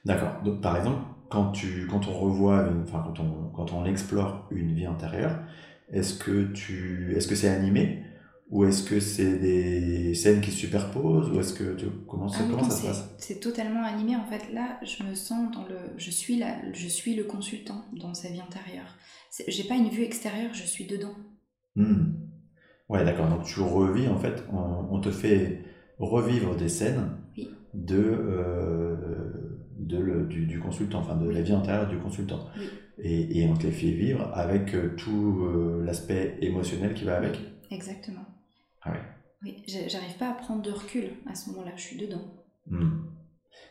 D'accord. 0.05 0.42
Donc, 0.44 0.61
par 0.61 0.77
exemple, 0.77 1.03
quand, 1.31 1.53
tu, 1.53 1.87
quand 1.90 2.07
on 2.07 2.12
revoit, 2.12 2.68
une, 2.68 2.83
enfin, 2.83 3.03
quand 3.03 3.18
on, 3.18 3.48
quand 3.48 3.72
on 3.72 3.87
explore 3.87 4.46
une 4.50 4.74
vie 4.74 4.87
antérieure, 4.87 5.38
est-ce 5.90 6.18
que 6.18 6.53
tu, 6.53 7.14
est-ce 7.16 7.27
que 7.27 7.35
c'est 7.35 7.48
animé? 7.48 8.05
Ou 8.50 8.66
est-ce 8.66 8.83
que 8.83 9.00
c'est 9.00 9.38
des 9.38 10.14
scènes 10.14 10.42
qui 10.42 10.50
se 10.50 10.59
superposent? 10.59 11.31
Ou 11.31 11.40
est-ce 11.40 11.55
que 11.55 11.74
tu, 11.77 11.87
comment, 12.07 12.31
ah 12.31 12.38
comment 12.50 12.68
ça 12.68 12.77
se 12.77 12.87
passe? 12.87 13.14
C'est 13.16 13.40
totalement 13.40 13.85
animé. 13.85 14.16
En 14.16 14.27
fait, 14.27 14.53
là, 14.53 14.79
je 14.83 15.03
me 15.03 15.14
sens 15.14 15.50
dans 15.50 15.64
le. 15.66 15.79
Je 15.96 16.11
suis, 16.11 16.37
là, 16.37 16.59
je 16.74 16.88
suis 16.88 17.14
le 17.14 17.24
consultant 17.24 17.87
dans 17.98 18.12
sa 18.12 18.29
vie 18.29 18.42
intérieure. 18.42 18.98
J'ai 19.48 19.64
pas 19.64 19.77
une 19.77 19.88
vue 19.88 20.03
extérieure, 20.03 20.53
je 20.53 20.64
suis 20.64 20.87
dedans. 20.87 21.14
Hmm. 21.74 22.12
Ouais, 22.88 23.05
d'accord. 23.05 23.29
Donc 23.29 23.44
tu 23.44 23.61
revis, 23.61 24.09
en 24.09 24.18
fait, 24.18 24.44
on, 24.53 25.01
te 25.01 25.11
fait 25.11 25.64
revivre 25.99 26.55
des 26.57 26.68
scènes 26.68 27.11
Oui. 27.37 27.49
de, 27.73 27.97
euh, 27.99 28.97
de 29.79 29.99
le- 29.99 30.25
du, 30.27 30.47
du 30.47 30.61
consultant, 30.61 30.99
enfin 31.01 31.16
de 31.16 31.29
la 31.29 31.40
vie 31.42 31.55
antérieure 31.55 31.88
du 31.88 31.99
consultant. 31.99 32.40
Oui. 32.59 32.68
Et, 32.99 33.40
et 33.40 33.49
on 33.49 33.55
te 33.55 33.64
les 33.64 33.73
fait 33.73 33.90
vivre 33.90 34.31
avec 34.35 34.75
euh, 34.75 34.94
tout 34.97 35.44
euh, 35.47 35.83
l'aspect 35.85 36.37
émotionnel 36.40 36.94
qui 36.94 37.05
va 37.05 37.16
avec. 37.16 37.40
Exactement. 37.70 38.25
Ah 38.83 38.92
ouais. 38.92 39.01
Oui, 39.42 39.62
j'arrive 39.66 40.16
pas 40.18 40.31
à 40.31 40.35
prendre 40.35 40.62
de 40.62 40.70
recul 40.70 41.05
à 41.29 41.35
ce 41.35 41.51
moment-là, 41.51 41.73
je 41.77 41.83
suis 41.83 41.97
dedans. 41.99 42.23
Hmm. 42.70 43.01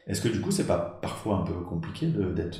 Est-ce 0.07 0.21
que 0.21 0.27
du 0.29 0.41
coup, 0.41 0.51
c'est 0.51 0.67
pas 0.67 0.99
parfois 1.01 1.37
un 1.39 1.43
peu 1.43 1.53
compliqué 1.53 2.07
d'être. 2.07 2.59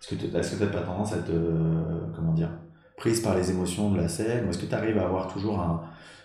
Est-ce 0.00 0.14
que 0.14 0.14
tu 0.14 0.28
n'as 0.64 0.70
pas 0.70 0.82
tendance 0.82 1.12
à 1.12 1.18
être. 1.18 1.30
euh, 1.30 2.06
comment 2.14 2.32
dire 2.34 2.50
Prise 2.96 3.20
par 3.20 3.34
les 3.36 3.50
émotions 3.50 3.90
de 3.90 3.96
la 3.96 4.08
scène 4.08 4.46
Ou 4.46 4.50
est-ce 4.50 4.58
que 4.58 4.66
tu 4.66 4.74
arrives 4.74 4.98
à 4.98 5.04
avoir 5.04 5.32
toujours 5.32 5.60
un- 5.60 5.82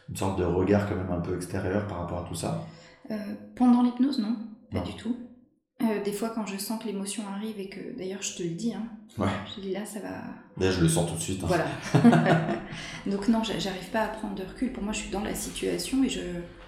une 0.10 0.16
sorte 0.16 0.40
de 0.40 0.44
regard 0.44 0.88
quand 0.88 0.96
même 0.96 1.12
un 1.12 1.20
peu 1.22 1.36
extérieur 1.36 1.88
par 1.88 2.00
rapport 2.00 2.20
à 2.26 2.28
tout 2.28 2.36
ça? 2.36 2.64
Euh, 3.12 3.16
pendant 3.56 3.82
l'hypnose, 3.84 4.20
non, 4.20 4.36
pas 4.72 4.80
Non. 4.80 4.84
du 4.86 4.94
tout. 4.96 5.16
Euh, 5.82 6.04
des 6.04 6.12
fois, 6.12 6.30
quand 6.32 6.46
je 6.46 6.58
sens 6.58 6.82
que 6.82 6.88
l'émotion 6.88 7.24
arrive 7.34 7.58
et 7.60 7.70
que, 7.70 7.98
d'ailleurs, 7.98 8.22
je 8.22 8.36
te 8.36 8.44
le 8.44 8.50
dis, 8.50 8.74
hein, 8.74 8.84
Ouais. 9.18 9.30
je 9.50 9.56
te 9.56 9.62
dis 9.62 9.72
là, 9.72 9.86
ça 9.86 10.00
va. 10.02 10.10
Là, 10.58 10.72
je 10.72 10.82
le 10.82 10.90
sens 10.90 11.10
tout 11.10 11.16
de 11.16 11.22
suite. 11.22 11.42
hein. 11.44 11.48
Voilà. 11.48 11.66
Donc, 13.08 13.28
non, 13.30 13.44
j'a- 13.44 13.58
j'arrive 13.60 13.90
pas 13.92 14.02
à 14.02 14.08
prendre 14.10 14.36
de 14.36 14.44
recul. 14.44 14.74
Pour 14.74 14.84
moi, 14.84 14.92
je 14.94 15.00
suis 15.00 15.10
dans 15.12 15.24
la 15.24 15.34
situation 15.34 16.04
et 16.04 16.10
je, 16.10 16.20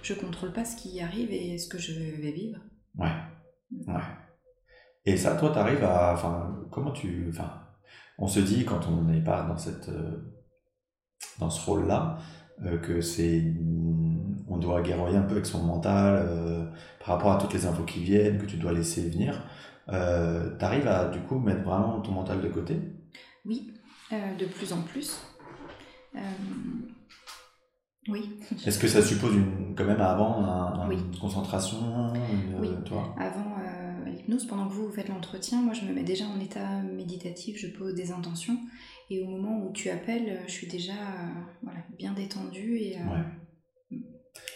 je 0.02 0.14
contrôle 0.14 0.54
pas 0.54 0.64
ce 0.66 0.76
qui 0.78 1.02
arrive 1.02 1.30
et 1.32 1.58
ce 1.58 1.68
que 1.68 1.78
je 1.78 1.92
vais 1.94 2.32
vivre. 2.32 2.60
Ouais. 2.98 3.12
Ouais. 3.88 4.02
Et 5.06 5.18
ça, 5.18 5.36
toi, 5.36 5.52
tu 5.52 5.60
arrives 5.60 5.84
à. 5.84 6.14
Enfin, 6.14 6.56
comment 6.72 6.92
tu. 6.92 7.28
Enfin, 7.30 7.52
on 8.22 8.28
se 8.28 8.40
dit 8.40 8.64
quand 8.64 8.88
on 8.88 9.02
n'est 9.04 9.24
pas 9.24 9.44
dans 9.44 9.58
cette. 9.58 9.90
euh, 9.90 10.18
dans 11.40 11.50
ce 11.50 11.66
rôle-là, 11.70 12.18
euh, 12.64 12.78
que 12.78 13.02
c'est. 13.02 13.44
On 14.48 14.58
doit 14.58 14.82
guerroyer 14.82 15.18
un 15.18 15.22
peu 15.24 15.34
avec 15.34 15.46
son 15.46 15.64
mental 15.64 16.16
euh, 16.28 16.66
par 17.00 17.16
rapport 17.16 17.32
à 17.34 17.38
toutes 17.38 17.54
les 17.54 17.66
infos 17.66 17.84
qui 17.84 18.04
viennent, 18.04 18.38
que 18.38 18.46
tu 18.46 18.58
dois 18.58 18.74
laisser 18.74 19.10
venir. 19.10 19.44
Euh, 19.90 20.56
tu 20.58 20.64
arrives 20.66 20.88
à, 20.88 21.10
du 21.10 21.20
coup, 21.20 21.40
mettre 21.40 21.64
vraiment 21.64 22.00
ton 22.02 22.12
mental 22.12 22.42
de 22.42 22.48
côté? 22.50 22.80
Oui, 23.46 23.74
euh, 24.14 24.36
de 24.38 24.46
plus 24.46 24.72
en 24.74 24.82
plus. 24.82 25.20
Oui. 28.10 28.40
Est-ce 28.66 28.80
que 28.80 28.88
ça 28.88 29.02
suppose 29.02 29.36
une, 29.36 29.76
quand 29.76 29.86
même 29.86 30.02
avant 30.02 30.44
un- 30.44 30.74
un- 30.82 30.90
Oui. 30.90 30.98
une 30.98 31.18
concentration 31.20 31.78
une, 32.16 32.60
Oui. 32.60 32.70
toi? 32.84 33.16
Avant 33.20 33.56
l'hypnose, 34.22 34.46
pendant 34.46 34.68
que 34.68 34.74
vous, 34.74 34.86
vous 34.88 34.94
faites 34.94 35.10
l'entretien, 35.10 35.62
moi 35.62 35.74
je 35.74 35.86
me 35.86 35.94
mets 35.94 36.04
déjà 36.04 36.26
en 36.26 36.40
état 36.40 36.82
méditatif, 36.82 37.58
je 37.58 37.68
pose 37.68 37.96
des 37.96 38.12
intentions 38.12 38.58
et 39.10 39.22
au 39.22 39.28
moment 39.28 39.66
où 39.66 39.72
tu 39.74 39.90
appelles, 39.90 40.30
euh, 40.30 40.44
je 40.48 40.52
suis 40.52 40.68
déjà 40.68 40.94
euh, 40.94 41.28
voilà, 41.64 41.80
bien 41.98 42.14
détendue 42.14 42.78
et 42.78 42.98
euh, 42.98 43.02
Ouais. 43.92 43.98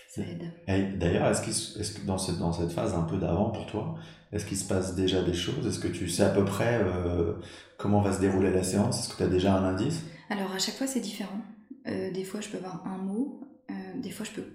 ça 0.10 0.22
aide. 0.22 0.98
D'ailleurs, 0.98 1.28
est-ce, 1.28 1.94
que 1.94 2.06
dans 2.06 2.18
cette, 2.18 2.38
dans 2.38 2.54
cette 2.54 2.72
phase 2.72 2.94
un 2.94 3.04
peu 3.04 3.18
d'avant 3.18 3.50
pour 3.50 3.66
toi, 3.66 3.96
est-ce 4.32 4.46
qu'il 4.46 4.58
se 4.58 4.68
passe 4.68 4.96
déjà 4.96 5.24
des 5.24 5.34
choses? 5.34 5.68
Est-ce 5.68 5.80
que 5.80 5.88
tu 5.88 6.08
sais 6.08 6.24
à 6.24 6.30
peu 6.30 6.46
près 6.46 6.82
euh, 6.84 7.34
comment 7.78 8.02
va 8.02 8.14
se 8.14 8.22
dérouler 8.22 8.52
la 8.52 8.64
séance? 8.64 9.00
Est-ce 9.00 9.10
que 9.10 9.18
tu 9.18 9.24
as 9.24 9.28
déjà 9.28 9.56
un 9.56 9.64
indice? 9.64 10.04
Alors 10.30 10.52
à 10.52 10.60
chaque 10.60 10.76
fois 10.76 10.88
c'est 10.88 11.02
différent. 11.02 11.42
Des 11.86 12.24
fois 12.24 12.42
je 12.42 12.50
peux 12.50 12.58
avoir 12.58 12.88
un 12.88 12.98
mot, 12.98 13.42
des 13.98 14.10
fois 14.10 14.26
je 14.26 14.32
peux 14.32 14.48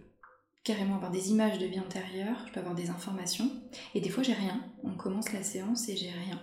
carrément 0.64 0.96
avoir 0.96 1.10
des 1.10 1.30
images 1.30 1.58
de 1.58 1.66
vie 1.66 1.80
antérieure, 1.80 2.36
je 2.46 2.52
peux 2.52 2.60
avoir 2.60 2.74
des 2.74 2.90
informations 2.90 3.50
et 3.94 4.00
des 4.00 4.08
fois 4.10 4.22
j'ai 4.22 4.34
rien. 4.34 4.60
On 4.84 4.92
commence 4.94 5.32
la 5.32 5.42
séance 5.42 5.88
et 5.88 5.96
j'ai 5.96 6.10
rien. 6.10 6.38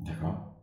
D'accord. 0.00 0.54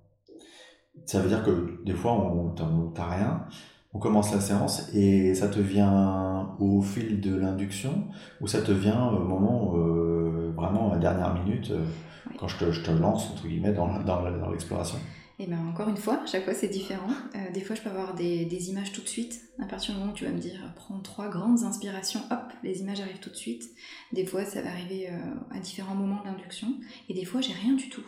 Ça 1.06 1.20
veut 1.22 1.30
dire 1.30 1.44
que 1.44 1.82
des 1.86 1.94
fois, 1.94 2.14
on 2.14 2.50
t'as 2.94 3.08
rien, 3.08 3.46
on 3.94 4.00
commence 4.00 4.32
la 4.34 4.42
séance 4.42 4.94
et 4.94 5.34
ça 5.34 5.48
te 5.48 5.60
vient 5.60 6.56
au 6.60 6.82
fil 6.82 7.20
de 7.22 7.36
l'induction 7.36 8.08
ou 8.42 8.48
ça 8.48 8.62
te 8.62 8.72
vient 8.72 9.08
au 9.10 9.24
moment 9.24 9.76
euh, 9.78 10.52
vraiment 10.56 10.92
à 10.92 10.96
la 10.96 11.00
dernière 11.00 11.34
minute 11.34 11.72
euh, 11.72 11.86
Oui. 12.30 12.36
quand 12.38 12.48
je 12.48 12.58
te, 12.58 12.72
je 12.72 12.84
te 12.84 12.92
lance 12.92 13.32
entre 13.32 13.48
guillemets 13.48 13.74
dans, 13.74 14.02
dans 14.04 14.50
l'exploration? 14.52 15.00
Et 15.42 15.48
bien 15.48 15.66
encore 15.68 15.88
une 15.88 15.96
fois, 15.98 16.22
chaque 16.26 16.44
fois 16.44 16.54
c'est 16.54 16.68
différent. 16.68 17.08
Euh, 17.36 17.52
des 17.54 17.62
fois 17.62 17.74
je 17.76 17.82
peux 17.82 17.90
avoir 17.90 18.14
des, 18.14 18.44
des 18.46 18.70
images 18.70 18.92
tout 18.92 19.02
de 19.02 19.08
suite. 19.08 19.40
À 19.60 19.66
partir 19.66 19.94
du 19.94 20.00
moment 20.00 20.12
où 20.12 20.16
tu 20.16 20.26
vas 20.26 20.32
me 20.32 20.38
dire 20.40 20.74
prends 20.76 21.00
trois 21.00 21.30
grandes 21.30 21.64
inspirations, 21.64 22.20
hop, 22.30 22.52
les 22.62 22.82
images 22.82 23.00
arrivent 23.00 23.20
tout 23.22 23.30
de 23.30 23.36
suite. 23.36 23.64
Des 24.12 24.26
fois 24.26 24.44
ça 24.44 24.62
va 24.62 24.70
arriver 24.70 25.10
euh, 25.10 25.18
à 25.56 25.60
différents 25.60 25.96
moments 25.96 26.22
de 26.22 26.26
l'induction. 26.28 26.68
Et 27.08 27.14
des 27.14 27.24
fois 27.24 27.40
j'ai 27.40 27.54
rien 27.54 27.74
du 27.74 27.88
tout. 27.90 28.04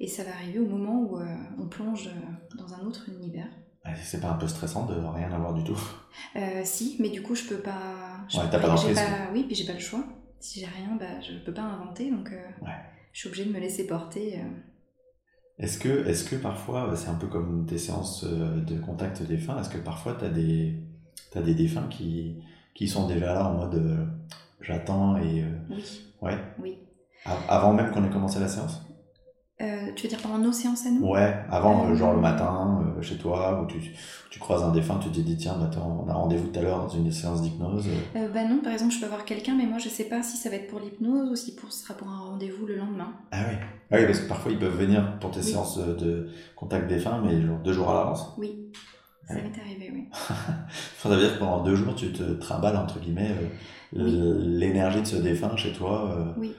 Et 0.00 0.08
ça 0.08 0.24
va 0.24 0.30
arriver 0.32 0.58
au 0.60 0.66
moment 0.66 1.02
où 1.02 1.18
euh, 1.18 1.26
on 1.58 1.68
plonge 1.68 2.08
dans 2.58 2.72
un 2.74 2.80
autre 2.86 3.08
univers. 3.10 3.48
C'est 4.02 4.20
pas 4.20 4.30
un 4.30 4.34
peu 4.38 4.46
stressant 4.48 4.86
de 4.86 4.94
rien 4.94 5.30
avoir 5.32 5.52
du 5.54 5.64
tout? 5.64 5.78
Si, 6.64 6.96
mais 7.00 7.08
du 7.10 7.20
coup 7.20 7.34
je 7.34 7.44
peux 7.44 7.58
pas. 7.58 8.24
je 8.28 8.38
Ouais, 8.38 8.44
t'as 8.50 8.58
pas 8.60 8.68
pas- 8.74 9.30
Oui, 9.34 9.44
puis 9.44 9.54
j'ai 9.56 9.66
pas 9.66 9.72
le 9.74 9.78
choix. 9.80 10.04
Si 10.40 10.60
j'ai 10.60 10.66
rien, 10.66 10.96
bah, 10.98 11.20
je 11.20 11.44
peux 11.44 11.52
pas 11.52 11.62
inventer, 11.62 12.10
donc 12.10 12.30
Ouais. 12.62 12.70
je 13.12 13.18
suis 13.18 13.28
obligée 13.28 13.44
de 13.44 13.52
me 13.52 13.58
laisser 13.60 13.86
porter. 13.86 14.40
Est-ce 15.62 15.78
que, 15.78 16.06
est 16.06 16.28
que 16.28 16.36
parfois, 16.36 16.90
euh, 16.90 16.96
c'est 16.96 17.08
un 17.08 17.14
peu 17.14 17.28
comme 17.28 17.66
tes 17.66 17.78
séances 17.78 18.24
euh, 18.24 18.60
de 18.60 18.78
contact 18.78 19.22
défunt, 19.22 19.58
est-ce 19.60 19.70
que 19.70 19.78
parfois 19.78 20.14
tu 20.18 20.24
as 20.26 20.28
des, 20.28 20.76
t'as 21.30 21.40
des 21.42 21.54
défunts 21.54 21.88
qui, 21.88 22.42
qui 22.74 22.88
sont 22.88 23.06
déjà 23.06 23.32
là 23.34 23.48
en 23.48 23.54
mode 23.54 23.74
euh, 23.76 24.04
j'attends 24.60 25.16
et. 25.18 25.42
euh, 25.42 25.50
Oui, 25.70 25.84
ouais, 26.20 26.38
oui. 26.58 26.78
A- 27.24 27.56
avant 27.56 27.72
même 27.72 27.92
qu'on 27.92 28.04
ait 28.04 28.10
commencé 28.10 28.40
la 28.40 28.48
séance? 28.48 28.82
Euh, 29.60 29.92
tu 29.94 30.02
veux 30.04 30.08
dire 30.08 30.18
pendant 30.20 30.38
nos 30.38 30.52
séances 30.52 30.86
à 30.86 30.90
nous? 30.90 31.06
Ouais, 31.06 31.36
avant, 31.50 31.94
genre 31.94 32.14
le 32.14 32.20
matin, 32.20 32.82
chez 33.02 33.16
toi, 33.16 33.62
où 33.62 33.66
tu, 33.66 33.92
tu 34.30 34.38
croises 34.38 34.62
un 34.62 34.70
défunt, 34.72 34.98
tu 35.02 35.10
te 35.10 35.20
dis 35.20 35.36
tiens, 35.36 35.56
bah, 35.58 35.66
attends, 35.66 36.04
on 36.06 36.08
a 36.10 36.14
rendez-vous 36.14 36.48
tout 36.48 36.58
à 36.58 36.62
l'heure 36.62 36.80
dans 36.80 36.88
une 36.88 37.10
séance 37.12 37.42
d'hypnose. 37.42 37.88
euh, 38.16 38.28
bah 38.28 38.44
non, 38.44 38.58
par 38.62 38.72
exemple, 38.72 38.92
je 38.94 39.00
peux 39.00 39.06
avoir 39.06 39.24
quelqu'un, 39.24 39.54
mais 39.56 39.66
moi 39.66 39.78
je 39.78 39.88
sais 39.88 40.04
pas 40.04 40.22
si 40.22 40.36
ça 40.36 40.48
va 40.50 40.56
être 40.56 40.68
pour 40.68 40.80
l'hypnose 40.80 41.30
ou 41.30 41.36
si 41.36 41.54
pour, 41.54 41.72
ce 41.72 41.82
sera 41.84 41.94
pour 41.94 42.08
un 42.08 42.18
rendez-vous 42.18 42.66
le 42.66 42.76
lendemain. 42.76 43.12
Ah 43.32 43.44
oui. 43.48 43.56
Ah 43.90 43.96
oui, 43.98 44.06
parce 44.06 44.20
que 44.20 44.28
parfois 44.28 44.52
ils 44.52 44.58
peuvent 44.58 44.76
venir 44.78 45.18
pour 45.20 45.30
tes 45.30 45.40
Oui. 45.40 45.46
séances 45.46 45.78
de 45.78 46.28
contact 46.56 46.88
défunt, 46.88 47.20
mais 47.24 47.40
genre 47.42 47.58
deux 47.58 47.72
jours 47.72 47.90
à 47.90 47.94
l'avance. 47.94 48.34
Oui, 48.38 48.72
ça 49.28 49.34
Ouais. 49.34 49.42
m'est 49.42 49.60
arrivé, 49.60 49.90
oui. 49.92 50.04
Ça 50.98 51.08
veut 51.08 51.18
dire 51.20 51.34
que 51.34 51.38
pendant 51.38 51.62
deux 51.62 51.74
jours, 51.76 51.94
tu 51.94 52.12
te 52.12 52.22
trimbales, 52.34 52.76
entre 52.76 52.98
guillemets, 53.00 53.30
euh, 53.32 53.48
Oui. 54.04 54.16
l'énergie 54.58 55.00
de 55.02 55.06
ce 55.06 55.16
défunt 55.16 55.56
chez 55.56 55.72
toi. 55.72 56.10
euh, 56.16 56.32
Oui, 56.40 56.52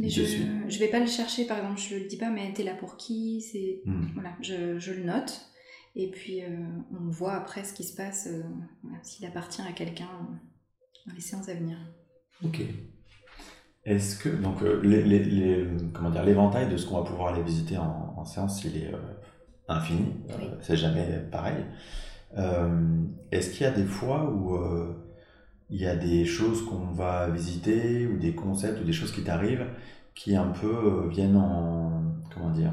mais 0.00 0.08
je, 0.08 0.22
je 0.68 0.78
vais 0.78 0.88
pas 0.88 0.98
le 0.98 1.06
chercher, 1.06 1.46
par 1.46 1.58
exemple, 1.58 1.78
je 1.80 1.94
le 1.96 2.04
dis 2.06 2.16
pas, 2.16 2.28
mais 2.30 2.52
t'es 2.52 2.62
là 2.64 2.74
pour 2.74 2.96
qui 2.96 3.40
C'est 3.40 3.80
Hmm. 3.86 4.06
voilà, 4.14 4.30
je, 4.40 4.78
je 4.78 4.92
le 4.92 5.04
note 5.04 5.40
et 5.96 6.10
puis 6.10 6.42
euh, 6.42 6.48
on 6.92 7.10
voit 7.10 7.34
après 7.34 7.64
ce 7.64 7.72
qui 7.72 7.84
se 7.84 7.94
passe, 7.96 8.28
euh, 8.28 8.42
s'il 9.02 9.26
appartient 9.26 9.62
à 9.62 9.72
quelqu'un 9.72 10.04
euh, 10.04 10.34
dans 11.06 11.14
les 11.14 11.20
séances 11.20 11.48
à 11.48 11.54
venir. 11.54 11.78
Ok. 12.44 12.62
Est-ce 13.84 14.16
que 14.18 14.28
donc 14.28 14.60
les, 14.82 15.02
les- 15.02 15.24
les- 15.24 15.66
comment 15.94 16.10
dire 16.10 16.24
l'éventail 16.24 16.68
de 16.70 16.76
ce 16.76 16.86
qu'on 16.86 17.00
va 17.00 17.04
pouvoir 17.08 17.32
aller 17.34 17.42
visiter 17.42 17.78
en, 17.78 18.14
en 18.16 18.24
séance, 18.24 18.62
il 18.64 18.76
est 18.76 18.92
euh, 18.92 18.98
infini. 19.68 20.12
Euh, 20.30 20.34
c'est 20.60 20.76
jamais 20.76 21.06
pareil. 21.30 21.64
Euh, 22.36 23.04
Est-ce 23.32 23.50
qu'il 23.50 23.62
y 23.62 23.66
a 23.66 23.72
des 23.72 23.84
fois 23.84 24.30
où 24.32 24.56
il 25.70 25.80
y 25.80 25.86
a 25.86 25.96
des 25.96 26.24
choses 26.24 26.64
qu'on 26.66 26.86
va 26.92 27.28
visiter 27.30 28.06
ou 28.06 28.18
des 28.18 28.34
concepts 28.34 28.80
ou 28.80 28.84
des 28.84 28.92
choses 28.92 29.12
qui 29.12 29.22
t'arrivent 29.24 29.66
qui 30.14 30.36
un 30.36 30.48
peu 30.48 31.08
viennent 31.08 31.36
en 31.36 32.02
comment 32.34 32.50
dire 32.50 32.72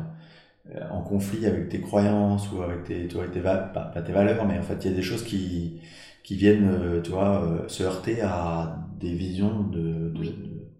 en 0.91 1.01
conflit 1.01 1.45
avec 1.45 1.69
tes 1.69 1.81
croyances 1.81 2.51
ou 2.51 2.61
avec 2.61 2.83
tes, 2.85 3.07
tu 3.07 3.13
vois, 3.15 3.23
avec 3.23 3.33
tes 3.33 3.39
va- 3.39 3.57
pas, 3.57 3.85
pas 3.85 4.01
tes 4.01 4.11
valeurs, 4.11 4.45
mais 4.45 4.57
en 4.59 4.63
fait 4.63 4.83
il 4.85 4.91
y 4.91 4.93
a 4.93 4.95
des 4.97 5.01
choses 5.03 5.23
qui 5.23 5.81
qui 6.23 6.35
viennent, 6.35 6.67
euh, 6.69 7.01
tu 7.01 7.11
vois, 7.11 7.41
euh, 7.45 7.67
se 7.69 7.83
heurter 7.83 8.21
à 8.21 8.85
des 8.99 9.13
visions 9.13 9.63
de, 9.63 10.09
de, 10.09 10.23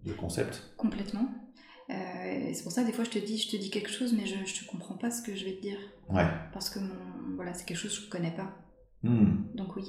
de- 0.04 0.12
concepts. 0.12 0.70
Complètement. 0.76 1.26
Euh, 1.90 2.50
c'est 2.52 2.62
pour 2.62 2.72
ça 2.72 2.84
des 2.84 2.92
fois 2.92 3.04
je 3.04 3.10
te 3.10 3.18
dis, 3.18 3.38
je 3.38 3.50
te 3.50 3.56
dis 3.56 3.70
quelque 3.70 3.90
chose, 3.90 4.12
mais 4.14 4.26
je, 4.26 4.34
je 4.44 4.60
te 4.64 4.70
comprends 4.70 4.96
pas 4.96 5.10
ce 5.10 5.22
que 5.22 5.34
je 5.36 5.44
vais 5.46 5.52
te 5.56 5.62
dire 5.62 5.78
Ouais. 6.10 6.26
parce 6.52 6.68
que 6.70 6.78
mon, 6.80 7.36
voilà, 7.36 7.54
c'est 7.54 7.64
quelque 7.66 7.78
chose 7.78 7.98
que 7.98 8.04
je 8.06 8.10
connais 8.10 8.30
pas. 8.34 8.50
Hmm. 9.02 9.44
Donc 9.54 9.76
oui. 9.76 9.84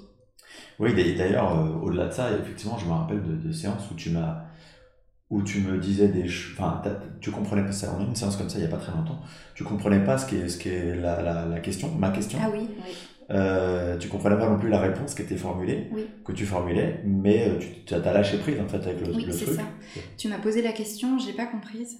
Oui, 0.79 0.93
d'a- 0.93 1.17
d'ailleurs, 1.17 1.57
euh, 1.57 1.73
au-delà 1.81 2.07
de 2.07 2.13
ça, 2.13 2.31
effectivement, 2.37 2.77
je 2.77 2.85
me 2.85 2.91
rappelle 2.91 3.21
de, 3.23 3.35
de 3.35 3.51
séances 3.51 3.89
où 3.91 3.95
tu 3.95 4.11
m'as 4.11 4.45
où 5.29 5.43
tu 5.43 5.61
me 5.61 5.77
disais 5.77 6.07
des 6.07 6.21
ch- 6.23 6.51
enfin 6.53 6.81
tu 7.21 7.29
comprenais 7.31 7.63
pas 7.63 7.71
ça 7.71 7.93
on 7.95 8.01
a 8.01 8.03
eu 8.03 8.07
une 8.07 8.15
séance 8.15 8.35
comme 8.35 8.49
ça 8.49 8.57
il 8.57 8.63
y 8.63 8.67
a 8.67 8.69
pas 8.69 8.77
très 8.77 8.91
longtemps 8.91 9.19
tu 9.55 9.63
comprenais 9.63 10.03
pas 10.03 10.17
ce 10.17 10.25
qui 10.27 10.37
est 10.37 10.49
ce 10.49 10.57
qui 10.57 10.69
est 10.69 10.95
la, 10.95 11.21
la, 11.21 11.45
la 11.45 11.59
question 11.59 11.93
ma 11.95 12.09
question 12.09 12.39
Ah 12.41 12.49
oui, 12.51 12.61
oui, 12.67 12.93
euh, 13.31 13.95
tu 13.99 14.07
comprenais 14.07 14.37
pas 14.37 14.49
non 14.49 14.57
plus 14.57 14.69
la 14.69 14.79
réponse 14.79 15.13
qui 15.13 15.21
était 15.21 15.37
formulée 15.37 15.87
oui. 15.91 16.07
que 16.25 16.31
tu 16.31 16.45
formulais 16.47 17.01
mais 17.05 17.47
euh, 17.47 17.59
tu 17.85 17.93
as 17.93 17.99
lâché 18.13 18.37
prise 18.39 18.59
en 18.59 18.67
fait 18.67 18.77
avec 18.77 19.05
le, 19.05 19.13
Oui, 19.13 19.25
le 19.25 19.35
truc 19.35 19.49
ça. 19.49 19.63
Tu 20.17 20.27
m'as 20.29 20.39
posé 20.39 20.61
la 20.63 20.71
question, 20.71 21.19
je 21.19 21.27
l'ai 21.27 21.33
pas 21.33 21.45
comprise. 21.45 21.99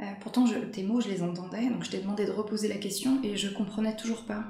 Euh, 0.00 0.04
pourtant, 0.22 0.46
je- 0.46 0.54
tes 0.70 0.82
mots, 0.82 1.02
je 1.02 1.08
les 1.10 1.22
entendais, 1.22 1.68
donc 1.68 1.84
je 1.84 1.90
t'ai 1.90 1.98
demandé 1.98 2.24
de 2.24 2.30
reposer 2.30 2.68
la 2.68 2.76
question 2.76 3.18
et 3.22 3.36
je 3.36 3.48
comprenais 3.50 3.94
toujours 3.96 4.24
pas. 4.24 4.44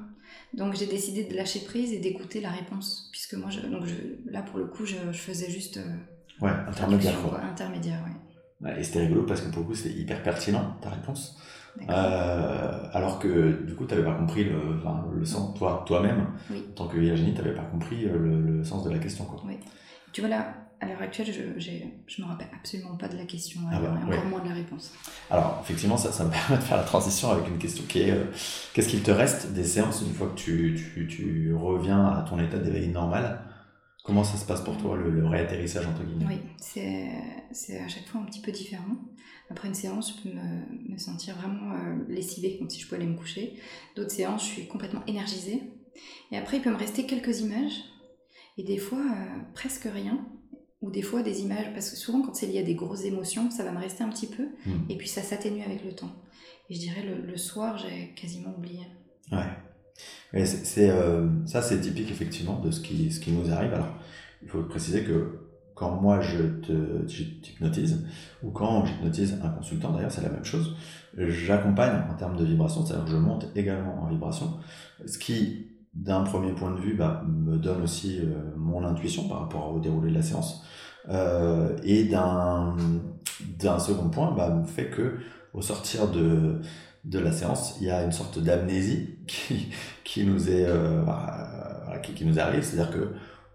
Donc 0.55 0.77
j'ai 0.77 0.87
décidé 0.87 1.25
de 1.25 1.35
lâcher 1.35 1.61
prise 1.61 1.93
et 1.93 1.99
d'écouter 1.99 2.41
la 2.41 2.51
réponse, 2.51 3.09
puisque 3.11 3.35
moi, 3.35 3.51
je, 3.51 3.59
donc 3.67 3.85
je- 3.87 4.31
là 4.31 4.43
pour 4.43 4.61
le 4.61 4.67
coup, 4.67 4.87
je, 4.87 4.95
je 5.11 5.19
faisais 5.19 5.51
juste 5.51 5.79
euh, 5.79 5.97
ouais 6.43 6.51
intermédiaire 6.69 7.15
quoi 7.23 7.41
intermédiaire, 7.43 7.99
ouais. 8.05 8.69
Ouais, 8.69 8.81
et 8.81 8.85
c'était 8.85 9.01
rigolo 9.01 9.23
parce 9.23 9.41
que 9.41 9.51
pour 9.51 9.63
le 9.63 9.69
coup 9.69 9.75
c'est 9.75 9.91
hyper 9.91 10.23
pertinent 10.23 10.77
ta 10.83 10.91
réponse. 10.91 11.39
Euh, 11.89 12.83
alors 12.93 13.19
que 13.21 13.63
du 13.65 13.75
coup 13.75 13.87
tu 13.87 13.95
n'avais 13.95 14.05
pas 14.07 14.15
compris 14.15 14.45
le, 14.45 14.77
enfin, 14.79 15.05
le 15.15 15.25
sens 15.25 15.57
toi 15.57 15.85
toi-même 15.87 16.27
Oui. 16.51 16.65
en 16.71 16.75
tant 16.75 16.89
que 16.89 16.99
Virginie 16.99 17.33
tu 17.33 17.41
n'avais 17.41 17.55
pas 17.55 17.63
compris 17.63 18.07
euh, 18.07 18.19
le, 18.19 18.41
le 18.59 18.65
sens 18.65 18.85
de 18.85 18.91
la 18.91 18.99
question 18.99 19.25
quoi 19.25 19.41
Tu 20.13 20.21
vois 20.21 20.29
là, 20.31 20.53
à 20.81 20.87
l'heure 20.87 21.01
actuelle, 21.01 21.27
je, 21.27 21.61
je 21.61 22.23
me 22.23 22.27
rappelle 22.27 22.49
absolument 22.59 22.97
pas 22.97 23.07
de 23.09 23.17
la 23.17 23.25
question, 23.25 23.61
ah 23.71 23.79
bah, 23.81 23.95
et 24.01 24.05
encore 24.15 24.25
moins 24.25 24.41
de 24.43 24.49
la 24.49 24.55
réponse. 24.55 24.93
Alors, 25.31 25.61
effectivement, 25.63 25.97
ça, 25.99 26.11
ça 26.11 26.25
me 26.25 26.31
permet 26.49 26.57
de 26.57 26.63
faire 26.63 26.79
la 26.79 26.83
transition 26.85 27.31
avec 27.31 27.47
une 27.49 27.59
question 27.59 27.85
qui 27.89 28.01
est 28.01 28.15
qu'est-ce 28.73 28.89
qu'il 28.89 29.03
te 29.03 29.11
reste 29.11 29.53
des 29.53 29.65
séances 29.65 30.03
une 30.03 30.13
fois 30.15 30.29
que 30.29 30.37
tu, 30.41 30.75
tu, 30.95 31.07
tu 31.07 31.55
reviens 31.55 32.05
à 32.07 32.23
ton 32.23 32.39
état 32.41 32.59
d'éveil 32.59 32.89
normal? 32.89 33.43
Comment 34.11 34.25
ça 34.25 34.39
se 34.39 34.45
passe 34.45 34.63
pour 34.63 34.77
toi, 34.77 34.97
le, 34.97 35.25
réatterrissage 35.25 35.87
entre 35.87 36.03
guillemets? 36.03 36.27
Oui, 36.27 36.39
c'est 37.53 37.79
à 37.79 37.87
chaque 37.87 38.09
fois 38.09 38.21
un 38.21 38.25
petit 38.25 38.41
peu 38.41 38.51
différent. 38.51 38.97
Après 39.51 39.69
une 39.69 39.75
séance, 39.75 40.17
je 40.17 40.23
peux 40.29 40.35
me, 40.35 40.95
me 40.95 40.99
sentir 40.99 41.37
vraiment 41.37 41.75
euh, 41.75 41.95
lessivée, 42.09 42.59
comme 42.59 42.69
si 42.69 42.81
je 42.81 42.89
pouvais 42.89 43.01
aller 43.01 43.09
me 43.09 43.17
coucher. 43.17 43.55
D'autres 43.95 44.11
séances, 44.11 44.43
je 44.43 44.49
suis 44.49 44.67
complètement 44.67 45.07
énergisée. 45.07 45.63
Et 46.33 46.37
après, 46.37 46.57
il 46.57 46.61
peut 46.61 46.73
me 46.73 46.77
rester 46.77 47.07
quelques 47.07 47.39
images, 47.39 47.85
et 48.59 48.65
des 48.65 48.79
fois, 48.79 48.99
euh, 48.99 49.43
presque 49.55 49.87
rien. 49.95 50.27
Ou 50.83 50.91
des 50.91 51.03
fois, 51.03 51.23
des 51.23 51.43
images, 51.43 51.73
parce 51.73 51.91
que 51.91 51.97
souvent, 51.97 52.21
quand 52.21 52.35
c'est 52.35 52.47
lié 52.47 52.59
à 52.59 52.65
des 52.65 52.75
grosses 52.75 53.05
émotions, 53.05 53.49
ça 53.53 53.63
va 53.63 53.71
me 53.71 53.79
rester 53.79 54.03
un 54.03 54.09
petit 54.09 54.27
peu, 54.27 54.49
hmm. 54.67 54.91
et 54.91 54.97
puis 54.97 55.07
ça 55.07 55.23
s'atténue 55.23 55.63
avec 55.63 55.85
le 55.85 55.93
temps. 55.93 56.11
Et 56.69 56.75
je 56.75 56.81
dirais, 56.81 57.05
le, 57.05 57.25
le 57.25 57.37
soir, 57.37 57.79
j'ai 57.79 58.13
quasiment 58.17 58.53
oublié. 58.59 58.81
Ouais 59.31 59.47
c'est, 60.45 60.91
euh, 60.91 61.27
ça, 61.47 61.63
c'est 61.63 61.81
typique 61.81 62.11
effectivement 62.11 62.61
de 62.61 62.71
ce 62.71 62.81
qui, 62.81 63.11
ce 63.11 63.21
qui 63.21 63.33
nous 63.33 63.53
arrive. 63.53 63.75
Alors, 63.75 63.95
il 64.43 64.49
faut 64.49 64.63
préciser 64.63 65.05
que 65.05 65.41
quand 65.75 65.93
moi 65.93 66.21
je 66.21 66.43
t'hypnotise, 67.41 68.07
ou 68.43 68.51
quand 68.51 68.85
j'hypnotise 68.85 69.39
un 69.43 69.49
consultant, 69.49 69.93
d'ailleurs, 69.93 70.13
c'est 70.13 70.23
la 70.23 70.29
même 70.29 70.45
chose, 70.45 70.77
j'accompagne 71.17 72.03
en 72.11 72.15
termes 72.15 72.37
de 72.37 72.45
vibration, 72.45 72.85
c'est-à-dire 72.85 73.07
que 73.07 73.11
je 73.11 73.17
monte 73.17 73.47
également 73.57 74.03
en 74.03 74.07
vibration, 74.09 74.59
ce 75.07 75.17
qui, 75.19 75.69
d'un 75.95 76.23
premier 76.23 76.53
point 76.53 76.73
de 76.73 76.81
vue, 76.81 76.95
bah, 76.95 77.25
me 77.27 77.57
donne 77.57 77.83
aussi 77.83 78.21
euh, 78.21 78.55
mon 78.57 78.85
intuition 78.85 79.27
par 79.27 79.41
rapport 79.41 79.73
au 79.73 79.81
déroulé 79.81 80.11
de 80.11 80.17
la 80.17 80.23
séance, 80.23 80.63
euh, 81.09 81.77
et 81.83 82.05
d'un, 82.05 82.77
d'un 83.59 83.79
second 83.79 84.11
point, 84.11 84.33
bah, 84.33 84.51
me 84.51 84.67
fait 84.67 84.91
que, 84.91 85.17
au 85.55 85.63
sortir 85.63 86.09
de, 86.11 86.61
de 87.05 87.19
la 87.19 87.33
séance, 87.33 87.77
il 87.81 87.87
y 87.87 87.91
a 87.91 88.03
une 88.03 88.13
sorte 88.13 88.39
d'amnésie 88.39 89.19
qui, 89.27 89.73
qui 90.05 90.25
nous 90.25 90.51
est 90.51 90.67
euh, 90.67 91.03
qui, 92.03 92.13
qui, 92.13 92.25
nous 92.25 92.39
arrive, 92.39 92.63
c'est-à-dire 92.63 92.93
que 92.93 93.13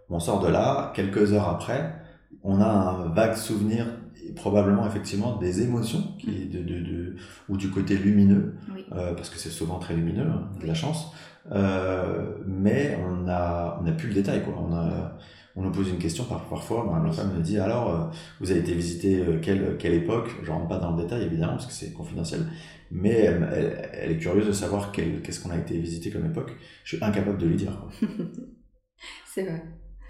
on 0.10 0.20
sort 0.20 0.40
de 0.40 0.48
là, 0.48 0.92
quelques 0.96 1.34
heures 1.34 1.50
après, 1.50 1.96
on 2.44 2.62
a 2.62 2.68
un 2.68 3.08
vague 3.10 3.36
souvenir, 3.36 3.88
probablement 4.36 4.86
effectivement 4.86 5.38
des 5.38 5.62
émotions 5.62 6.16
qui, 6.20 6.48
de, 6.48 6.60
de, 6.60 6.80
de 6.80 7.16
ou 7.50 7.58
du 7.58 7.70
côté 7.72 7.98
lumineux, 7.98 8.56
euh, 8.94 9.14
parce 9.14 9.30
que 9.30 9.38
c'est 9.38 9.50
souvent 9.50 9.80
très 9.80 9.96
lumineux, 9.96 10.28
hein, 10.28 10.50
de 10.60 10.68
la 10.68 10.74
chance, 10.74 11.12
euh, 11.52 12.38
mais 12.46 13.00
on 13.08 13.28
a 13.28 13.80
plus 13.98 14.10
le 14.10 14.16
détail 14.16 14.44
quoi. 14.44 14.54
On 14.58 14.74
a 14.74 15.18
on 15.56 15.62
nous 15.62 15.72
pose 15.72 15.90
une 15.90 15.98
question 15.98 16.26
parfois, 16.26 16.84
ma 17.02 17.12
femme 17.12 17.34
me 17.34 17.42
dit 17.42 17.58
alors, 17.58 17.90
euh, 17.90 18.06
vous 18.42 18.52
avez 18.52 18.60
été 18.60 18.74
visité 18.74 19.22
euh, 19.22 19.40
quelle, 19.42 19.78
quelle 19.78 19.94
époque? 19.94 20.30
Je 20.44 20.52
rentre 20.52 20.68
pas 20.68 20.80
dans 20.80 20.96
le 20.96 21.04
détail 21.04 21.24
évidemment 21.24 21.54
parce 21.54 21.68
que 21.68 21.72
c'est 21.72 21.94
confidentiel, 21.94 22.46
mais 22.92 23.12
elle, 23.12 23.90
elle, 23.94 24.12
est 24.12 24.18
curieuse 24.18 24.48
de 24.48 24.52
savoir 24.52 24.92
qu'est-ce 24.92 25.42
qu'on 25.42 25.52
a 25.52 25.58
été 25.58 25.78
visité 25.78 26.12
comme 26.12 26.26
époque. 26.26 26.54
Je 26.84 26.96
suis 26.96 27.04
incapable 27.04 27.38
de 27.38 27.48
lui 27.48 27.56
dire. 27.56 27.72
c'est 29.34 29.44
vrai. 29.44 29.64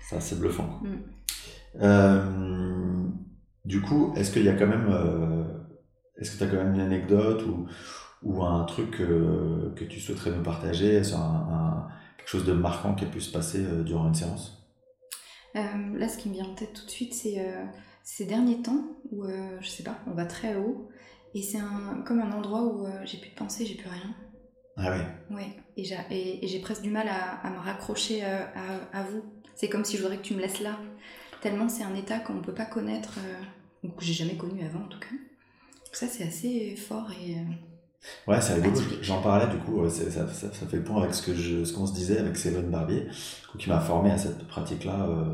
Ça, 0.10 0.20
c'est 0.20 0.40
bluffant. 0.40 0.82
Mm. 0.82 0.90
Euh, 1.82 3.04
du 3.66 3.82
coup, 3.82 4.14
est-ce 4.16 4.32
qu'il 4.32 4.44
y 4.44 4.50
a 4.50 4.54
quand 4.54 4.68
même, 4.68 4.90
est-ce 6.18 6.32
que 6.32 6.38
tu 6.38 6.44
as 6.44 6.48
quand 6.48 6.64
même 6.64 6.74
une 6.74 6.82
anecdote 6.82 7.44
ou, 7.46 7.68
ou 8.24 8.44
un 8.44 8.64
truc 8.64 8.98
que 8.98 9.84
tu 9.84 10.00
souhaiterais 10.00 10.32
nous 10.32 10.44
partager 10.44 11.04
sur 11.04 11.18
un, 11.18 11.88
quelque 12.18 12.30
chose 12.30 12.46
de 12.46 12.54
marquant 12.54 12.96
qui 12.96 13.06
a 13.06 13.08
pu 13.08 13.22
se 13.22 13.32
passer 13.32 13.64
durant 13.84 14.08
une 14.08 14.16
séance? 14.16 14.65
Là, 15.56 16.08
ce 16.08 16.18
qui 16.18 16.30
me 16.30 16.34
vient 16.34 16.46
en 16.46 16.56
tête 16.56 16.74
tout 16.74 16.86
de 16.86 16.92
suite, 16.92 17.14
c'est 17.14 17.40
euh, 17.40 17.64
ces 18.04 18.26
derniers 18.26 18.62
temps 18.62 18.84
où, 19.12 19.24
euh, 19.24 19.58
je 19.62 19.68
sais 19.68 19.84
pas, 19.84 19.98
on 20.08 20.12
va 20.12 20.26
très 20.26 20.56
haut 20.56 20.90
et 21.34 21.42
c'est 21.42 21.58
un, 21.58 22.04
comme 22.06 22.20
un 22.20 22.32
endroit 22.32 22.64
où 22.64 22.88
j'ai 23.04 23.18
plus 23.18 23.30
de 23.30 23.36
pensée, 23.36 23.66
j'ai 23.66 23.76
plus 23.76 23.90
rien. 23.90 24.16
Ah 24.78 24.94
oui 25.30 25.36
Ouais, 25.36 25.48
et 25.78 26.48
j'ai 26.48 26.60
presque 26.60 26.82
du 26.82 26.90
mal 26.90 27.08
à, 27.10 27.50
me 27.50 27.58
raccrocher 27.60 28.24
à, 28.24 29.04
vous. 29.04 29.24
C'est 29.56 29.68
comme 29.68 29.84
si 29.84 29.98
je 29.98 30.02
voudrais 30.02 30.18
que 30.18 30.24
tu 30.24 30.34
me 30.34 30.40
laisses 30.40 30.62
là. 30.62 30.80
Tellement 31.42 31.68
c'est 31.68 31.84
un 31.84 31.94
état 31.96 32.20
qu'on 32.20 32.36
ne 32.36 32.42
peut 32.42 32.54
pas 32.54 32.66
connaître, 32.66 33.20
ou 33.84 33.90
que 33.90 34.04
j'ai 34.04 34.14
jamais 34.14 34.36
connu 34.36 34.64
avant 34.66 34.86
en 34.86 34.88
tout 34.88 35.00
cas. 35.00 35.12
Donc 35.12 35.94
ça, 35.94 36.08
c'est 36.08 36.24
assez 36.24 36.76
fort 36.78 37.12
et. 37.12 37.36
Ouais, 38.28 38.42
c'est 38.42 38.54
rigolo. 38.56 38.76
J'en 39.02 39.22
parlais 39.22 39.48
du 39.48 39.58
coup, 39.58 39.88
ça, 39.90 40.10
ça, 40.12 40.28
ça, 40.28 40.66
fait 40.66 40.78
le 40.78 40.84
point 40.84 41.02
avec 41.02 41.14
ce 41.14 41.22
que 41.22 41.34
je, 41.34 41.64
ce 41.64 41.74
qu'on 41.74 41.88
se 41.88 41.94
disait 41.94 42.20
avec 42.20 42.38
Céline 42.38 42.70
Barbier, 42.70 43.08
qui 43.58 43.70
m'a 43.70 43.80
formé 43.80 44.12
à 44.12 44.18
cette 44.18 44.48
pratique-là. 44.48 45.08
Euh, 45.08 45.34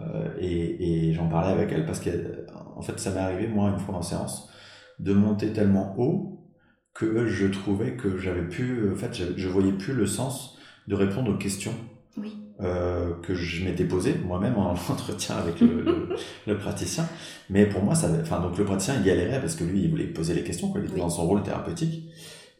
euh, 0.00 0.28
et, 0.38 1.08
et 1.08 1.12
j'en 1.12 1.28
parlais 1.28 1.52
avec 1.52 1.70
elle 1.72 1.84
parce 1.84 2.00
que, 2.00 2.46
en 2.76 2.82
fait, 2.82 2.98
ça 2.98 3.10
m'est 3.10 3.20
arrivé 3.20 3.46
moi 3.46 3.70
une 3.70 3.78
fois 3.78 3.96
en 3.96 4.02
séance 4.02 4.50
de 4.98 5.12
monter 5.12 5.52
tellement 5.52 5.94
haut 5.98 6.48
que 6.94 7.26
je 7.26 7.46
trouvais 7.46 7.96
que 7.96 8.18
j'avais 8.18 8.46
plus, 8.46 8.92
en 8.92 8.96
fait, 8.96 9.36
je 9.36 9.48
voyais 9.48 9.72
plus 9.72 9.94
le 9.94 10.06
sens 10.06 10.58
de 10.88 10.94
répondre 10.94 11.32
aux 11.32 11.38
questions. 11.38 11.74
Oui. 12.16 12.36
Euh, 12.62 13.14
que 13.22 13.34
je 13.34 13.64
m'étais 13.64 13.84
posé 13.84 14.14
moi-même 14.24 14.56
en 14.56 14.70
entretien 14.90 15.36
avec 15.36 15.60
le, 15.60 16.08
le, 16.46 16.58
praticien. 16.58 17.08
Mais 17.50 17.66
pour 17.66 17.82
moi, 17.82 17.96
ça, 17.96 18.08
enfin, 18.20 18.40
donc 18.40 18.56
le 18.56 18.64
praticien, 18.64 18.94
il 18.98 19.04
galérait 19.04 19.40
parce 19.40 19.56
que 19.56 19.64
lui, 19.64 19.82
il 19.82 19.90
voulait 19.90 20.06
poser 20.06 20.32
les 20.32 20.44
questions, 20.44 20.70
quoi. 20.70 20.80
Il 20.80 20.88
était 20.88 21.00
dans 21.00 21.10
son 21.10 21.26
rôle 21.26 21.42
thérapeutique. 21.42 22.04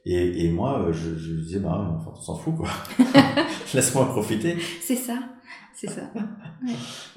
Et, 0.04 0.44
et 0.44 0.50
moi, 0.50 0.88
je, 0.90 1.16
je 1.16 1.32
disais, 1.34 1.60
bah, 1.60 1.96
enfin, 2.00 2.10
on 2.16 2.20
s'en 2.20 2.34
fout, 2.34 2.56
quoi. 2.56 2.68
Laisse-moi 3.74 4.08
profiter. 4.08 4.56
C'est 4.80 4.96
ça. 4.96 5.18
C'est 5.74 5.90
ça. 5.90 6.02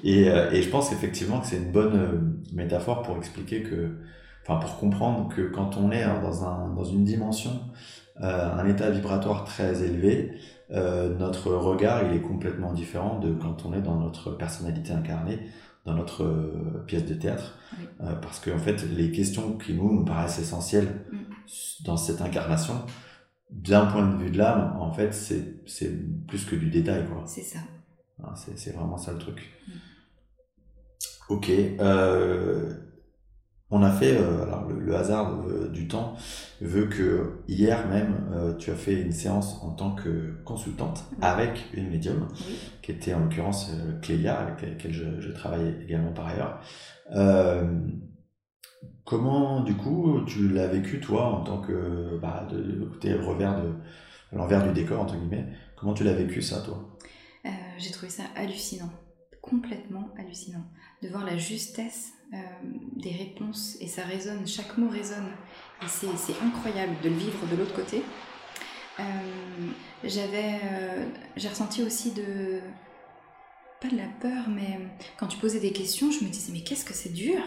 et, 0.02 0.28
euh, 0.28 0.50
et 0.50 0.62
je 0.62 0.68
pense 0.68 0.90
qu'effectivement 0.90 1.40
que 1.40 1.46
c'est 1.46 1.58
une 1.58 1.72
bonne 1.72 1.96
euh, 1.96 2.54
métaphore 2.54 3.02
pour 3.02 3.16
expliquer 3.16 3.62
que, 3.62 3.96
enfin, 4.42 4.58
pour 4.58 4.78
comprendre 4.78 5.28
que 5.34 5.42
quand 5.42 5.76
on 5.76 5.90
est 5.90 6.04
dans, 6.04 6.44
un, 6.44 6.74
dans 6.74 6.84
une 6.84 7.04
dimension, 7.04 7.60
euh, 8.22 8.52
un 8.52 8.66
état 8.66 8.90
vibratoire 8.90 9.44
très 9.44 9.82
élevé, 9.84 10.32
euh, 10.72 11.14
notre 11.16 11.52
regard 11.52 12.02
il 12.04 12.16
est 12.16 12.20
complètement 12.20 12.72
différent 12.72 13.20
de 13.20 13.32
quand 13.32 13.64
on 13.64 13.72
est 13.72 13.80
dans 13.80 13.96
notre 13.96 14.32
personnalité 14.32 14.92
incarnée, 14.92 15.38
dans 15.84 15.94
notre 15.94 16.24
euh, 16.24 16.84
pièce 16.86 17.06
de 17.06 17.14
théâtre, 17.14 17.58
euh, 18.00 18.14
parce 18.16 18.40
qu'en 18.40 18.58
fait 18.58 18.82
les 18.82 19.12
questions 19.12 19.56
qui 19.58 19.74
nous 19.74 19.92
nous 19.92 20.04
paraissent 20.04 20.40
essentielles 20.40 21.04
mm. 21.12 21.84
dans 21.84 21.96
cette 21.96 22.20
incarnation, 22.20 22.84
d'un 23.50 23.86
point 23.86 24.04
de 24.08 24.16
vue 24.16 24.30
de 24.30 24.38
l'âme, 24.38 24.76
en 24.80 24.92
fait 24.92 25.14
c'est 25.14 25.62
c'est 25.66 25.92
plus 26.26 26.44
que 26.44 26.56
du 26.56 26.68
détail 26.68 27.06
quoi. 27.06 27.22
C'est 27.26 27.42
ça. 27.42 27.60
Hein, 28.24 28.34
c'est 28.34 28.74
vraiment 28.74 28.96
ça 28.96 29.12
le 29.12 29.18
truc. 29.18 29.52
Mm. 29.68 29.72
Ok. 31.28 31.50
On 33.68 33.82
a 33.82 33.90
fait, 33.90 34.16
euh, 34.16 34.44
alors 34.44 34.68
le, 34.68 34.94
hasard 34.94 35.40
euh, 35.40 35.68
du 35.68 35.88
temps 35.88 36.14
veut 36.60 36.86
que 36.86 37.42
hier 37.48 37.88
même, 37.88 38.28
euh, 38.32 38.54
tu 38.54 38.70
as 38.70 38.76
fait 38.76 39.00
une 39.00 39.10
séance 39.10 39.60
en 39.60 39.70
tant 39.72 39.92
que 39.92 40.36
consultante 40.44 41.04
avec 41.20 41.64
une 41.74 41.90
médium, 41.90 42.28
qui 42.80 42.92
était 42.92 43.12
en 43.12 43.20
l'occurrence 43.20 43.72
Clélia, 44.02 44.38
avec 44.38 44.62
laquelle 44.62 44.92
je, 44.92 45.20
je, 45.20 45.32
travaille 45.32 45.74
également 45.82 46.12
par 46.12 46.28
ailleurs. 46.28 46.60
comment, 49.04 49.62
du 49.62 49.74
coup, 49.74 50.20
tu 50.26 50.48
l'as 50.48 50.68
vécu, 50.68 51.00
toi, 51.00 51.24
en 51.26 51.42
tant 51.42 51.60
que, 51.60 52.18
bah, 52.22 52.46
de, 52.48 52.84
côté 52.84 53.14
revers 53.14 53.60
de, 53.60 53.72
l'envers 54.32 54.64
du 54.64 54.72
décor, 54.74 55.00
entre 55.00 55.16
guillemets, 55.16 55.48
comment 55.76 55.92
tu 55.92 56.04
l'as 56.04 56.14
vécu 56.14 56.40
ça, 56.40 56.60
toi? 56.60 56.96
J'ai 57.78 57.90
trouvé 57.90 58.10
ça 58.10 58.22
hallucinant, 58.36 58.90
complètement 59.42 60.08
hallucinant, 60.18 60.64
de 61.02 61.08
voir 61.08 61.24
la 61.24 61.36
justesse 61.36 62.12
euh, 62.32 62.36
des 62.96 63.12
réponses 63.12 63.76
et 63.80 63.86
ça 63.86 64.02
résonne, 64.02 64.46
chaque 64.46 64.76
mot 64.78 64.88
résonne. 64.88 65.28
Et 65.82 65.86
c'est 65.86 66.34
incroyable 66.42 66.94
de 67.02 67.08
le 67.08 67.14
vivre 67.14 67.46
de 67.50 67.56
l'autre 67.56 67.74
côté. 67.74 68.02
Euh, 68.98 69.02
j'avais, 70.04 70.58
euh, 70.64 71.06
j'ai 71.36 71.48
ressenti 71.48 71.82
aussi 71.82 72.12
de, 72.12 72.60
pas 73.80 73.88
de 73.88 73.96
la 73.96 74.08
peur, 74.20 74.48
mais 74.48 74.80
quand 75.18 75.26
tu 75.26 75.38
posais 75.38 75.60
des 75.60 75.72
questions, 75.72 76.10
je 76.10 76.24
me 76.24 76.30
disais 76.30 76.52
mais 76.52 76.62
qu'est-ce 76.62 76.84
que 76.84 76.94
c'est 76.94 77.12
dur? 77.12 77.42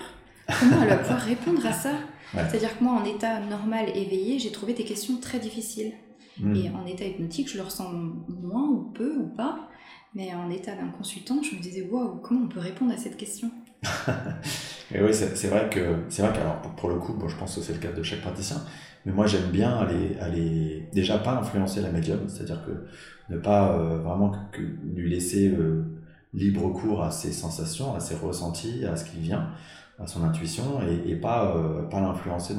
Comment 0.60 0.82
elle 0.84 0.90
va 0.90 0.98
pouvoir 0.98 1.20
répondre 1.20 1.66
à 1.66 1.74
ça? 1.74 1.94
C'est-à-dire 2.34 2.78
que 2.78 2.84
moi, 2.84 2.94
en 2.94 3.04
état 3.04 3.40
normal 3.40 3.90
éveillé, 3.90 4.40
j'ai 4.40 4.52
trouvé 4.52 4.76
tes 4.76 4.86
questions 4.86 5.18
très 5.18 5.40
difficiles. 5.40 5.94
Hmm. 6.40 6.56
Et 6.56 6.70
en 6.70 6.86
état 6.86 7.06
hypnotique, 7.06 7.50
je 7.50 7.58
le 7.58 7.64
ressens 7.64 7.92
moins 7.92 8.68
ou 8.68 8.92
peu 8.94 9.18
ou 9.18 9.28
pas. 9.28 9.69
Mais 10.16 10.34
en 10.34 10.50
état 10.50 10.76
d'un 10.76 10.90
consultant, 10.90 11.42
je 11.44 11.56
me 11.56 11.62
disais 11.62 11.88
waouh, 11.90 12.18
comment 12.18 12.46
on 12.46 12.48
peut 12.48 12.60
répondre 12.60 12.94
à 12.94 12.98
cette 12.98 13.18
question 13.18 13.52
et 14.94 15.02
oui, 15.02 15.14
c'est 15.14 15.48
vrai 15.48 15.70
que 15.70 16.04
c'est 16.10 16.22
vrai 16.22 16.34
qu'alors 16.34 16.62
pour, 16.76 16.90
le 16.90 16.96
coup, 16.96 17.14
bon, 17.14 17.30
je 17.30 17.38
pense 17.38 17.56
que 17.56 17.62
c'est 17.62 17.72
le 17.72 17.80
cas 17.80 17.94
de 17.94 18.04
chaque 18.04 18.20
praticien, 18.20 18.58
mais 19.06 19.14
moi 19.14 19.26
j'aime 19.26 19.52
bien 19.52 19.72
aller, 19.78 20.18
aller 20.20 20.90
déjà 20.92 21.18
pas 21.18 21.38
influencer 21.38 21.82
la 21.82 21.90
médium, 21.90 22.28
c'est-à-dire 22.28 22.66
que 22.66 23.34
ne 23.34 23.40
pas 23.40 23.72
euh, 23.72 24.00
vraiment 24.00 24.34
que, 24.52 24.62
lui 24.62 25.10
laisser 25.10 25.48
euh, 25.48 25.86
libre 26.34 26.68
cours 26.74 27.04
à 27.04 27.12
ses 27.12 27.32
sensations, 27.32 27.96
à 27.96 28.02
ses 28.02 28.16
ressentis, 28.16 28.86
à 28.86 28.98
ce 28.98 29.06
qui 29.06 29.20
vient, 29.20 29.50
à 29.98 30.08
son 30.08 30.26
intuition, 30.26 30.82
et, 30.82 31.12
et 31.12 31.16
pas, 31.16 31.56
euh, 31.56 31.84
pas 31.84 32.02
l'influencer 32.02 32.56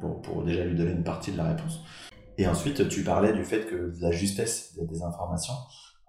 pour, 0.00 0.22
pour 0.22 0.44
déjà 0.44 0.64
lui 0.64 0.76
donner 0.76 0.92
une 0.92 1.04
partie 1.04 1.32
de 1.32 1.36
la 1.36 1.48
réponse. 1.48 1.80
Et 2.38 2.46
ensuite, 2.46 2.88
tu 2.88 3.02
parlais 3.02 3.32
du 3.32 3.44
fait 3.44 3.66
que 3.66 3.92
la 4.00 4.12
justesse 4.12 4.78
des 4.80 5.02
informations, 5.02 5.54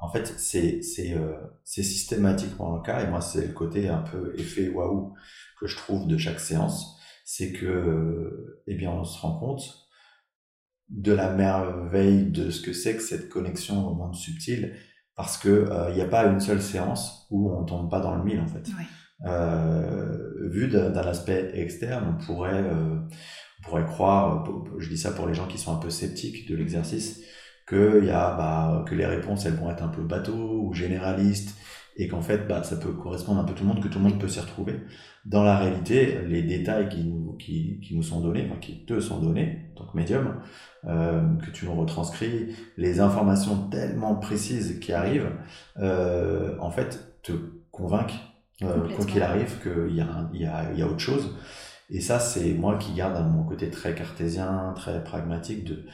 en 0.02 0.10
fait, 0.10 0.34
c'est 0.38 0.82
c'est 0.82 1.14
euh, 1.14 1.38
systématiquement 1.64 2.76
le 2.76 2.82
cas. 2.82 3.04
Et 3.04 3.08
moi, 3.08 3.22
c'est 3.22 3.47
le 3.47 3.54
côté 3.54 3.88
un 3.88 4.02
peu 4.02 4.34
effet 4.38 4.70
waouh 4.70 5.14
que 5.60 5.68
je 5.68 5.78
trouve 5.78 6.08
de 6.08 6.18
chaque 6.18 6.39
séance, 6.39 6.99
c'est 7.24 7.54
que 7.54 8.62
eh 8.68 8.76
bien, 8.76 8.89
on 8.91 9.04
se 9.04 9.20
rend 9.22 9.38
compte 9.38 9.62
de 10.89 11.14
la 11.14 11.32
merveille 11.32 12.32
de 12.32 12.49
ce 12.49 12.62
que 12.62 12.74
c'est 12.74 12.95
que 12.95 13.04
cette 13.04 13.30
connexion 13.30 13.88
au 13.88 13.93
monde 13.93 14.16
subtil, 14.16 14.76
parce 15.16 15.38
que 15.38 15.70
il 15.89 15.95
n'y 15.95 16.02
a 16.02 16.08
pas 16.08 16.26
une 16.26 16.39
seule 16.41 16.62
séance 16.62 17.28
où 17.30 17.54
on 17.54 17.64
tombe 17.64 17.89
pas 17.89 17.99
dans 17.99 18.16
le 18.16 18.24
mille 18.24 18.41
en 18.41 18.47
fait. 18.47 18.68
Euh, 19.28 20.49
vu 20.49 20.68
d'un 20.68 20.93
aspect 20.95 21.52
externe, 21.54 22.18
on 22.18 22.26
pourrait 22.26 22.66
on 22.72 23.64
pourrait 23.64 23.86
croire, 23.86 24.43
je 24.80 24.89
dis 24.89 24.97
ça 24.97 25.12
pour 25.12 25.28
les 25.28 25.36
gens 25.36 25.47
qui 25.47 25.60
sont 25.60 25.76
un 25.76 25.80
peu 25.80 25.91
sceptiques 25.91 26.49
de 26.49 26.56
l'exercice, 26.56 27.22
que, 27.72 28.03
y 28.03 28.09
a, 28.09 28.36
bah, 28.36 28.84
que 28.86 28.95
les 28.95 29.05
réponses 29.05 29.45
elles 29.45 29.53
vont 29.53 29.72
être 29.72 29.82
un 29.82 29.88
peu 29.88 30.01
bateau 30.01 30.59
ou 30.61 30.74
généralistes 30.74 31.57
et 31.95 32.09
qu'en 32.09 32.22
fait 32.22 32.45
bah, 32.45 32.63
ça 32.63 32.76
peut 32.76 32.91
correspondre 32.91 33.39
un 33.39 33.45
peu 33.45 33.53
tout 33.53 33.63
le 33.63 33.69
monde, 33.69 33.82
que 33.82 33.88
tout 33.88 33.97
le 33.97 34.03
monde 34.03 34.19
peut 34.19 34.28
s'y 34.28 34.41
retrouver. 34.41 34.82
Dans 35.24 35.43
la 35.43 35.57
réalité, 35.57 36.19
les 36.28 36.41
détails 36.41 36.89
qui 36.89 37.03
nous, 37.05 37.38
qui, 37.38 37.80
qui 37.80 37.95
nous 37.95 38.03
sont 38.03 38.19
donnés, 38.19 38.45
enfin 38.49 38.59
qui 38.59 38.86
te 38.86 38.99
sont 38.99 39.19
donnés, 39.19 39.69
en 39.72 39.80
tant 39.80 39.91
que 39.91 39.95
médium, 39.97 40.41
euh, 40.86 41.22
que 41.38 41.49
tu 41.51 41.65
nous 41.65 41.76
retranscris, 41.76 42.55
les 42.76 42.99
informations 42.99 43.69
tellement 43.69 44.15
précises 44.15 44.80
qui 44.80 44.91
arrivent, 44.91 45.32
euh, 45.80 46.57
en 46.59 46.72
fait 46.72 47.22
te 47.24 47.32
convainquent, 47.72 48.19
euh, 48.63 48.89
quoi 48.95 49.05
qu'il 49.05 49.22
arrive, 49.22 49.61
qu'il 49.61 49.95
y, 49.95 50.01
a, 50.01 50.30
y, 50.34 50.45
a, 50.45 50.74
y 50.74 50.82
a 50.82 50.88
autre 50.88 50.99
chose. 50.99 51.38
Et 51.89 52.01
ça, 52.01 52.19
c'est 52.19 52.53
moi 52.53 52.78
qui 52.78 52.93
garde 52.93 53.26
mon 53.30 53.43
côté 53.43 53.69
très 53.69 53.93
cartésien, 53.93 54.74
très 54.76 55.03
pragmatique 55.03 55.65
de, 55.65 55.86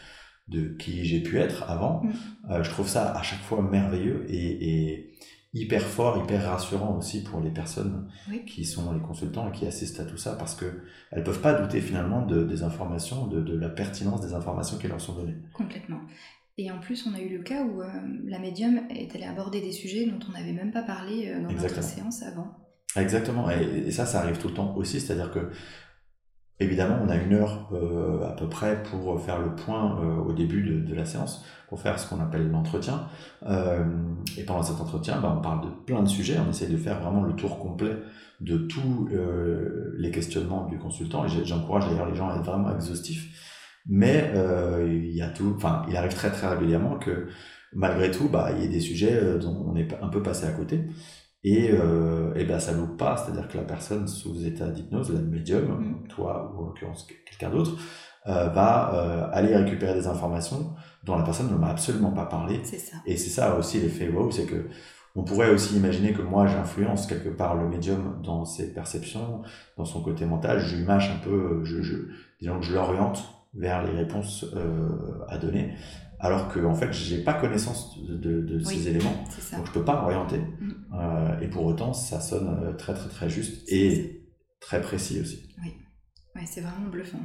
de 0.48 0.70
qui 0.70 1.06
j'ai 1.06 1.22
pu 1.22 1.40
être 1.40 1.70
avant. 1.70 2.04
Mm. 2.04 2.12
Euh, 2.52 2.64
je 2.64 2.70
trouve 2.70 2.88
ça 2.88 3.14
à 3.14 3.22
chaque 3.22 3.42
fois 3.42 3.62
merveilleux 3.62 4.26
et, 4.30 4.92
et, 4.94 5.14
hyper 5.54 5.82
fort, 5.82 6.24
hyper 6.24 6.52
rassurant 6.52 6.98
aussi 6.98 7.24
pour 7.24 7.42
les 7.42 7.50
personnes 7.50 8.12
qui 8.46 8.64
sont 8.64 8.94
les 8.94 9.00
consultants 9.00 9.50
et 9.50 9.52
qui 9.52 9.66
assistent 9.66 10.02
à 10.02 10.06
tout 10.06 10.18
ça 10.18 10.36
parce 10.36 10.54
que 10.54 10.66
elles 11.10 11.24
peuvent 11.24 11.42
pas 11.42 11.54
douter 11.54 11.82
finalement 11.82 12.24
de, 12.24 12.44
des 12.44 12.62
informations, 12.62 13.26
de, 13.26 13.42
de 13.42 13.58
la 13.58 13.70
pertinence 13.70 14.22
des 14.22 14.34
informations 14.34 14.78
qui 14.78 14.88
leur 14.88 15.02
sont 15.02 15.14
données. 15.16 15.38
Complètement. 15.54 16.02
Et 16.60 16.72
en 16.72 16.80
plus, 16.80 17.08
on 17.08 17.14
a 17.14 17.20
eu 17.20 17.30
le 17.30 17.44
cas 17.44 17.64
où 17.64 17.82
euh, 17.82 17.88
la 18.26 18.40
médium 18.40 18.82
est 18.90 19.16
allée 19.16 19.26
aborder 19.26 19.62
des 19.62 19.72
sujets 19.72 20.06
dont 20.06 20.20
on 20.28 20.32
n'avait 20.32 20.54
même 20.54 20.72
pas 20.72 20.82
parlé 20.82 21.30
euh, 21.30 21.42
dans 21.42 21.52
notre 21.52 21.84
séance 21.84 22.24
avant. 22.24 22.58
Exactement. 22.96 23.50
Et, 23.52 23.88
et, 23.88 23.92
ça, 23.92 24.06
ça 24.06 24.22
arrive 24.22 24.40
tout 24.40 24.48
le 24.48 24.56
temps 24.56 24.76
aussi. 24.76 25.00
C'est-à-dire 25.00 25.32
que 25.32 25.52
Évidemment, 26.60 26.98
on 27.06 27.10
a 27.10 27.16
une 27.16 27.34
heure 27.34 27.70
euh, 27.72 28.28
à 28.28 28.32
peu 28.32 28.50
près 28.50 28.82
pour 28.82 29.22
faire 29.22 29.40
le 29.40 29.54
point 29.54 30.02
euh, 30.02 30.16
au 30.16 30.34
début 30.34 30.64
de, 30.64 30.80
de, 30.80 30.96
la 30.96 31.06
séance, 31.06 31.46
pour 31.70 31.80
faire 31.80 32.00
ce 32.00 32.10
qu'on 32.10 32.20
appelle 32.20 32.50
l'entretien. 32.50 33.08
Euh, 33.46 33.86
et 34.38 34.44
pendant 34.44 34.64
cet 34.64 34.82
entretien, 34.82 35.22
bah, 35.22 35.36
on 35.38 35.42
parle 35.42 35.66
de 35.66 35.70
plein 35.86 36.02
de 36.02 36.10
sujets, 36.10 36.38
on 36.46 36.50
essaie 36.50 36.68
de 36.68 36.78
faire 36.78 37.00
vraiment 37.00 37.22
le 37.22 37.34
tour 37.34 37.60
complet 37.60 37.96
de 38.42 38.58
tous 38.58 39.08
euh, 39.12 39.94
les 39.98 40.10
questionnements 40.10 40.66
du 40.66 40.80
consultant. 40.80 41.26
Et 41.26 41.46
j'encourage 41.46 41.88
d'ailleurs 41.88 42.10
les 42.10 42.16
gens 42.16 42.30
à 42.30 42.36
être 42.38 42.46
vraiment 42.46 42.74
exhaustifs. 42.74 43.30
Mais 43.86 44.32
euh, 44.36 44.88
il 44.92 45.16
y 45.16 45.22
a 45.22 45.30
tout, 45.30 45.56
il 45.88 45.96
arrive 45.96 46.14
très 46.14 46.32
très 46.32 46.48
régulièrement 46.48 46.98
que 46.98 47.28
malgré 47.72 48.10
tout, 48.10 48.30
bah, 48.30 48.50
il 48.56 48.64
y 48.64 48.66
ait 48.66 48.70
des 48.70 48.80
sujets 48.80 49.38
dont 49.40 49.66
on 49.68 49.76
est 49.76 49.88
un 50.02 50.08
peu 50.08 50.24
passé 50.24 50.48
à 50.48 50.52
côté. 50.52 50.86
Et, 51.44 51.70
euh, 51.72 52.34
et 52.36 52.46
ben 52.46 52.60
ça 52.60 52.74
loupe 52.74 52.98
pas, 52.98 53.16
c'est-à-dire 53.16 53.48
que 53.48 53.58
la 53.58 53.64
personne 53.64 54.08
sous 54.08 54.46
état 54.46 54.68
d'hypnose, 54.70 55.14
la 55.14 55.22
médium, 55.22 55.66
mm. 55.66 56.08
toi 56.08 56.52
ou 56.54 56.64
en 56.64 56.66
l'occurrence 56.68 57.08
quelqu'un 57.26 57.50
d'autre, 57.56 57.78
euh, 58.28 58.50
va 58.50 58.94
euh, 58.94 59.30
aller 59.32 59.56
récupérer 59.56 59.94
des 59.94 60.08
informations 60.08 60.74
dont 61.04 61.18
la 61.18 61.24
personne 61.24 61.50
ne 61.50 61.56
m'a 61.56 61.70
absolument 61.70 62.12
pas 62.12 62.26
parlé. 62.26 62.62
Ça. 62.64 62.98
Et 63.06 63.16
c'est 63.16 63.30
ça 63.30 63.58
aussi 63.58 63.80
l'effet 63.80 64.10
wow, 64.10 64.32
c'est 64.32 64.46
que 64.46 64.68
on 65.16 65.24
pourrait 65.24 65.50
aussi 65.50 65.76
imaginer 65.76 66.14
que 66.14 66.22
moi 66.22 66.46
j'influence 66.46 67.08
quelque 67.08 67.30
part 67.30 67.56
le 67.56 67.68
médium 67.68 68.22
dans 68.24 68.46
ses 68.46 68.74
perceptions, 68.74 69.42
dans 69.78 69.86
son 69.86 70.04
côté 70.04 70.26
mental, 70.26 70.60
je 70.60 70.76
lui 70.76 70.84
mâche 70.84 71.10
un 71.10 71.24
peu, 71.24 71.64
je, 71.64 71.82
je 71.82 71.96
disons 72.40 72.60
que 72.60 72.66
je 72.66 72.74
l'oriente 72.74 73.24
vers 73.54 73.84
les 73.84 73.92
réponses 73.92 74.46
euh, 74.56 75.24
à 75.28 75.38
donner 75.38 75.74
alors 76.20 76.48
que 76.50 76.60
en 76.60 76.74
fait 76.74 76.92
j'ai 76.92 77.24
pas 77.24 77.34
connaissance 77.34 77.98
de, 78.02 78.16
de, 78.16 78.42
de 78.42 78.58
oui, 78.58 78.76
ces 78.76 78.88
éléments. 78.88 79.24
donc 79.54 79.68
je 79.68 79.72
peux 79.72 79.86
pas 79.86 80.02
m'orienter 80.02 80.40
mm. 80.40 80.72
euh, 80.94 81.40
et 81.42 81.48
pour 81.48 81.66
autant 81.66 81.94
ça 81.94 82.20
sonne 82.20 82.60
euh, 82.64 82.74
très 82.74 82.94
très 82.94 83.10
très 83.10 83.30
juste 83.30 83.64
et 83.72 84.28
très 84.60 84.82
précis 84.82 85.22
aussi. 85.22 85.48
Oui. 85.64 85.74
Ouais, 86.36 86.44
c'est 86.46 86.62
vraiment 86.62 86.90
bluffant. 86.90 87.20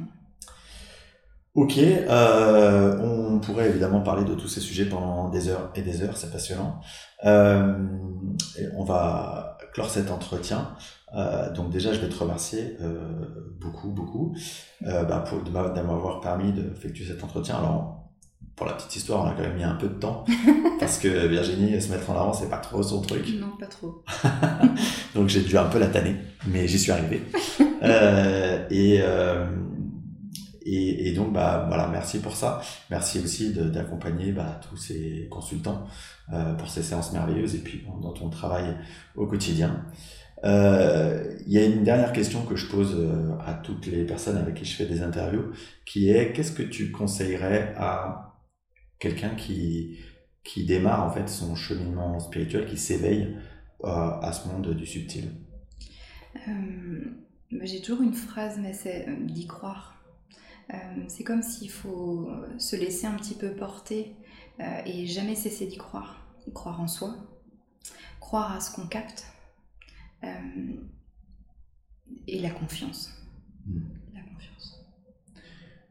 Ok 1.55 1.77
euh, 1.77 2.99
on 2.99 3.39
pourrait 3.39 3.69
évidemment 3.69 4.01
parler 4.01 4.25
de 4.25 4.33
tous 4.35 4.47
ces 4.47 4.59
sujets 4.59 4.85
pendant 4.85 5.29
des 5.29 5.49
heures 5.49 5.71
et 5.75 5.81
des 5.81 6.03
heures 6.03 6.17
c'est 6.17 6.31
passionnant. 6.31 6.79
Euh, 7.25 7.75
on 8.75 8.83
va 8.83 9.57
clore 9.73 9.89
cet 9.89 10.11
entretien. 10.11 10.75
Donc 11.55 11.69
déjà 11.69 11.93
je 11.93 11.99
vais 11.99 12.09
te 12.09 12.17
remercier 12.17 12.77
beaucoup 13.61 13.91
beaucoup 13.91 14.35
bah, 14.81 15.23
pour 15.27 15.43
de 15.43 15.51
m'avoir 15.51 16.21
permis 16.21 16.51
d'effectuer 16.51 17.05
cet 17.05 17.23
entretien. 17.23 17.57
Alors 17.57 18.02
pour 18.55 18.67
la 18.67 18.73
petite 18.73 18.95
histoire, 18.95 19.23
on 19.23 19.27
a 19.27 19.33
quand 19.33 19.41
même 19.41 19.55
mis 19.55 19.63
un 19.63 19.75
peu 19.75 19.87
de 19.87 19.93
temps 19.93 20.25
parce 20.79 20.99
que 20.99 21.27
Virginie, 21.27 21.81
se 21.81 21.91
mettre 21.91 22.09
en 22.09 22.15
avant, 22.15 22.33
c'est 22.33 22.49
pas 22.49 22.57
trop 22.57 22.83
son 22.83 23.01
truc. 23.01 23.27
Non, 23.39 23.57
pas 23.59 23.65
trop. 23.65 24.03
Donc 25.15 25.29
j'ai 25.29 25.41
dû 25.41 25.57
un 25.57 25.65
peu 25.65 25.79
la 25.79 25.87
tanner, 25.87 26.15
mais 26.47 26.67
j'y 26.67 26.77
suis 26.77 26.91
arrivé. 26.91 27.23
euh, 27.83 28.67
et, 28.69 28.99
euh, 29.01 29.45
et, 30.65 31.09
et, 31.09 31.13
donc, 31.13 31.33
bah, 31.33 31.65
voilà, 31.67 31.87
merci 31.87 32.19
pour 32.19 32.35
ça. 32.35 32.61
Merci 32.91 33.19
aussi 33.19 33.53
d'accompagner 33.53 34.31
bah, 34.31 34.59
tous 34.69 34.77
ces 34.77 35.27
consultants 35.31 35.85
euh, 36.31 36.53
pour 36.53 36.69
ces 36.69 36.83
séances 36.83 37.11
merveilleuses 37.11 37.55
et 37.55 37.59
puis 37.59 37.83
dans 38.01 38.13
ton 38.13 38.29
travail 38.29 38.77
au 39.15 39.25
quotidien. 39.25 39.83
Il 40.45 41.51
y 41.51 41.57
a 41.57 41.65
une 41.65 41.83
dernière 41.83 42.13
question 42.13 42.43
que 42.43 42.55
je 42.55 42.67
pose 42.67 42.97
à 43.45 43.53
toutes 43.53 43.87
les 43.87 44.03
personnes 44.03 44.37
avec 44.37 44.55
qui 44.55 44.65
je 44.65 44.75
fais 44.75 44.85
des 44.85 45.01
interviews, 45.01 45.53
qui 45.85 46.09
est 46.09 46.33
qu'est-ce 46.33 46.51
que 46.51 46.63
tu 46.63 46.91
conseillerais 46.91 47.73
à 47.77 48.32
quelqu'un 49.03 49.35
qui, 49.35 49.99
qui 50.45 50.65
démarre 50.65 51.03
en 51.03 51.11
fait 51.11 51.27
son 51.27 51.55
cheminement 51.55 52.19
spirituel, 52.21 52.65
qui 52.65 52.77
s'éveille 52.77 53.37
euh, 53.83 53.87
à 53.89 54.31
ce 54.31 54.47
monde 54.47 54.73
du 54.73 54.85
subtil 54.85 55.29
euh, 56.47 57.05
J'ai 57.63 57.81
toujours 57.81 58.01
une 58.01 58.13
phrase, 58.13 58.59
mais 58.61 58.71
c'est 58.71 59.09
euh, 59.09 59.25
d'y 59.25 59.45
croire. 59.45 60.01
Euh, 60.73 60.77
c'est 61.09 61.25
comme 61.25 61.43
s'il 61.43 61.69
faut 61.69 62.29
se 62.57 62.77
laisser 62.77 63.05
un 63.05 63.15
petit 63.15 63.35
peu 63.35 63.53
porter 63.53 64.15
euh, 64.61 64.81
et 64.85 65.05
jamais 65.05 65.35
cesser 65.35 65.67
d'y 65.67 65.77
croire. 65.77 66.25
Croire 66.53 66.79
en 66.79 66.87
soi, 66.87 67.15
croire 68.21 68.53
à 68.53 68.61
ce 68.61 68.73
qu'on 68.73 68.87
capte 68.87 69.27
et 72.27 72.39
la 72.39 72.49
confiance. 72.49 73.13
Hmm. 73.65 73.81
La 74.13 74.21
confiance. 74.21 74.85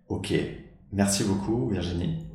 Ok, 0.09 0.33
merci 0.93 1.25
beaucoup 1.25 1.69
Virginie. 1.69 2.32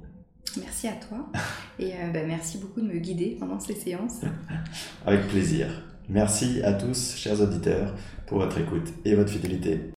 Merci 0.59 0.87
à 0.87 0.93
toi 0.93 1.27
et 1.79 1.93
euh, 1.93 2.11
bah, 2.13 2.19
merci 2.25 2.57
beaucoup 2.57 2.81
de 2.81 2.87
me 2.87 2.97
guider 2.99 3.37
pendant 3.39 3.59
ces 3.59 3.75
séances. 3.75 4.21
Avec 5.05 5.27
plaisir. 5.27 5.67
Merci 6.09 6.61
à 6.63 6.73
tous, 6.73 7.15
chers 7.15 7.41
auditeurs, 7.41 7.93
pour 8.27 8.39
votre 8.39 8.57
écoute 8.59 8.93
et 9.03 9.13
votre 9.15 9.29
fidélité. 9.29 9.91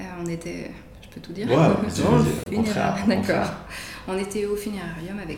Euh, 0.00 0.02
on 0.22 0.26
était, 0.26 0.70
peux 1.10 1.20
tout 1.20 1.32
dire 1.32 1.48
Ouais, 1.48 1.56
D'accord. 3.06 3.52
On 4.08 4.18
était 4.18 4.46
au 4.46 4.56
funérarium 4.56 5.18
avec 5.18 5.28